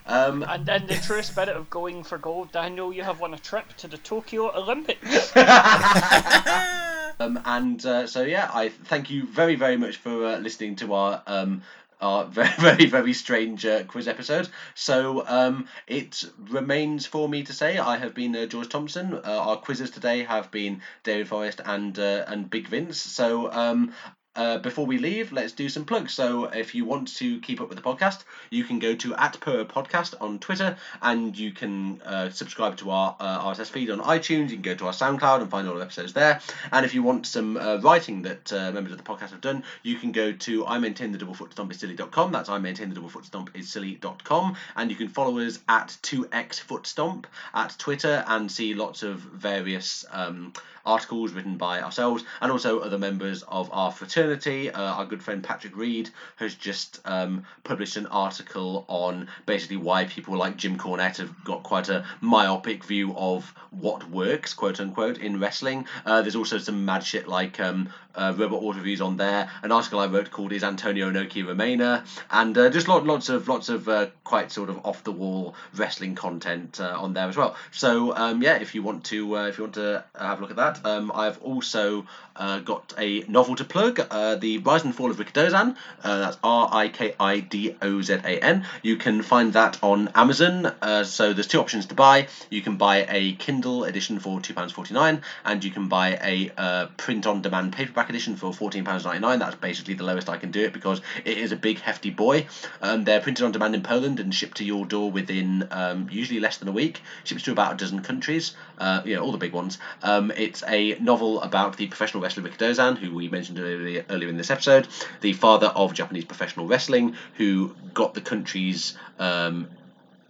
[0.06, 3.38] Um, And in the true spirit of going for gold, Daniel, you have won a
[3.38, 5.32] trip to the Tokyo Olympics.
[7.18, 10.92] Um, and uh, so yeah, I thank you very very much for uh, listening to
[10.92, 11.62] our um,
[12.00, 14.48] our very very very strange uh, quiz episode.
[14.74, 19.14] So um, it remains for me to say I have been uh, George Thompson.
[19.14, 22.98] Uh, our quizzes today have been David Forrest and uh, and Big Vince.
[23.00, 23.50] So.
[23.50, 23.92] Um,
[24.36, 26.12] uh, before we leave, let's do some plugs.
[26.12, 29.40] So, if you want to keep up with the podcast, you can go to at
[29.40, 34.00] Puro Podcast on Twitter, and you can uh, subscribe to our uh, RSS feed on
[34.00, 34.50] iTunes.
[34.50, 36.40] You can go to our SoundCloud and find all the episodes there.
[36.72, 39.64] And if you want some uh, writing that uh, members of the podcast have done,
[39.82, 42.32] you can go to I maintain the double foot stomp is silly.com.
[42.32, 44.56] That's I maintain the double foot stomp is silly.com.
[44.76, 49.18] And you can follow us at 2x foot stomp at Twitter and see lots of
[49.18, 50.04] various.
[50.10, 50.52] Um,
[50.86, 54.70] articles written by ourselves and also other members of our fraternity.
[54.70, 60.04] Uh, our good friend Patrick Reed has just um, published an article on basically why
[60.04, 65.18] people like Jim Cornette have got quite a myopic view of what works, quote unquote,
[65.18, 65.86] in wrestling.
[66.04, 69.48] Uh, there's also some mad shit like um, uh, Robot reviews on there.
[69.62, 73.48] An article I wrote called "Is Antonio Inoki Romana?" and uh, just lot, lots of
[73.48, 77.36] lots of uh, quite sort of off the wall wrestling content uh, on there as
[77.36, 77.56] well.
[77.70, 80.50] So um, yeah, if you want to uh, if you want to have a look
[80.50, 85.10] at that, um, I've also uh, got a novel to plug, The Rise and Fall
[85.10, 85.76] of Rikidozan.
[86.02, 88.64] Uh, that's R I K I D O Z A N.
[88.82, 90.72] You can find that on Amazon.
[91.04, 92.28] So there's two options to buy.
[92.50, 97.42] You can buy a Kindle edition for £2.49 and you can buy a print on
[97.42, 99.38] demand paperback edition for £14.99.
[99.38, 102.46] That's basically the lowest I can do it because it is a big, hefty boy.
[102.80, 106.40] Um, they're printed on demand in Poland and shipped to your door within um, usually
[106.40, 107.02] less than a week.
[107.24, 109.78] Ships to about a dozen countries, uh, you know, all the big ones.
[110.02, 114.36] Um, it's a novel about the professional wrestler Rikidozan, who we mentioned earlier, earlier in
[114.36, 114.88] this episode,
[115.20, 119.68] the father of Japanese professional wrestling, who got the country's um,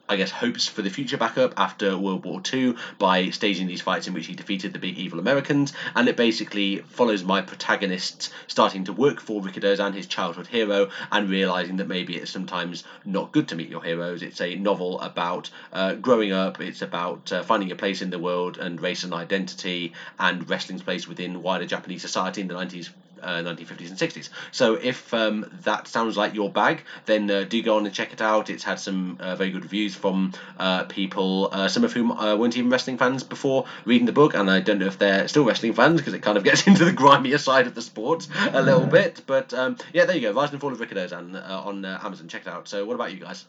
[0.09, 3.81] I guess, hopes for the future back up after World War II by staging these
[3.81, 5.73] fights in which he defeated the big evil Americans.
[5.97, 11.29] And it basically follows my protagonist starting to work for Rikidozan, his childhood hero, and
[11.29, 14.23] realizing that maybe it's sometimes not good to meet your heroes.
[14.23, 18.19] It's a novel about uh, growing up, it's about uh, finding a place in the
[18.19, 22.91] world and race and identity and wrestling's place within wider Japanese society in the 90s
[23.23, 24.29] uh, 1950s and 60s.
[24.53, 28.13] So if um, that sounds like your bag, then uh, do go on and check
[28.13, 28.51] it out.
[28.51, 32.37] It's had some uh, very good reviews from uh, people, uh, some of whom uh,
[32.37, 35.45] weren't even wrestling fans before reading the book, and I don't know if they're still
[35.45, 38.63] wrestling fans because it kind of gets into the grimier side of the sport a
[38.63, 39.23] little bit.
[39.27, 40.33] But um, yeah, there you go.
[40.33, 42.29] Rise and Fall of Rikidozan uh, on uh, Amazon.
[42.29, 42.69] Check it out.
[42.69, 43.47] So what about you guys?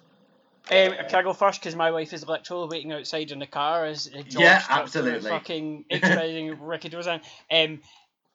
[0.70, 1.62] Um, I can I go first?
[1.62, 5.30] Because my wife is literally waiting outside in the car as George Yeah, absolutely.
[5.30, 7.22] fucking exposing Rikidozan.
[7.50, 7.80] Um,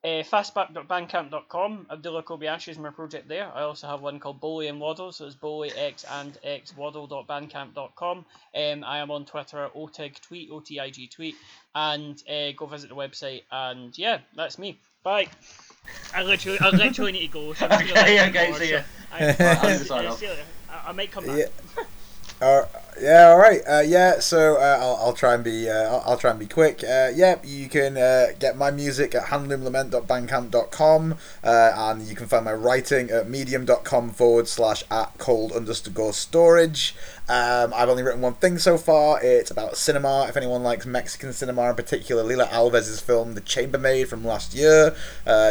[0.05, 1.87] uh, fastback.bandcamp.com.
[1.91, 3.51] Abdullah Kobayashi is my project there.
[3.55, 8.25] I also have one called Bowley and Waddle, so it's Bowley X and X Waddle.bandcamp.com.
[8.55, 11.37] Um, I am on Twitter at otig tweet, O T I G tweet,
[11.75, 13.43] and uh, go visit the website.
[13.51, 14.79] And yeah, that's me.
[15.03, 15.29] Bye.
[16.15, 17.53] I literally, I literally need to go.
[17.55, 18.83] So Okay, I'm okay, see ya.
[19.13, 20.23] I, Right, I, I'm sign off.
[20.69, 21.39] I, I might come back.
[21.39, 21.85] Yeah.
[22.41, 22.65] Uh,
[23.01, 23.61] yeah, all right.
[23.67, 26.47] Uh, yeah, so uh, I'll, I'll try and be uh, I'll, I'll try and be
[26.47, 26.85] quick.
[26.85, 32.45] Uh, yeah, you can uh, get my music at handloomlament.bandcamp.com uh, and you can find
[32.45, 36.95] my writing at medium.com forward slash at cold underscore storage.
[37.29, 39.19] Um, I've only written one thing so far.
[39.23, 40.27] It's about cinema.
[40.29, 44.95] If anyone likes Mexican cinema in particular, Lila Avilés's film The Chambermaid from last year,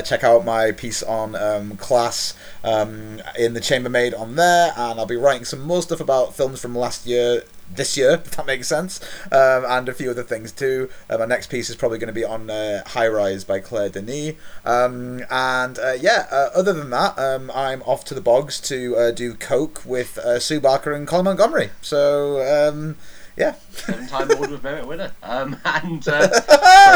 [0.05, 4.73] check out my piece on um, class um, in The Chambermaid on there.
[4.77, 7.30] And I'll be writing some more stuff about films from last year
[7.75, 8.99] this year, if that makes sense,
[9.31, 10.89] um, and a few other things too.
[11.09, 13.89] Uh, my next piece is probably going to be on uh, High Rise by Claire
[13.89, 14.35] Denis.
[14.65, 18.95] Um, and uh, yeah, uh, other than that, um, I'm off to the bogs to
[18.95, 21.71] uh, do Coke with uh, Sue Barker and Colin Montgomerie.
[21.81, 22.97] So um,
[23.35, 23.55] yeah.
[23.71, 25.11] Seven-time award with merit winner.
[25.23, 26.29] Um, and uh,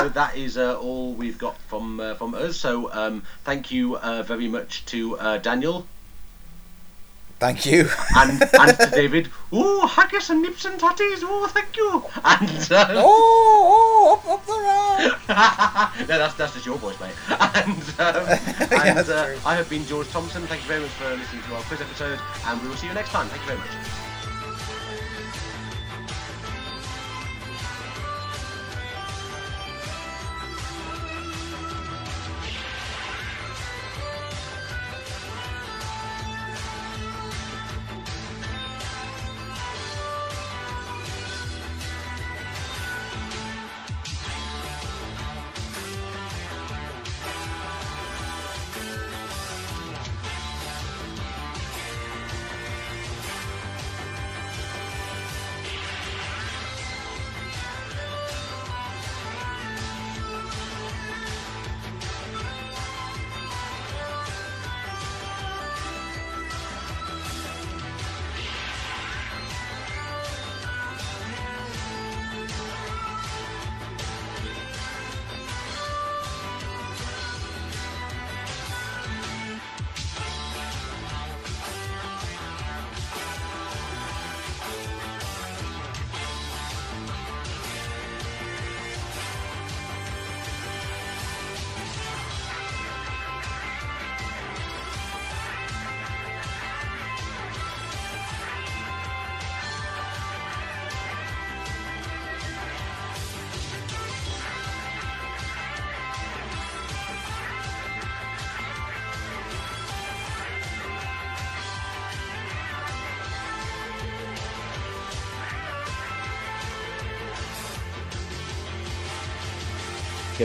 [0.01, 2.57] so that is uh, all we've got from uh, from us.
[2.57, 5.87] So um, thank you uh, very much to uh, Daniel
[7.45, 7.87] Thank you.
[8.15, 9.29] and and to David.
[9.51, 11.19] oh, haggis and nips and tatties.
[11.21, 12.03] Oh, thank you.
[12.25, 17.13] And uh, oh, oh, up, up the no, that's that's just your voice, mate.
[17.29, 18.25] And, um,
[18.71, 19.37] and that's uh.
[19.45, 20.41] I have been George Thompson.
[20.47, 22.93] Thank you very much for listening to our quiz episode, and we will see you
[22.93, 23.27] next time.
[23.27, 24.04] Thank you very much.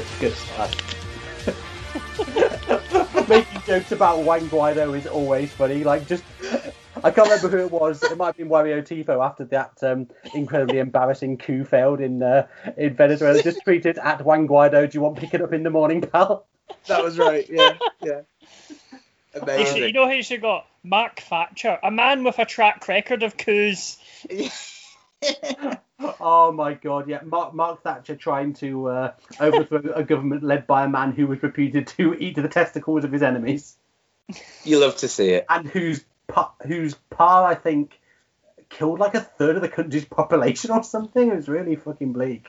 [0.01, 0.73] Good, good stuff.
[3.29, 5.85] Making jokes about Juan Guaidó is always funny.
[5.85, 6.25] Like, just
[7.05, 8.03] I can't remember who it was.
[8.03, 12.47] It might have been Wario Tifo after that um, incredibly embarrassing coup failed in uh,
[12.79, 13.43] in Venezuela.
[13.43, 16.47] Just tweeted at Juan Guaidó, "Do you want picking up in the morning, pal?"
[16.87, 17.47] That was right.
[17.51, 18.21] Yeah, yeah.
[19.35, 20.67] You, should, you know who you should got?
[20.83, 23.99] Mark Thatcher, a man with a track record of coups.
[26.21, 27.21] Oh my god, yeah.
[27.25, 31.43] Mark, Mark Thatcher trying to uh, overthrow a government led by a man who was
[31.43, 33.77] reputed to eat the testicles of his enemies,
[34.65, 35.47] You love to see it.
[35.49, 37.99] and whose pa, whose pa I think
[38.71, 41.29] killed like a third of the country's population or something.
[41.31, 42.47] It was really fucking bleak.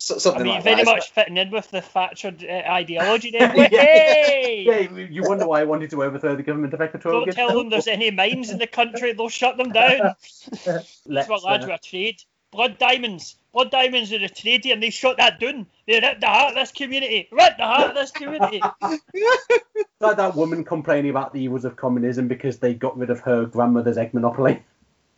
[0.00, 0.86] So, I something mean, like very that.
[0.86, 3.52] much fitting in with the Thatcher uh, ideology there.
[3.56, 4.64] yeah, Hey!
[4.64, 4.78] yeah,
[5.10, 7.48] you wonder why I wanted to overthrow the government of Equatorial Don't Guinea.
[7.48, 10.14] tell them there's any mines in the country, they'll shut them down.
[10.64, 12.22] That's what lads uh, were trade.
[12.50, 13.36] Blood diamonds.
[13.52, 15.66] Blood diamonds are a trade and they shut that down.
[15.86, 17.28] They ripped the heart of this community.
[17.30, 18.62] Ripped the heart of this community.
[20.00, 23.46] like that woman complaining about the evils of communism because they got rid of her
[23.46, 24.62] grandmother's egg monopoly.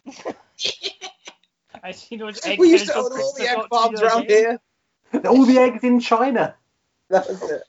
[1.83, 4.61] I see those egg We used to own all the egg farms around here.
[5.25, 6.55] All the eggs in China.
[7.09, 7.63] That was it.